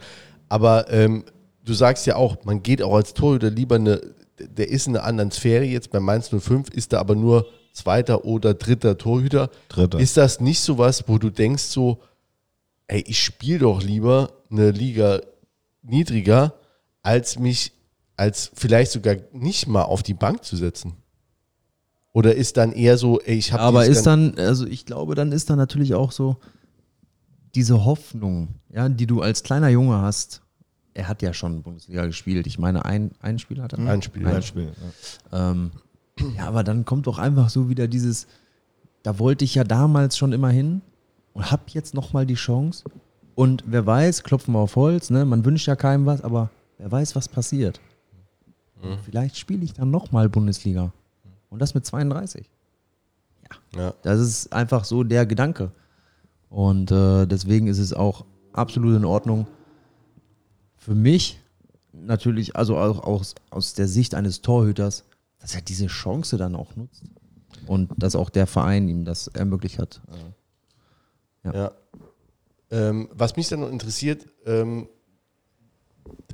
[0.49, 1.25] Aber ähm,
[1.65, 4.01] du sagst ja auch, man geht auch als Torhüter lieber eine,
[4.39, 8.25] der ist in einer anderen Sphäre jetzt, bei Mainz 05 ist da aber nur zweiter
[8.25, 9.51] oder dritter Torhüter.
[9.69, 9.99] Dritter.
[9.99, 11.99] Ist das nicht sowas, wo du denkst so,
[12.87, 15.21] ey, ich spiele doch lieber eine Liga
[15.83, 16.55] niedriger,
[17.03, 17.73] als mich
[18.17, 20.97] als vielleicht sogar nicht mal auf die Bank zu setzen?
[22.17, 25.33] Oder ist dann eher so, ey, ich habe Aber ist dann, also ich glaube, dann
[25.33, 26.39] ist dann natürlich auch so
[27.55, 30.41] diese Hoffnung, ja, die du als kleiner Junge hast.
[30.95, 32.47] Er hat ja schon Bundesliga gespielt.
[32.47, 33.81] Ich meine, ein, ein Spiel hat er.
[33.81, 34.27] ein Spiel.
[34.27, 34.73] Ein Spiel.
[35.31, 35.51] Ja.
[35.51, 35.73] Ähm,
[36.39, 38.29] ja, aber dann kommt doch einfach so wieder dieses,
[39.03, 40.81] da wollte ich ja damals schon immer hin
[41.35, 42.85] und hab jetzt nochmal die Chance.
[43.35, 45.27] Und wer weiß, klopfen wir auf Holz, ne?
[45.27, 46.49] man wünscht ja keinem was, aber
[46.79, 47.79] wer weiß, was passiert.
[49.05, 50.95] Vielleicht spiele ich dann nochmal Bundesliga.
[51.51, 52.51] Und das mit 32.
[53.77, 53.95] Ja.
[54.03, 55.71] Das ist einfach so der Gedanke.
[56.49, 59.47] Und äh, deswegen ist es auch absolut in Ordnung.
[60.77, 61.41] Für mich
[61.93, 65.05] natürlich, also auch aus, aus der Sicht eines Torhüters,
[65.39, 67.05] dass er diese Chance dann auch nutzt.
[67.67, 70.01] Und dass auch der Verein ihm das ermöglicht hat.
[71.45, 71.73] Äh, Ja.
[72.71, 74.89] Ähm, was mich dann noch interessiert, ähm,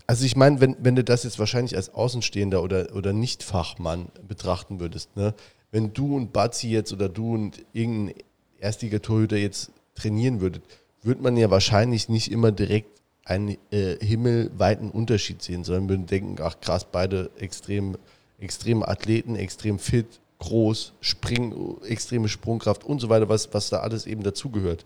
[0.06, 4.80] also ich meine, wenn, wenn du das jetzt wahrscheinlich als Außenstehender oder, oder Nicht-Fachmann betrachten
[4.80, 5.34] würdest, ne?
[5.70, 8.14] wenn du und Bazzi jetzt oder du und irgendein
[8.60, 10.62] Erstligatorhüter jetzt trainieren würdet,
[11.02, 16.36] würde man ja wahrscheinlich nicht immer direkt einen äh, himmelweiten Unterschied sehen, sondern würden denken,
[16.42, 17.96] ach krass, beide extrem,
[18.38, 24.06] extreme Athleten, extrem fit, groß, springen, extreme Sprungkraft und so weiter, was, was da alles
[24.06, 24.84] eben dazugehört.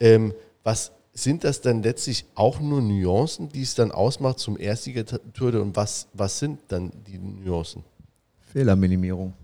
[0.00, 0.34] Ähm,
[0.64, 0.92] was
[1.22, 6.08] sind das dann letztlich auch nur Nuancen, die es dann ausmacht zum Erstligatorhüter und was,
[6.12, 7.84] was sind dann die Nuancen?
[8.40, 9.34] Fehlerminimierung.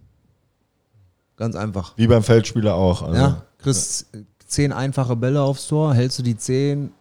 [1.36, 1.96] Ganz einfach.
[1.96, 3.02] Wie beim Feldspieler auch.
[3.02, 3.20] Also.
[3.20, 4.06] Ja, kriegst
[4.46, 6.92] zehn einfache Bälle aufs Tor, hältst du die zehn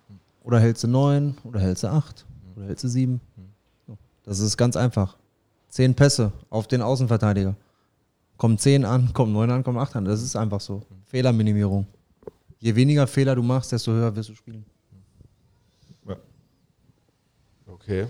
[0.43, 2.25] oder hältst du neun oder hältst du acht
[2.55, 3.21] oder hältst du sieben.
[4.23, 5.17] Das ist ganz einfach.
[5.69, 7.55] Zehn Pässe auf den Außenverteidiger.
[8.37, 10.05] Kommen zehn an, kommen neun an, kommen acht an.
[10.05, 10.81] Das ist einfach so.
[11.05, 11.85] Fehlerminimierung.
[12.63, 14.63] Je weniger Fehler du machst, desto höher wirst du spielen.
[17.67, 18.07] Okay.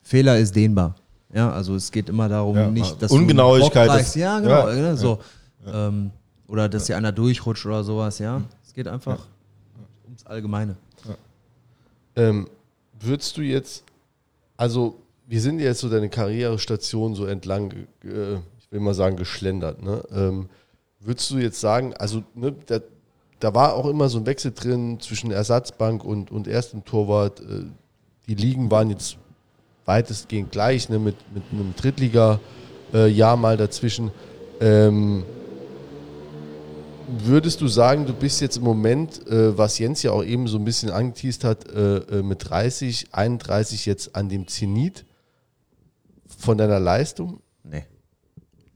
[0.00, 0.94] Fehler ist dehnbar.
[1.30, 4.14] Ja, also es geht immer darum, Ja, nicht, dass Ungenauigkeit du ist-.
[4.14, 4.70] Ja, genau.
[4.70, 5.18] ja, ne, so.
[5.66, 6.10] Ähm,
[6.48, 8.40] oder dass dir einer durchrutscht oder sowas, ja.
[8.64, 9.26] Es geht einfach
[10.06, 10.76] ums Allgemeine.
[12.16, 12.48] Ähm,
[12.98, 13.84] würdest du jetzt,
[14.56, 19.16] also wir sind ja jetzt so deine Karrierestation so entlang, äh, ich will mal sagen,
[19.16, 19.82] geschlendert.
[19.82, 20.02] Ne?
[20.10, 20.48] Ähm,
[21.00, 22.80] würdest du jetzt sagen, also ne, da,
[23.44, 27.40] da war auch immer so ein Wechsel drin zwischen Ersatzbank und, und erstem Torwart.
[27.40, 27.66] Äh,
[28.26, 29.18] die Ligen waren jetzt
[29.84, 34.12] weitestgehend gleich, ne, mit, mit einem Drittliga-Jahr mal dazwischen.
[34.60, 35.24] Ähm,
[37.06, 40.56] Würdest du sagen, du bist jetzt im Moment, äh, was Jens ja auch eben so
[40.56, 45.04] ein bisschen angeteased hat, äh, äh, mit 30, 31 jetzt an dem Zenit
[46.26, 47.40] von deiner Leistung?
[47.62, 47.84] Nee.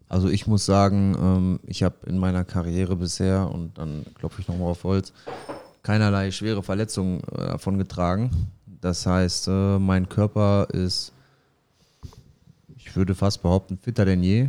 [0.09, 4.49] Also ich muss sagen, ähm, ich habe in meiner Karriere bisher, und dann klopfe ich
[4.49, 5.13] nochmal auf Holz,
[5.83, 8.31] keinerlei schwere Verletzungen äh, davon getragen.
[8.81, 11.13] Das heißt, äh, mein Körper ist,
[12.77, 14.49] ich würde fast behaupten, fitter denn je.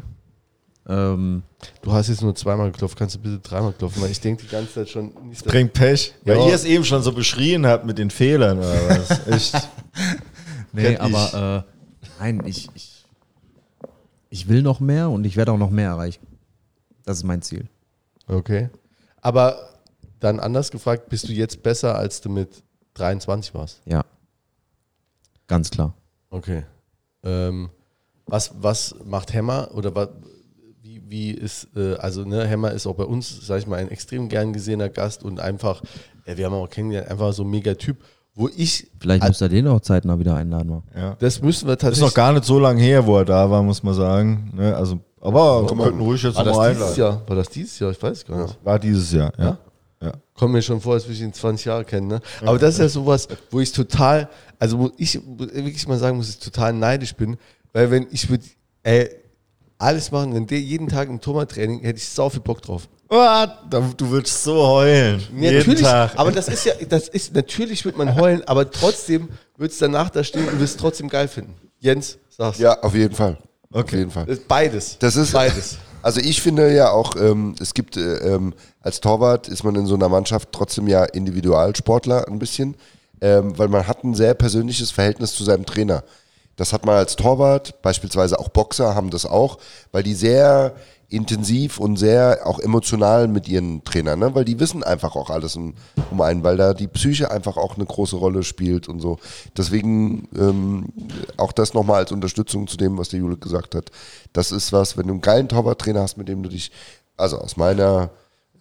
[0.87, 1.43] Ähm,
[1.81, 4.49] Du hast jetzt nur zweimal geklopft, kannst du bitte dreimal klopfen, weil ich denke die
[4.49, 5.43] ganze Zeit schon nicht.
[5.45, 6.13] Bringt Pech.
[6.23, 6.37] Ja.
[6.37, 9.27] Weil ihr es eben schon so beschrien habt mit den Fehlern oder was.
[9.27, 9.69] Echt.
[10.71, 12.88] Nee, aber äh, nein, ich, ich,
[14.29, 16.25] ich will noch mehr und ich werde auch noch mehr erreichen.
[17.03, 17.67] Das ist mein Ziel.
[18.27, 18.69] Okay.
[19.21, 19.69] Aber
[20.19, 23.81] dann anders gefragt, bist du jetzt besser, als du mit 23 warst?
[23.85, 24.05] Ja.
[25.47, 25.93] Ganz klar.
[26.29, 26.63] Okay.
[27.23, 27.69] Ähm,
[28.25, 30.09] was, was macht Hammer oder was,
[30.81, 33.89] wie, wie ist, äh, also ne, Hammer ist auch bei uns, sag ich mal, ein
[33.89, 35.81] extrem gern gesehener Gast und einfach,
[36.25, 37.97] äh, wir haben auch kennengelernt, einfach so ein mega Typ,
[38.35, 40.69] wo ich, Vielleicht muss er den auch zeitnah wieder einladen.
[40.69, 40.83] Mal.
[40.95, 41.15] Ja.
[41.19, 42.09] das müssen wir Ist tatsächlich.
[42.09, 44.51] noch gar nicht so lange her, wo er da war, muss man sagen.
[44.55, 44.75] Ne?
[44.75, 46.99] Also, aber wir könnten ruhig jetzt war noch das mal dieses einladen.
[46.99, 47.27] Jahr?
[47.27, 47.91] War das dieses Jahr?
[47.91, 48.57] Ich weiß es gar nicht.
[48.63, 49.43] War dieses Jahr, ja.
[49.43, 49.57] Ja?
[50.01, 50.11] ja.
[50.35, 52.07] Kommt mir schon vor, als würde ich ihn 20 Jahre kennen.
[52.07, 52.21] Ne?
[52.45, 56.27] Aber das ist ja sowas, wo ich total, also wo ich wirklich mal sagen muss,
[56.27, 57.35] dass ich total neidisch bin,
[57.73, 58.45] weil wenn ich würde,
[58.83, 59.09] ey,
[59.77, 62.87] alles machen, wenn der jeden Tag ein Turmertraining, hätte ich sau viel Bock drauf.
[63.09, 65.19] Du würdest so heulen.
[65.35, 66.11] Ja, Jeden natürlich, Tag.
[66.15, 70.09] aber das ist ja, das ist, natürlich wird man heulen, aber trotzdem wird es danach
[70.11, 71.55] da stehen und wirst es trotzdem geil finden.
[71.79, 72.59] Jens, sag's.
[72.59, 73.37] Ja, auf jeden Fall.
[73.71, 73.97] Auf Okay.
[73.99, 74.27] jeden Fall.
[74.27, 74.97] Ist Beides.
[74.99, 75.77] Das ist beides.
[76.01, 79.85] Also ich finde ja auch, ähm, es gibt äh, ähm, als Torwart ist man in
[79.85, 82.75] so einer Mannschaft trotzdem ja Individualsportler ein bisschen,
[83.21, 86.03] ähm, weil man hat ein sehr persönliches Verhältnis zu seinem Trainer.
[86.55, 89.57] Das hat man als Torwart, beispielsweise auch Boxer haben das auch,
[89.91, 90.73] weil die sehr
[91.09, 94.35] intensiv und sehr auch emotional mit ihren Trainern, ne?
[94.35, 95.73] weil die wissen einfach auch alles um,
[96.11, 99.17] um einen, weil da die Psyche einfach auch eine große Rolle spielt und so.
[99.57, 100.85] Deswegen ähm,
[101.37, 103.89] auch das nochmal als Unterstützung zu dem, was der Jule gesagt hat.
[104.33, 106.71] Das ist was, wenn du einen geilen Torwarttrainer hast, mit dem du dich,
[107.17, 108.11] also aus meiner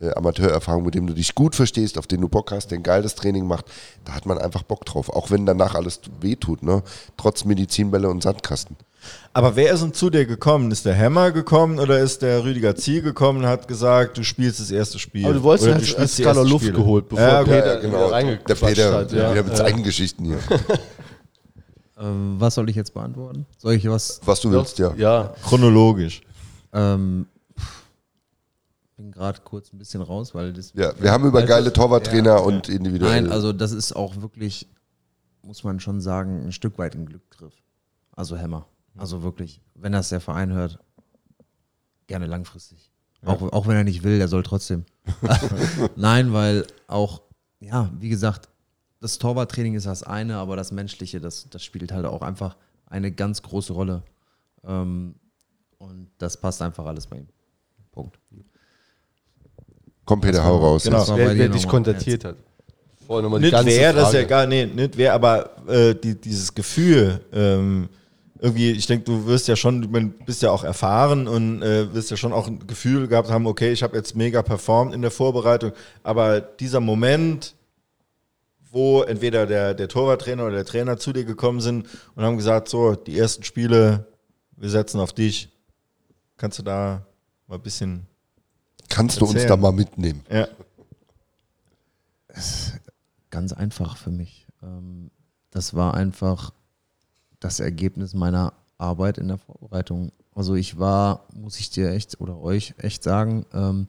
[0.00, 2.82] äh, Amateurerfahrung, mit dem du dich gut verstehst, auf den du Bock hast, der ein
[2.82, 3.66] geiles Training macht,
[4.06, 5.10] da hat man einfach Bock drauf.
[5.10, 6.82] Auch wenn danach alles wehtut, ne?
[7.18, 8.76] Trotz Medizinbälle und Sandkasten.
[9.32, 10.70] Aber wer ist denn zu dir gekommen?
[10.70, 14.58] Ist der Hammer gekommen oder ist der Rüdiger Ziel gekommen und hat gesagt, du spielst
[14.60, 15.24] das erste Spiel?
[15.24, 16.78] Aber du wolltest Oder ja du die Skala Luft Spiele.
[16.78, 17.86] geholt, bevor Ja, Peter okay.
[17.86, 19.12] genau, Der Peter, hat.
[19.12, 19.30] Ja.
[19.32, 20.38] wieder mit seinen Geschichten hier.
[22.00, 23.44] Ähm, was soll ich jetzt beantworten?
[23.56, 24.20] Soll ich was?
[24.24, 24.94] Was du willst, ja.
[24.94, 25.34] ja.
[25.44, 26.20] Chronologisch.
[26.72, 27.26] Ähm,
[28.96, 30.72] bin gerade kurz ein bisschen raus, weil das.
[30.74, 33.22] Ja, wir haben über geile Torwarttrainer und individuell.
[33.22, 34.68] Nein, also das ist auch wirklich,
[35.42, 37.54] muss man schon sagen, ein Stück weit ein Glücksgriff.
[38.14, 38.66] Also Hämmer.
[38.98, 40.78] Also wirklich, wenn das der Verein hört,
[42.06, 42.90] gerne langfristig.
[43.24, 44.84] Auch, auch wenn er nicht will, er soll trotzdem.
[45.96, 47.22] Nein, weil auch,
[47.60, 48.48] ja, wie gesagt,
[49.00, 52.56] das Torwarttraining ist das eine, aber das Menschliche, das, das spielt halt auch einfach
[52.86, 54.02] eine ganz große Rolle.
[54.64, 55.14] Ähm,
[55.78, 57.28] und das passt einfach alles bei ihm.
[57.92, 58.18] Punkt.
[60.04, 60.84] Komm, Peter, hau raus.
[60.84, 61.06] Genau.
[61.16, 62.36] Wer, wer dich kontaktiert hat.
[63.06, 64.26] Vorher nochmal die Nicht ganze wer, das ist ja Frage.
[64.26, 67.88] gar, nee, nicht wer, aber äh, die, dieses Gefühl, ähm,
[68.40, 72.10] irgendwie, ich denke, du wirst ja schon, du bist ja auch erfahren und äh, wirst
[72.10, 75.10] ja schon auch ein Gefühl gehabt haben, okay, ich habe jetzt mega performt in der
[75.10, 77.54] Vorbereitung, aber dieser Moment,
[78.70, 82.68] wo entweder der, der Torwarttrainer oder der Trainer zu dir gekommen sind und haben gesagt,
[82.68, 84.06] so, die ersten Spiele,
[84.56, 85.48] wir setzen auf dich,
[86.36, 87.06] kannst du da
[87.46, 88.06] mal ein bisschen,
[88.88, 90.24] Kannst du uns da mal mitnehmen?
[90.30, 90.48] ja,
[93.30, 94.46] ganz einfach für mich.
[94.62, 95.10] Ähm,
[95.50, 96.52] das war einfach
[97.40, 100.12] das Ergebnis meiner Arbeit in der Vorbereitung.
[100.34, 103.88] Also ich war, muss ich dir echt oder euch echt sagen, ähm,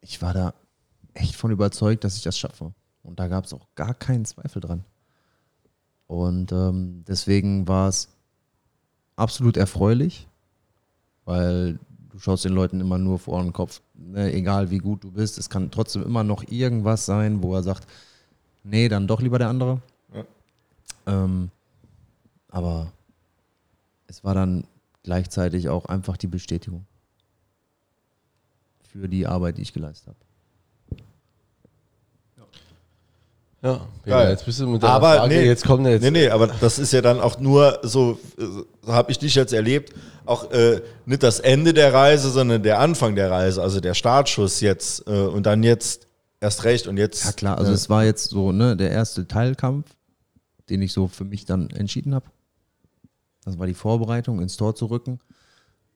[0.00, 0.54] ich war da
[1.14, 2.72] echt von überzeugt, dass ich das schaffe.
[3.02, 4.84] Und da gab es auch gar keinen Zweifel dran.
[6.06, 8.08] Und ähm, deswegen war es
[9.16, 10.28] absolut erfreulich,
[11.24, 11.78] weil
[12.10, 15.38] du schaust den Leuten immer nur vor den Kopf, ne, egal wie gut du bist,
[15.38, 17.86] es kann trotzdem immer noch irgendwas sein, wo er sagt,
[18.62, 19.80] nee, dann doch lieber der andere.
[21.06, 21.50] Ähm,
[22.56, 22.90] aber
[24.06, 24.64] es war dann
[25.02, 26.86] gleichzeitig auch einfach die Bestätigung
[28.90, 30.16] für die Arbeit, die ich geleistet habe.
[33.62, 34.30] Ja, Geil.
[34.30, 36.02] jetzt bist du mit deiner Aber Frage, nee, jetzt kommt er jetzt.
[36.02, 39.52] Nee, nee, aber das ist ja dann auch nur so, so habe ich dich jetzt
[39.52, 39.92] erlebt,
[40.24, 44.60] auch äh, nicht das Ende der Reise, sondern der Anfang der Reise, also der Startschuss
[44.60, 46.06] jetzt äh, und dann jetzt
[46.40, 47.24] erst recht und jetzt.
[47.24, 49.90] Ja klar, also äh, es war jetzt so ne, der erste Teilkampf,
[50.70, 52.26] den ich so für mich dann entschieden habe.
[53.46, 55.20] Das war die Vorbereitung, ins Tor zu rücken.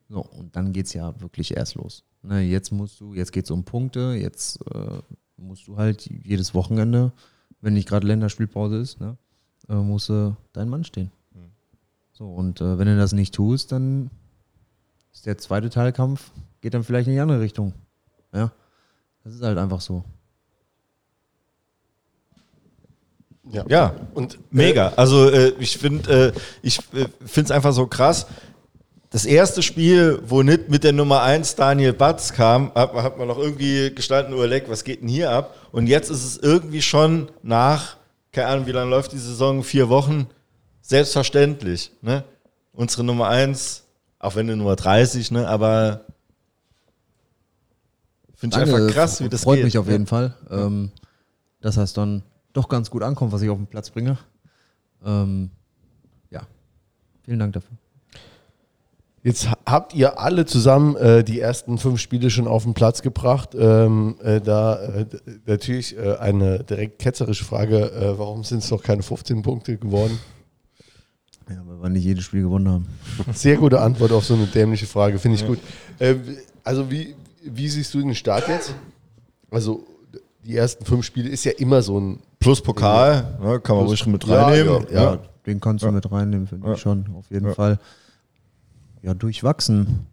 [0.09, 2.05] So, und dann geht es ja wirklich erst los.
[2.23, 5.01] Ne, jetzt musst du, jetzt geht es um Punkte, jetzt äh,
[5.37, 7.13] musst du halt jedes Wochenende,
[7.61, 9.17] wenn nicht gerade Länderspielpause ist, ne,
[9.69, 11.11] äh, musst du dein Mann stehen.
[12.13, 14.11] So, und äh, wenn du das nicht tust, dann
[15.13, 17.73] ist der zweite Teilkampf, geht dann vielleicht in die andere Richtung.
[18.33, 18.53] Ja,
[19.25, 20.05] das ist halt einfach so.
[23.53, 23.65] Ja.
[23.69, 24.93] ja, Und Mega.
[24.97, 28.27] Also äh, ich finde äh, ich äh, finde es einfach so krass.
[29.11, 33.27] Das erste Spiel, wo nicht mit der Nummer 1 Daniel Batz kam, hat, hat man
[33.27, 35.57] noch irgendwie gestanden, Oleg, was geht denn hier ab?
[35.73, 37.97] Und jetzt ist es irgendwie schon nach,
[38.31, 40.29] keine Ahnung, wie lange läuft die Saison, vier Wochen,
[40.83, 41.91] selbstverständlich.
[42.03, 42.23] Ne?
[42.73, 43.83] Unsere Nummer 1,
[44.21, 45.49] auch wenn eine Nummer 30, ne?
[45.49, 46.03] aber
[48.37, 49.65] finde ich einfach krass, wie das freut geht.
[49.65, 49.93] mich auf Ja.
[49.93, 50.93] jeden Fall, ähm,
[51.61, 52.23] dass das dann
[52.53, 54.19] doch ganz gut ankommt, was ich auf den Platz bringe.
[55.05, 55.51] Ähm,
[56.31, 56.43] ja,
[57.25, 57.77] vielen Dank dafür.
[59.23, 63.03] Jetzt ha- habt ihr alle zusammen äh, die ersten fünf Spiele schon auf den Platz
[63.03, 63.51] gebracht.
[63.55, 65.07] Ähm, äh, da äh,
[65.45, 70.19] natürlich äh, eine direkt ketzerische Frage: äh, Warum sind es noch keine 15 Punkte geworden?
[71.51, 72.87] Ja, weil wir nicht jedes Spiel gewonnen haben.
[73.35, 75.59] Sehr gute Antwort auf so eine dämliche Frage, finde ich gut.
[75.99, 76.15] Äh,
[76.65, 78.75] also, wie, wie siehst du den Start jetzt?
[79.51, 79.85] Also,
[80.45, 82.21] die ersten fünf Spiele ist ja immer so ein.
[82.41, 84.87] Plus Pokal, ne, kann man ruhig mit Ja, reinnehmen.
[84.91, 86.75] ja, Ja, den kannst du mit reinnehmen, finde Ja.
[86.75, 87.55] ich schon, auf jeden Ja.
[87.55, 87.79] Fall.
[89.03, 90.07] Ja, durchwachsen.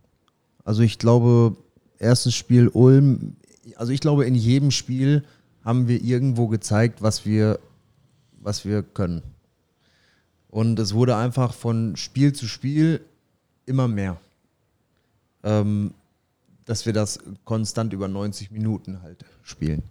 [0.65, 1.55] Also ich glaube,
[1.99, 3.37] erstes Spiel Ulm,
[3.77, 5.23] also ich glaube, in jedem Spiel
[5.63, 7.59] haben wir irgendwo gezeigt, was wir,
[8.41, 9.21] was wir können.
[10.49, 13.01] Und es wurde einfach von Spiel zu Spiel
[13.65, 14.17] immer mehr.
[15.43, 15.93] Ähm,
[16.65, 19.83] dass wir das konstant über 90 Minuten halt spielen.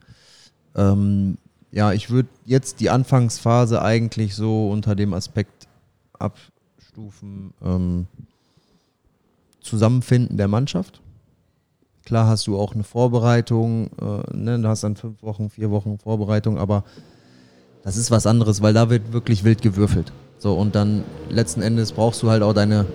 [0.75, 1.39] Ähm,
[1.77, 5.69] ja, ich würde jetzt die Anfangsphase eigentlich so unter dem Aspekt
[6.19, 8.07] abstufen, ähm,
[9.61, 11.03] Zusammenfinden der Mannschaft.
[12.07, 15.99] Klar hast du auch eine Vorbereitung, äh, ne, du hast dann fünf Wochen, vier Wochen
[15.99, 16.83] Vorbereitung, aber
[17.83, 20.15] das ist was anderes, weil da wird wirklich wild gewürfelt.
[20.39, 22.87] So, und dann letzten Endes brauchst du halt auch deine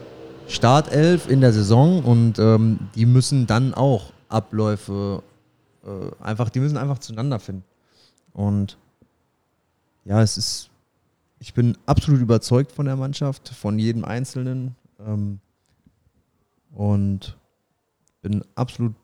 [0.47, 5.21] Startelf in der Saison und ähm, die müssen dann auch Abläufe
[5.85, 7.63] äh, einfach, die müssen einfach zueinander finden.
[8.33, 8.77] Und
[10.05, 10.69] ja, es ist,
[11.39, 15.39] ich bin absolut überzeugt von der Mannschaft, von jedem Einzelnen ähm,
[16.71, 17.37] und
[18.21, 18.95] bin absolut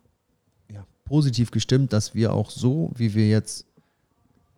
[0.71, 3.65] ja, positiv gestimmt, dass wir auch so, wie wir jetzt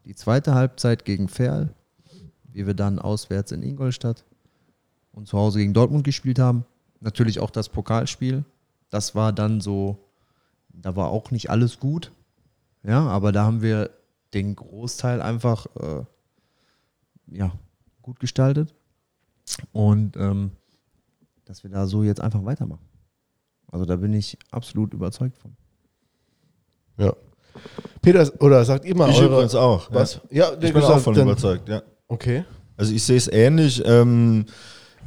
[0.06, 1.74] die zweite Halbzeit gegen Ferl,
[2.52, 4.26] wie wir dann auswärts in Ingolstadt
[5.12, 6.66] und zu Hause gegen Dortmund gespielt haben,
[7.00, 8.44] natürlich auch das Pokalspiel,
[8.90, 9.98] das war dann so,
[10.70, 12.12] da war auch nicht alles gut,
[12.84, 13.91] ja, aber da haben wir
[14.34, 16.03] den Großteil einfach äh,
[17.31, 17.51] ja,
[18.01, 18.73] gut gestaltet
[19.72, 20.51] und ähm,
[21.45, 22.88] dass wir da so jetzt einfach weitermachen.
[23.72, 25.56] Also da bin ich absolut überzeugt von.
[26.97, 27.14] Ja.
[28.01, 29.91] Peter, oder sagt ihr mal Ich eure, übrigens auch.
[29.91, 30.22] Was?
[30.30, 30.51] Ja.
[30.51, 31.81] Ja, Ich bin auch von überzeugt, ja.
[32.07, 32.45] Okay.
[32.77, 33.81] Also ich sehe es ähnlich.
[33.85, 34.45] Ähm,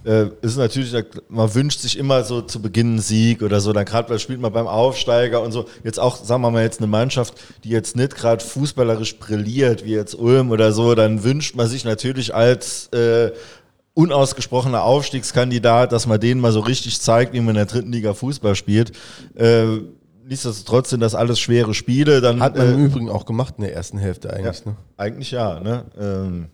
[0.04, 0.92] äh, ist natürlich,
[1.28, 4.52] man wünscht sich immer so zu Beginn einen Sieg oder so, dann gerade spielt man
[4.52, 5.66] beim Aufsteiger und so.
[5.84, 9.92] Jetzt auch, sagen wir mal, jetzt eine Mannschaft, die jetzt nicht gerade fußballerisch brilliert, wie
[9.92, 13.30] jetzt Ulm oder so, dann wünscht man sich natürlich als äh,
[13.94, 18.14] unausgesprochener Aufstiegskandidat, dass man denen mal so richtig zeigt, wie man in der dritten Liga
[18.14, 18.92] Fußball spielt.
[19.34, 19.78] Äh,
[20.26, 22.20] nichtsdestotrotz sind das alles schwere Spiele.
[22.20, 24.60] Dann, Hat man äh, im Übrigen auch gemacht in der ersten Hälfte eigentlich.
[24.64, 24.76] ja, Ne?
[24.96, 25.84] Eigentlich ja, ne?
[25.98, 26.48] Ähm,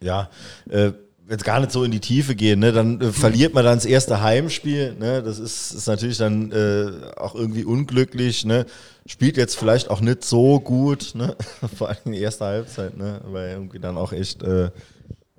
[0.00, 0.28] ja,
[0.68, 0.92] äh,
[1.32, 2.72] jetzt gar nicht so in die Tiefe gehen, ne?
[2.72, 5.22] Dann äh, verliert man dann das erste Heimspiel, ne?
[5.22, 8.66] Das ist, ist natürlich dann äh, auch irgendwie unglücklich, ne?
[9.06, 11.34] Spielt jetzt vielleicht auch nicht so gut, ne?
[11.76, 13.22] Vor allem die erste Halbzeit, ne?
[13.24, 14.70] Weil irgendwie dann auch echt äh,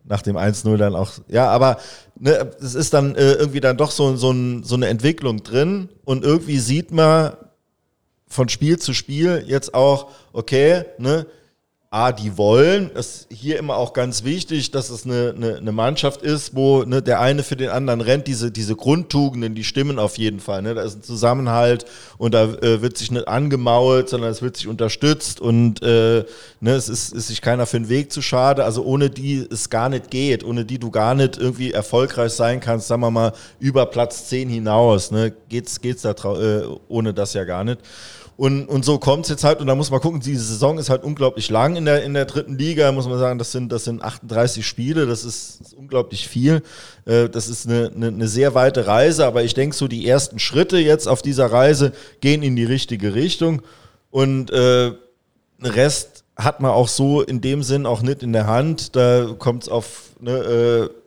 [0.04, 1.78] nach dem 1-0 dann auch, ja, aber
[2.20, 5.90] ne, es ist dann äh, irgendwie dann doch so, so, ein, so eine Entwicklung drin
[6.04, 7.34] und irgendwie sieht man,
[8.28, 11.28] von Spiel zu Spiel jetzt auch, okay, ne,
[11.94, 15.72] A, die wollen, das ist hier immer auch ganz wichtig, dass es eine, eine, eine
[15.72, 20.00] Mannschaft ist, wo ne, der eine für den anderen rennt, diese, diese Grundtugenden, die stimmen
[20.00, 20.64] auf jeden Fall.
[20.64, 20.74] Ne?
[20.74, 21.86] Da ist ein Zusammenhalt
[22.18, 26.26] und da äh, wird sich nicht angemault, sondern es wird sich unterstützt und äh,
[26.62, 29.70] ne, es ist, ist sich keiner für den Weg zu schade, also ohne die es
[29.70, 33.34] gar nicht geht, ohne die du gar nicht irgendwie erfolgreich sein kannst, sagen wir mal,
[33.60, 35.32] über Platz 10 hinaus, ne?
[35.48, 37.82] geht's, geht's da äh, ohne das ja gar nicht.
[38.36, 40.90] Und, und so kommt es jetzt halt, und da muss man gucken, diese Saison ist
[40.90, 43.84] halt unglaublich lang in der, in der dritten Liga, muss man sagen, das sind, das
[43.84, 46.64] sind 38 Spiele, das ist, ist unglaublich viel.
[47.06, 50.40] Äh, das ist eine, eine, eine sehr weite Reise, aber ich denke, so die ersten
[50.40, 53.62] Schritte jetzt auf dieser Reise gehen in die richtige Richtung.
[54.10, 54.94] Und äh,
[55.62, 58.96] Rest hat man auch so in dem Sinn auch nicht in der Hand.
[58.96, 61.03] Da kommt es auf, ne, äh,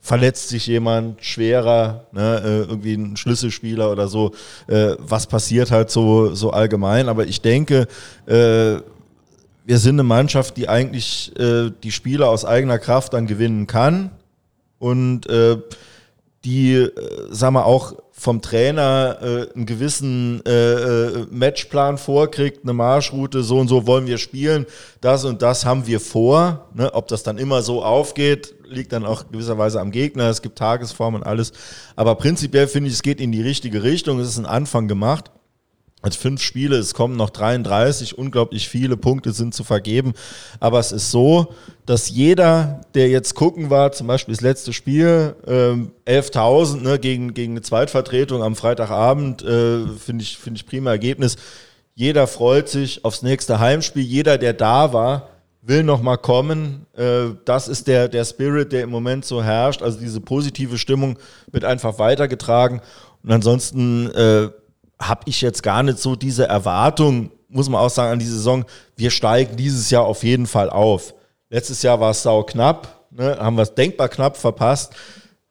[0.00, 4.32] verletzt sich jemand schwerer, ne, äh, irgendwie ein Schlüsselspieler oder so,
[4.66, 7.08] äh, was passiert halt so, so allgemein.
[7.08, 7.86] Aber ich denke,
[8.26, 8.76] äh,
[9.64, 14.10] wir sind eine Mannschaft, die eigentlich äh, die Spiele aus eigener Kraft dann gewinnen kann
[14.78, 15.58] und äh,
[16.44, 16.90] die, äh,
[17.30, 23.58] sagen wir auch vom Trainer äh, einen gewissen äh, äh, Matchplan vorkriegt, eine Marschroute, so
[23.58, 24.66] und so wollen wir spielen,
[25.00, 26.68] das und das haben wir vor.
[26.74, 26.92] Ne?
[26.92, 30.28] Ob das dann immer so aufgeht, liegt dann auch gewisserweise am Gegner.
[30.28, 31.52] Es gibt Tagesformen und alles.
[31.96, 34.20] Aber prinzipiell finde ich, es geht in die richtige Richtung.
[34.20, 35.30] Es ist ein Anfang gemacht.
[36.02, 40.14] Also fünf Spiele, es kommen noch 33, unglaublich viele Punkte sind zu vergeben.
[40.58, 41.54] Aber es ist so,
[41.84, 47.34] dass jeder, der jetzt gucken war, zum Beispiel das letzte Spiel, ähm, 11.000 ne, gegen,
[47.34, 51.36] gegen eine Zweitvertretung am Freitagabend, äh, finde ich, finde ich prima Ergebnis.
[51.94, 54.02] Jeder freut sich aufs nächste Heimspiel.
[54.02, 55.28] Jeder, der da war,
[55.60, 56.86] will noch mal kommen.
[56.96, 59.82] Äh, das ist der, der Spirit, der im Moment so herrscht.
[59.82, 61.18] Also diese positive Stimmung
[61.52, 62.80] wird einfach weitergetragen.
[63.22, 64.48] Und ansonsten äh,
[65.00, 68.64] habe ich jetzt gar nicht so diese Erwartung, muss man auch sagen, an die Saison.
[68.96, 71.14] Wir steigen dieses Jahr auf jeden Fall auf.
[71.48, 74.94] Letztes Jahr war es sau knapp, ne, haben wir es denkbar knapp verpasst.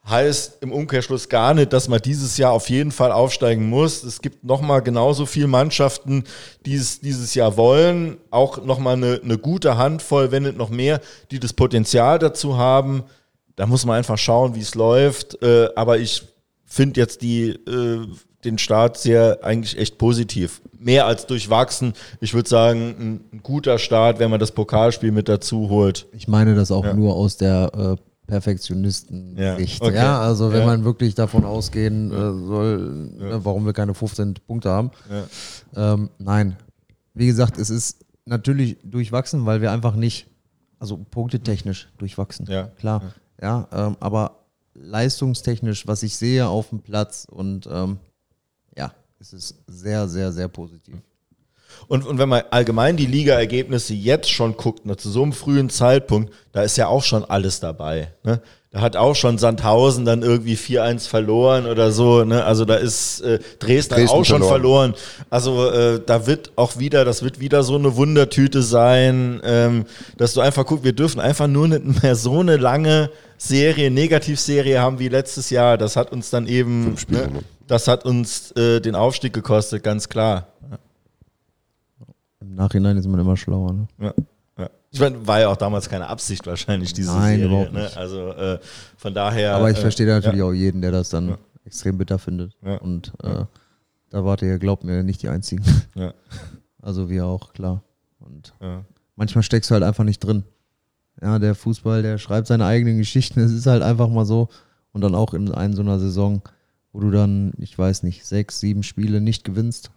[0.07, 4.03] Heißt im Umkehrschluss gar nicht, dass man dieses Jahr auf jeden Fall aufsteigen muss.
[4.03, 6.23] Es gibt nochmal genauso viele Mannschaften,
[6.65, 8.17] die es dieses Jahr wollen.
[8.31, 11.01] Auch nochmal eine, eine gute Handvoll, wenn nicht noch mehr,
[11.31, 13.03] die das Potenzial dazu haben.
[13.55, 15.43] Da muss man einfach schauen, wie es läuft.
[15.43, 16.23] Äh, aber ich
[16.65, 18.07] finde jetzt die äh,
[18.43, 20.61] den Start sehr eigentlich echt positiv.
[20.77, 21.93] Mehr als durchwachsen.
[22.21, 26.07] Ich würde sagen, ein, guter Start, wenn man das Pokalspiel mit dazu holt.
[26.13, 26.93] Ich meine das auch Ja.
[26.93, 29.81] nur aus der äh, Perfektionisten-Sicht.
[29.81, 29.95] Ja, okay.
[29.95, 30.65] Ja, also wenn Ja.
[30.67, 32.15] man wirklich davon ausgehen äh,
[32.47, 32.77] soll,
[33.17, 34.91] ne, warum wir keine 15 Punkte haben.
[35.75, 36.55] Ähm, nein.
[37.13, 40.27] Wie gesagt, es ist natürlich durchwachsen, weil wir einfach nicht,
[40.79, 42.45] also punktetechnisch durchwachsen.
[42.49, 42.67] Ja.
[42.77, 43.13] Klar.
[43.41, 44.37] Ja, ähm, aber
[44.75, 47.97] leistungstechnisch, was ich sehe auf dem Platz und ähm,
[49.19, 50.95] ja, es ist sehr, sehr, sehr positiv.
[51.87, 55.69] Und, und wenn man allgemein die Liga-Ergebnisse jetzt schon guckt, ne, zu so einem frühen
[55.69, 58.13] Zeitpunkt, da ist ja auch schon alles dabei.
[58.23, 58.41] Ne?
[58.71, 62.23] Da hat auch schon Sandhausen dann irgendwie 4-1 verloren oder so.
[62.23, 62.43] Ne?
[62.43, 64.93] Also da ist äh, Dresden, Dresden auch schon verloren.
[64.93, 65.27] verloren.
[65.29, 69.85] Also äh, da wird auch wieder, das wird wieder so eine Wundertüte sein, ähm,
[70.17, 74.79] dass du einfach guckst, wir dürfen einfach nur nicht mehr so eine lange Serie, Negativserie
[74.79, 75.77] haben wie letztes Jahr.
[75.77, 77.39] Das hat uns dann eben, Fünf Spiele, ne?
[77.69, 80.47] Das hat uns äh, den Aufstieg gekostet, ganz klar.
[82.41, 83.73] Im Nachhinein ist man immer schlauer.
[83.73, 83.87] Ne?
[83.99, 84.13] Ja,
[84.57, 84.69] ja.
[84.89, 87.45] Ich meine, war ja auch damals keine Absicht wahrscheinlich, diese Nein, Serie.
[87.45, 87.83] überhaupt Ne?
[87.83, 87.95] nicht.
[87.95, 88.59] Also äh,
[88.97, 89.55] von daher.
[89.55, 90.45] Aber ich äh, verstehe natürlich ja.
[90.45, 92.57] auch jeden, der das dann extrem bitter findet.
[92.81, 93.45] Und äh,
[94.09, 95.63] da wart ihr, glaubt mir, nicht die Einzigen.
[95.95, 96.13] Ja.
[96.81, 97.83] Also wir auch, klar.
[98.19, 98.53] Und
[99.17, 100.45] manchmal steckst du halt einfach nicht drin.
[101.21, 103.41] Ja, der Fußball, der schreibt seine eigenen Geschichten.
[103.41, 104.47] Es ist halt einfach mal so.
[104.93, 106.41] Und dann auch in einer so einer Saison,
[106.93, 109.91] wo du dann, ich weiß nicht, sechs, sieben Spiele nicht gewinnst.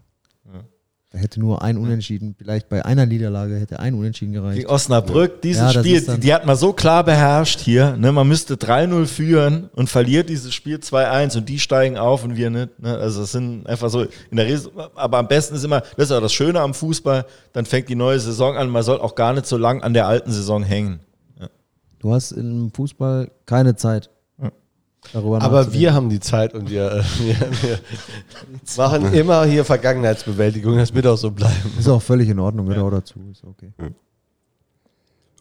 [1.13, 4.61] Da hätte nur ein Unentschieden, vielleicht bei einer Niederlage hätte ein Unentschieden gereicht.
[4.61, 7.99] Gegen Osnabrück, dieses Ja, Spiel, dann- die hat man so klar beherrscht hier.
[7.99, 8.13] Ne?
[8.13, 12.49] Man müsste 3-0 führen und verliert dieses Spiel 2-1 und die steigen auf und wir
[12.49, 12.81] nicht.
[12.81, 12.97] Ne?
[12.97, 16.13] Also das sind einfach so in der Res aber am besten ist immer, das ist
[16.13, 19.35] auch das Schöne am Fußball, dann fängt die neue Saison an, man soll auch gar
[19.35, 21.01] nicht so lang an der alten Saison hängen.
[21.99, 24.09] Du hast im Fußball keine Zeit.
[25.13, 27.79] Darüber Aber wir haben die Zeit und wir, äh, wir, wir
[28.77, 30.77] machen immer hier Vergangenheitsbewältigung.
[30.77, 31.73] Das wird auch so bleiben.
[31.79, 33.15] Ist auch völlig in Ordnung, gehört auch dazu.
[33.31, 33.73] Ist okay.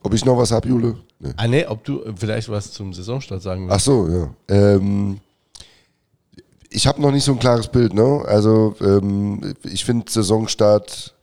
[0.03, 0.97] Ob ich noch was hab, Jule?
[1.19, 1.29] Nee.
[1.37, 3.85] Ah, nee, ob du äh, vielleicht was zum Saisonstart sagen Ach willst.
[3.85, 4.29] so, ja.
[4.47, 5.19] Ähm,
[6.71, 8.23] ich habe noch nicht so ein klares Bild, ne?
[8.25, 11.13] Also ähm, ich finde Saisonstart,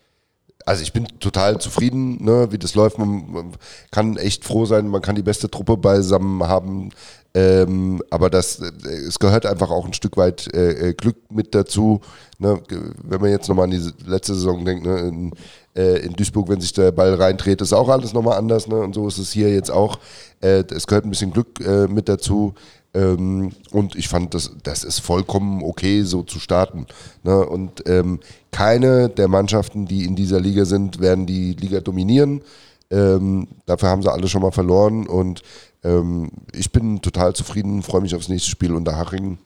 [0.64, 2.98] also ich bin total zufrieden, ne, wie das läuft.
[2.98, 3.52] Man, man
[3.90, 6.90] kann echt froh sein, man kann die beste Truppe beisammen haben.
[7.38, 11.54] Ähm, aber das, äh, es gehört einfach auch ein Stück weit äh, äh, Glück mit
[11.54, 12.00] dazu.
[12.38, 12.60] Ne?
[13.04, 14.98] Wenn man jetzt nochmal an die letzte Saison denkt, ne?
[14.98, 15.32] in,
[15.76, 18.66] äh, in Duisburg, wenn sich der Ball reindreht, ist auch alles nochmal anders.
[18.66, 18.76] Ne?
[18.76, 20.00] Und so ist es hier jetzt auch.
[20.40, 22.54] Äh, es gehört ein bisschen Glück äh, mit dazu.
[22.92, 26.86] Ähm, und ich fand, das, das ist vollkommen okay, so zu starten.
[27.22, 27.46] Ne?
[27.46, 28.18] Und ähm,
[28.50, 32.42] keine der Mannschaften, die in dieser Liga sind, werden die Liga dominieren.
[32.90, 35.42] Ähm, dafür haben sie alle schon mal verloren und
[35.84, 39.38] ähm, ich bin total zufrieden, freue mich aufs nächste Spiel unter Haching.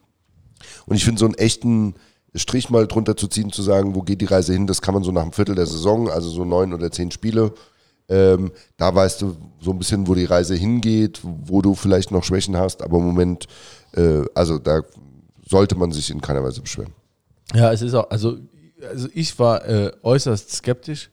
[0.86, 1.94] Und ich finde so einen echten
[2.34, 5.02] Strich mal drunter zu ziehen, zu sagen, wo geht die Reise hin, das kann man
[5.02, 7.52] so nach einem Viertel der Saison, also so neun oder zehn Spiele.
[8.08, 12.24] Ähm, da weißt du so ein bisschen, wo die Reise hingeht, wo du vielleicht noch
[12.24, 13.46] Schwächen hast, aber im Moment,
[13.94, 14.82] äh, also da
[15.48, 16.92] sollte man sich in keiner Weise beschweren.
[17.54, 18.38] Ja, es ist auch, also,
[18.88, 21.10] also ich war äh, äußerst skeptisch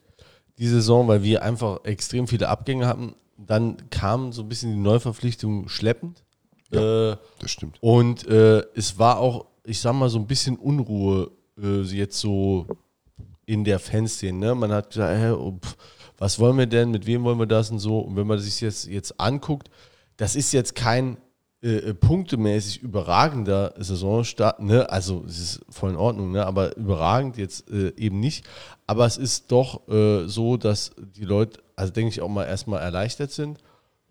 [0.58, 3.14] die Saison, weil wir einfach extrem viele Abgänge hatten.
[3.46, 6.24] Dann kam so ein bisschen die Neuverpflichtung schleppend.
[6.72, 7.78] Äh, Das stimmt.
[7.82, 12.68] und äh, es war auch, ich sag mal, so ein bisschen Unruhe äh, jetzt so
[13.46, 14.38] in der Fanszene.
[14.38, 14.56] Ne?
[14.56, 15.76] Man hat gesagt, hä, oh, pf,
[16.20, 18.00] was wollen wir denn, mit wem wollen wir das und so.
[18.00, 19.70] Und wenn man sich jetzt, jetzt anguckt,
[20.18, 21.18] das ist jetzt kein
[21.62, 24.62] äh, äh, punktemäßig überragender Saisonstart.
[24.62, 24.90] Ne?
[24.90, 26.46] Also es ist voll in Ordnung, ne?
[26.46, 28.46] aber überragend jetzt äh, eben nicht.
[28.86, 32.82] Aber es ist doch äh, so, dass die Leute, also denke ich auch mal erstmal
[32.82, 33.60] erleichtert sind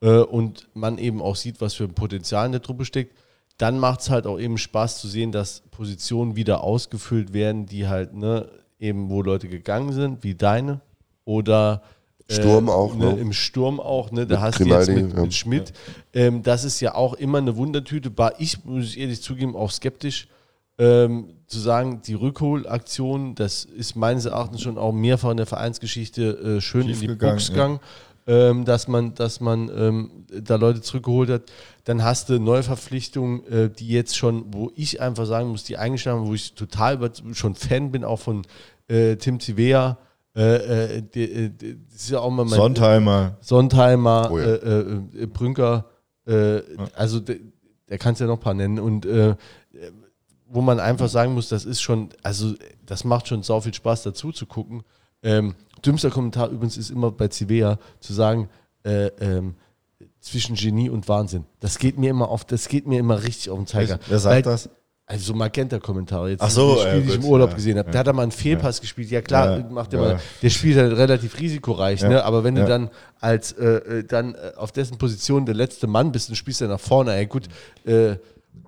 [0.01, 3.15] äh, und man eben auch sieht, was für ein Potenzial in der Truppe steckt,
[3.59, 7.89] dann macht es halt auch eben Spaß zu sehen, dass Positionen wieder ausgefüllt werden, die
[7.89, 10.81] halt, ne, eben wo Leute gegangen sind, wie deine.
[11.25, 11.83] Oder
[12.29, 13.21] äh, Sturm auch, ne, ne?
[13.21, 14.27] Im Sturm auch, ne?
[14.27, 15.23] Da Mit hast du jetzt mit, ja.
[15.23, 15.73] mit Schmidt.
[16.15, 18.17] Ähm, das ist ja auch immer eine Wundertüte.
[18.17, 20.29] War ich, muss ich ehrlich zugeben, auch skeptisch.
[20.79, 26.59] Ähm, zu sagen, die Rückholaktion, das ist meines Erachtens schon auch mehrfach in der Vereinsgeschichte
[26.59, 27.81] äh, schön in die Schiefgegangen, Box gegangen
[28.29, 31.43] ähm, dass man, dass man ähm, da Leute zurückgeholt hat.
[31.85, 36.21] Dann hast du Neuverpflichtungen, äh, die jetzt schon, wo ich einfach sagen muss, die eingeschlagen
[36.21, 38.43] haben, wo ich total über, schon Fan bin, auch von
[38.89, 39.97] äh, Tim Zivea.
[40.37, 41.51] Äh, äh, äh,
[41.91, 43.39] das ist ja auch mal mein Sontheimer.
[43.41, 44.45] Sontheimer, Oh ja.
[44.45, 45.87] äh, äh, äh, Brünker,
[46.27, 46.61] äh,
[46.95, 47.37] also der,
[47.89, 49.37] der kannst ja noch ein paar nennen und äh,
[50.51, 52.55] wo man einfach sagen muss, das ist schon, also
[52.87, 54.83] das macht schon sau viel Spaß dazu zu gucken.
[55.23, 55.55] Ähm,
[55.85, 58.49] dümmster Kommentar übrigens ist immer bei Civea zu sagen,
[58.85, 59.55] äh, ähm,
[60.21, 61.45] zwischen Genie und Wahnsinn.
[61.61, 63.99] Das geht mir immer auf, das geht mir immer richtig auf den Zeiger.
[64.09, 64.69] Wer sagt Weil das?
[65.07, 67.91] Also Magenta-Kommentare jetzt, Ach so, das Spiel, ja, die ich im Urlaub ja, gesehen habe.
[67.91, 69.11] Der hat da mal einen Fehlpass gespielt.
[69.11, 70.09] Ja klar, Ja, macht er ja.
[70.15, 70.21] mal.
[70.43, 72.23] Der spielt halt relativ risikoreich, ne?
[72.25, 72.65] Aber wenn Ja.
[72.65, 76.35] du dann als äh, äh, dann äh, auf dessen Position der letzte Mann bist und
[76.35, 77.49] spielst dann nach vorne, ey gut,
[77.87, 78.17] äh,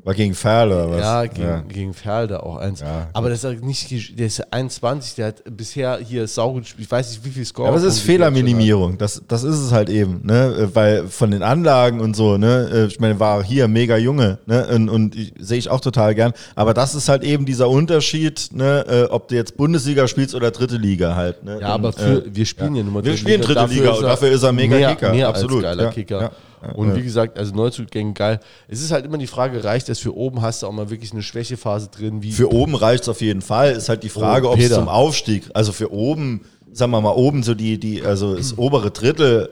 [0.02, 1.00] War gegen Ferl oder was?
[1.00, 2.80] ja, gegen, gegen Ferl da auch eins.
[2.80, 6.86] Ja, aber das ist nicht, der ist 21, der hat bisher hier saugut gespielt.
[6.86, 7.66] Ich weiß nicht, wie viel Score.
[7.66, 10.70] Ja, aber es ist Fehlerminimierung, das, das ist es halt eben, ne?
[10.72, 12.86] weil von den Anlagen und so, ne?
[12.88, 14.66] ich meine, war hier mega junge ne?
[14.68, 18.84] und, und sehe ich auch total gern, aber das ist halt eben dieser Unterschied, ne?
[18.88, 21.44] äh, ob du jetzt Bundesliga spielst oder dritte Liga halt.
[21.44, 21.58] Ne?
[21.60, 24.02] Ja, aber Und, für, äh, wir spielen ja, nun mal Wir spielen dritte Liga und
[24.02, 26.32] dafür ist er mega mehr, Kicker, Mehr absolut, geiler ja, Kicker.
[26.74, 26.96] Und ja.
[26.96, 28.40] wie gesagt, also Neuzugänge geil.
[28.68, 30.42] Es ist halt immer die Frage, reicht das für oben?
[30.42, 32.22] Hast du auch mal wirklich eine Schwächephase drin?
[32.22, 33.72] Wie Für oben reicht es auf jeden Fall.
[33.72, 36.42] Ist halt die Frage, Oh, ob es zum Aufstieg, also für oben,
[36.72, 39.50] sagen wir mal, oben so die, die, also das obere Drittel,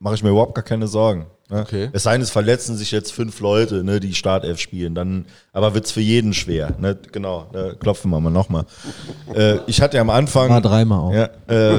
[0.00, 1.26] mache ich mir überhaupt gar keine Sorgen.
[1.50, 1.60] Ne?
[1.60, 1.88] Okay.
[1.92, 4.94] Es sei denn, es verletzen sich jetzt fünf Leute, ne, die Startelf spielen.
[4.94, 6.74] Dann, aber wird es für jeden schwer.
[6.78, 6.96] Ne?
[7.10, 8.64] Genau, da klopfen wir mal nochmal.
[9.34, 10.50] äh, ich hatte ja am Anfang.
[10.50, 11.12] War dreimal auch.
[11.12, 11.78] Ja, äh,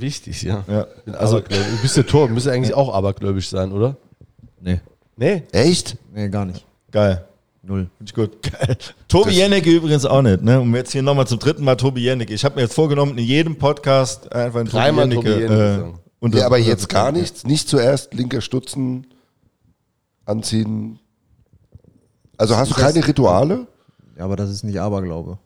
[0.00, 0.64] wichtig, ja.
[0.68, 0.86] ja.
[1.14, 1.46] Also, du
[1.82, 3.96] bist der Tor, du müsstest eigentlich auch abergläubisch sein, oder?
[4.60, 4.80] Nee,
[5.16, 5.42] Nee.
[5.52, 5.96] Echt?
[6.14, 6.64] nee, gar nicht.
[6.90, 7.24] geil.
[7.62, 7.90] Null.
[7.98, 8.42] Finde ich gut.
[8.42, 8.76] Geil.
[9.08, 10.60] Tobi Jennecke übrigens auch nicht, ne?
[10.60, 12.32] Um jetzt hier nochmal zum dritten Mal Tobi Jennecke.
[12.32, 15.94] Ich habe mir jetzt vorgenommen, in jedem Podcast einfach einen Dreimal Tobi Tobi Jennecke.
[16.22, 17.44] Äh, Ja, aber jetzt gar nichts.
[17.44, 19.06] Nicht zuerst linker Stutzen
[20.24, 20.98] anziehen.
[22.36, 23.66] Also hast du keine Rituale?
[24.16, 25.38] Ja, aber das ist nicht Aberglaube.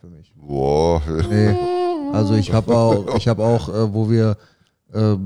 [0.00, 0.32] Für mich.
[0.36, 1.00] Boah.
[1.30, 1.54] Nee.
[2.12, 4.36] Also ich habe auch, ich habe auch, äh, wo wir
[4.92, 5.16] äh,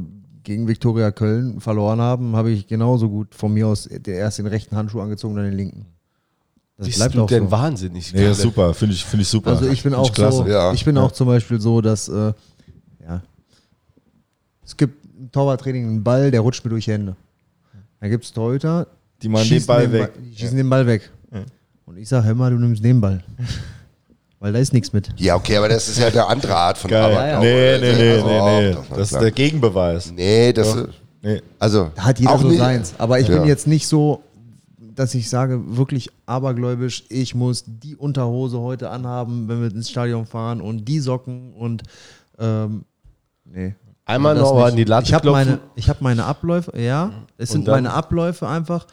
[0.42, 4.46] gegen Viktoria Köln verloren haben, habe ich genauso gut von mir aus den- erst den
[4.46, 5.86] rechten Handschuh angezogen, dann den linken.
[6.78, 7.50] Das Bist bleibt du auch denn so.
[7.50, 8.12] wahnsinnig?
[8.12, 9.50] Nee, ist super, finde ich, finde ich super.
[9.50, 10.72] Also ich bin auch so, Ja.
[10.72, 12.32] ich bin auch zum Beispiel so, dass äh,
[13.02, 13.22] ja,
[14.64, 17.16] es gibt ein Torwarttraining, einen Ball, der rutscht mir durch die Hände.
[18.00, 18.86] Dann gibt es Torhüter,
[19.22, 20.12] Die machen den schießen Ball weg.
[20.14, 21.10] Ba- die schießen den Ball weg.
[21.86, 23.24] Und ich sage, hör mal, du nimmst den Ball.
[24.38, 25.08] Weil da ist nichts mit.
[25.16, 27.04] Ja, okay, aber das ist ja eine andere Art von Geil.
[27.16, 27.46] Aberglaube.
[27.46, 28.72] Nee, nee, nee, Also, nee, nee.
[28.74, 29.22] doch, Das ist klar.
[29.22, 30.12] der Gegenbeweis.
[30.12, 30.88] Nee, das Doch.
[31.22, 31.42] Nee.
[31.58, 32.94] also Da hat jeder auch so nicht- seins.
[32.98, 33.38] Aber ich Ja.
[33.38, 34.22] bin jetzt nicht so,
[34.78, 40.26] dass ich sage, wirklich abergläubisch, ich muss die Unterhose heute anhaben, wenn wir ins Stadion
[40.26, 41.82] fahren und die Socken und
[42.38, 42.84] ähm,
[43.44, 43.74] nee.
[44.04, 44.64] Einmal Das noch nicht.
[44.66, 45.46] an die Latte Ich habe klopfen.
[45.46, 47.76] meine, ich hab meine Abläufe, ja, es sind dann?
[47.76, 48.86] meine Abläufe einfach,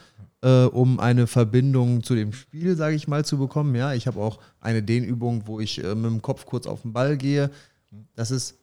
[0.44, 3.74] äh, um eine Verbindung zu dem Spiel, sage ich mal, zu bekommen.
[3.74, 6.92] Ja, ich habe auch eine Dehnübung, wo ich äh, mit dem Kopf kurz auf den
[6.92, 7.50] Ball gehe.
[8.14, 8.56] Das ist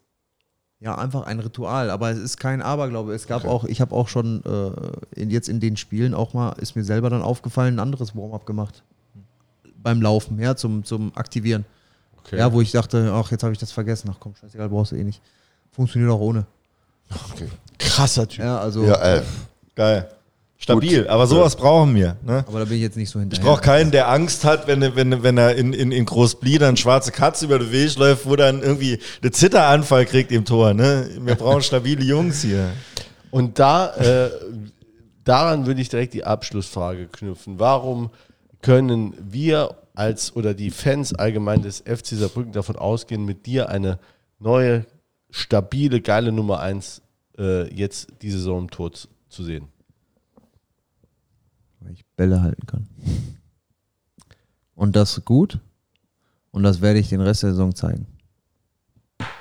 [0.79, 3.13] ja einfach ein Ritual, aber es ist kein Aberglaube.
[3.13, 6.51] Es gab auch, ich habe auch schon äh, in, jetzt in den Spielen auch mal,
[6.59, 8.83] ist mir selber dann aufgefallen, ein anderes Warm-up gemacht.
[9.75, 11.65] Beim Laufen, ja, zum, zum Aktivieren.
[12.19, 12.37] Okay.
[12.37, 14.11] Ja, wo ich dachte, ach, jetzt habe ich das vergessen.
[14.13, 15.21] Ach komm, scheißegal, brauchst du eh nicht.
[15.71, 16.45] Funktioniert auch ohne.
[17.79, 18.43] Krasser Typ.
[18.43, 19.23] Ja, also, Ja, äh,
[19.73, 20.07] Geil.
[20.63, 22.17] Stabil, aber sowas brauchen wir.
[22.23, 22.45] Ne?
[22.47, 23.45] aber da bin ich jetzt nicht so Ich hinterher.
[23.45, 26.77] brauche keinen, der Angst hat, wenn, er- wenn, wenn er in, in, in Großblieder eine
[26.77, 30.73] schwarze Katze über den Weg läuft, wo dann irgendwie eine Zitteranfall kriegt im Tor.
[30.75, 31.09] Ne?
[31.19, 32.69] Wir brauchen stabile Jungs hier.
[33.31, 34.29] Und da, äh,
[35.23, 37.59] daran würde ich direkt die Abschlussfrage knüpfen.
[37.59, 38.11] Warum
[38.61, 43.97] können wir als oder die Fans allgemein des FC Saarbrücken davon ausgehen, mit dir eine
[44.39, 44.85] neue,
[45.31, 47.01] stabile, geile Nummer 1
[47.39, 49.67] äh, jetzt diese Saison im Tor zu sehen?
[52.21, 52.87] Bälle halten kann.
[54.75, 55.57] Und das gut.
[56.51, 58.05] Und das werde ich den Rest der Saison zeigen.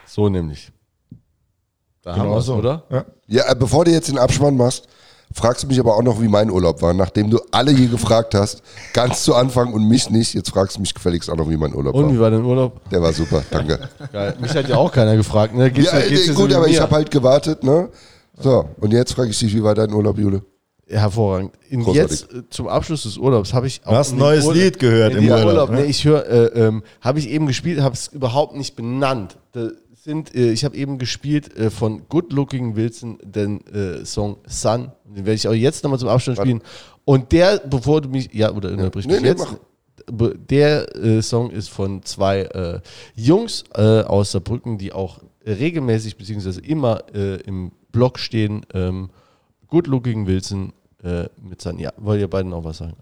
[0.06, 0.72] So nämlich.
[2.00, 2.54] Da haben wir es, so.
[2.54, 2.84] oder?
[2.88, 3.04] Ja.
[3.26, 4.88] ja, äh, bevor du jetzt den Abspann machst,
[5.30, 6.94] fragst du mich aber auch noch, wie mein Urlaub war.
[6.94, 8.62] Nachdem du alle hier gefragt hast,
[8.94, 11.74] ganz zu Anfang und mich nicht, jetzt fragst du mich gefälligst auch noch, wie mein
[11.74, 12.24] Urlaub Und wie war.
[12.24, 12.88] war dein Urlaub?
[12.88, 13.90] Der war super, danke.
[14.10, 14.36] Geil.
[14.40, 15.54] Mich hat ja auch keiner gefragt.
[15.54, 15.70] Ne?
[15.70, 17.90] Geht's, Ja, geht's äh, gut, so aber ich habe halt gewartet, ne?
[18.38, 20.42] So, und jetzt frage ich dich, wie war dein Urlaub, Jule?
[20.90, 21.52] Hervorragend.
[21.70, 24.78] Jetzt äh, zum Abschluss des Urlaubs habe ich auch Du hast ein neues Urlaub- Lied
[24.78, 25.84] gehört im den Urlaub, ne?
[25.86, 29.38] Ich höre, äh, ähm, habe ich eben gespielt, habe es überhaupt nicht benannt.
[29.52, 34.38] Da sind, äh, ich habe eben gespielt äh, von Good Looking Wilson den äh, Song
[34.46, 34.92] Sun.
[35.04, 36.62] Den werde ich auch jetzt nochmal zum Abschluss spielen.
[37.04, 39.40] Und der, bevor du mich, ja, oder unterbrich Nee, mich nee, jetzt.
[39.40, 39.54] mach.
[40.48, 42.80] Der äh, Song ist von zwei
[43.14, 48.66] Jungs aus Saarbrücken, die auch regelmäßig beziehungsweise immer im Blog stehen.
[48.72, 49.10] Ähm,
[49.68, 51.78] Good Looking Wilson äh, mit seinen.
[51.78, 52.94] Ja, wollt ihr beiden noch was sagen?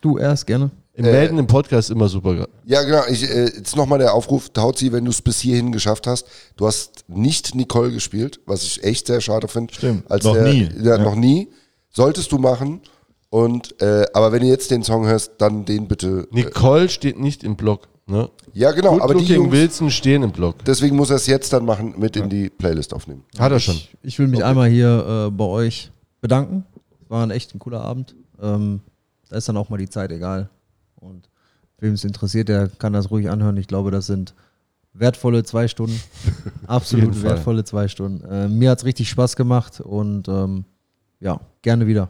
[0.00, 0.70] Du erst gerne.
[0.94, 2.46] Im Melden im Podcast immer super.
[2.66, 3.02] Ja, genau.
[3.08, 6.26] Ich, äh, jetzt nochmal der Aufruf, Tauzi, wenn du es bis hierhin geschafft hast.
[6.56, 9.72] Du hast nicht Nicole gespielt, was ich echt sehr schade finde.
[9.72, 10.10] Stimmt.
[10.10, 10.68] Als Noch der, nie.
[10.82, 11.02] Ja, Ja.
[11.02, 11.48] noch nie.
[11.90, 12.80] Solltest du machen.
[13.30, 16.28] Und, äh, aber wenn du jetzt den Song hörst, dann den bitte.
[16.30, 17.88] Äh, Nicole steht nicht im Blog.
[18.04, 18.28] Ne?
[18.52, 18.94] ja, genau.
[18.94, 20.56] Good aber die Jungs, Wilson stehen im Blog.
[20.66, 23.24] deswegen muss er es jetzt dann machen, mit in die Playlist aufnehmen.
[23.38, 23.76] Hat er schon.
[23.76, 25.90] Ich, ich will mich einmal hier äh, bei euch
[26.20, 26.66] bedanken.
[27.12, 28.14] War ein echt ein cooler Abend.
[28.40, 28.80] Ähm,
[29.28, 30.48] da ist dann auch mal die Zeit egal.
[30.96, 31.28] Und
[31.76, 33.58] wem es interessiert, der kann das ruhig anhören.
[33.58, 34.32] Ich glaube, das sind
[34.94, 36.00] wertvolle zwei Stunden.
[36.66, 38.24] Absolut wertvolle zwei Stunden.
[38.24, 40.64] Äh, mir hat es richtig Spaß gemacht und ähm,
[41.20, 42.08] ja, gerne wieder.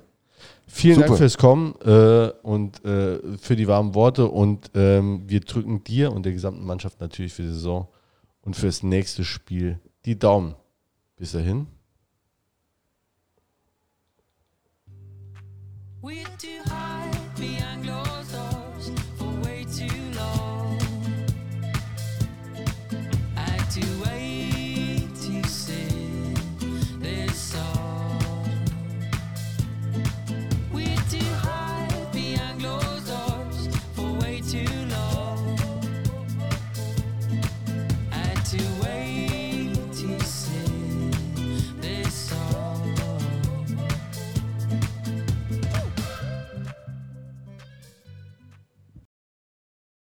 [0.69, 1.09] Vielen Super.
[1.09, 4.27] Dank fürs Kommen äh, und äh, für die warmen Worte.
[4.29, 7.89] Und ähm, wir drücken dir und der gesamten Mannschaft natürlich für die Saison
[8.43, 10.55] und fürs nächste Spiel die Daumen.
[11.16, 11.66] Bis dahin.
[16.03, 16.82] We're too high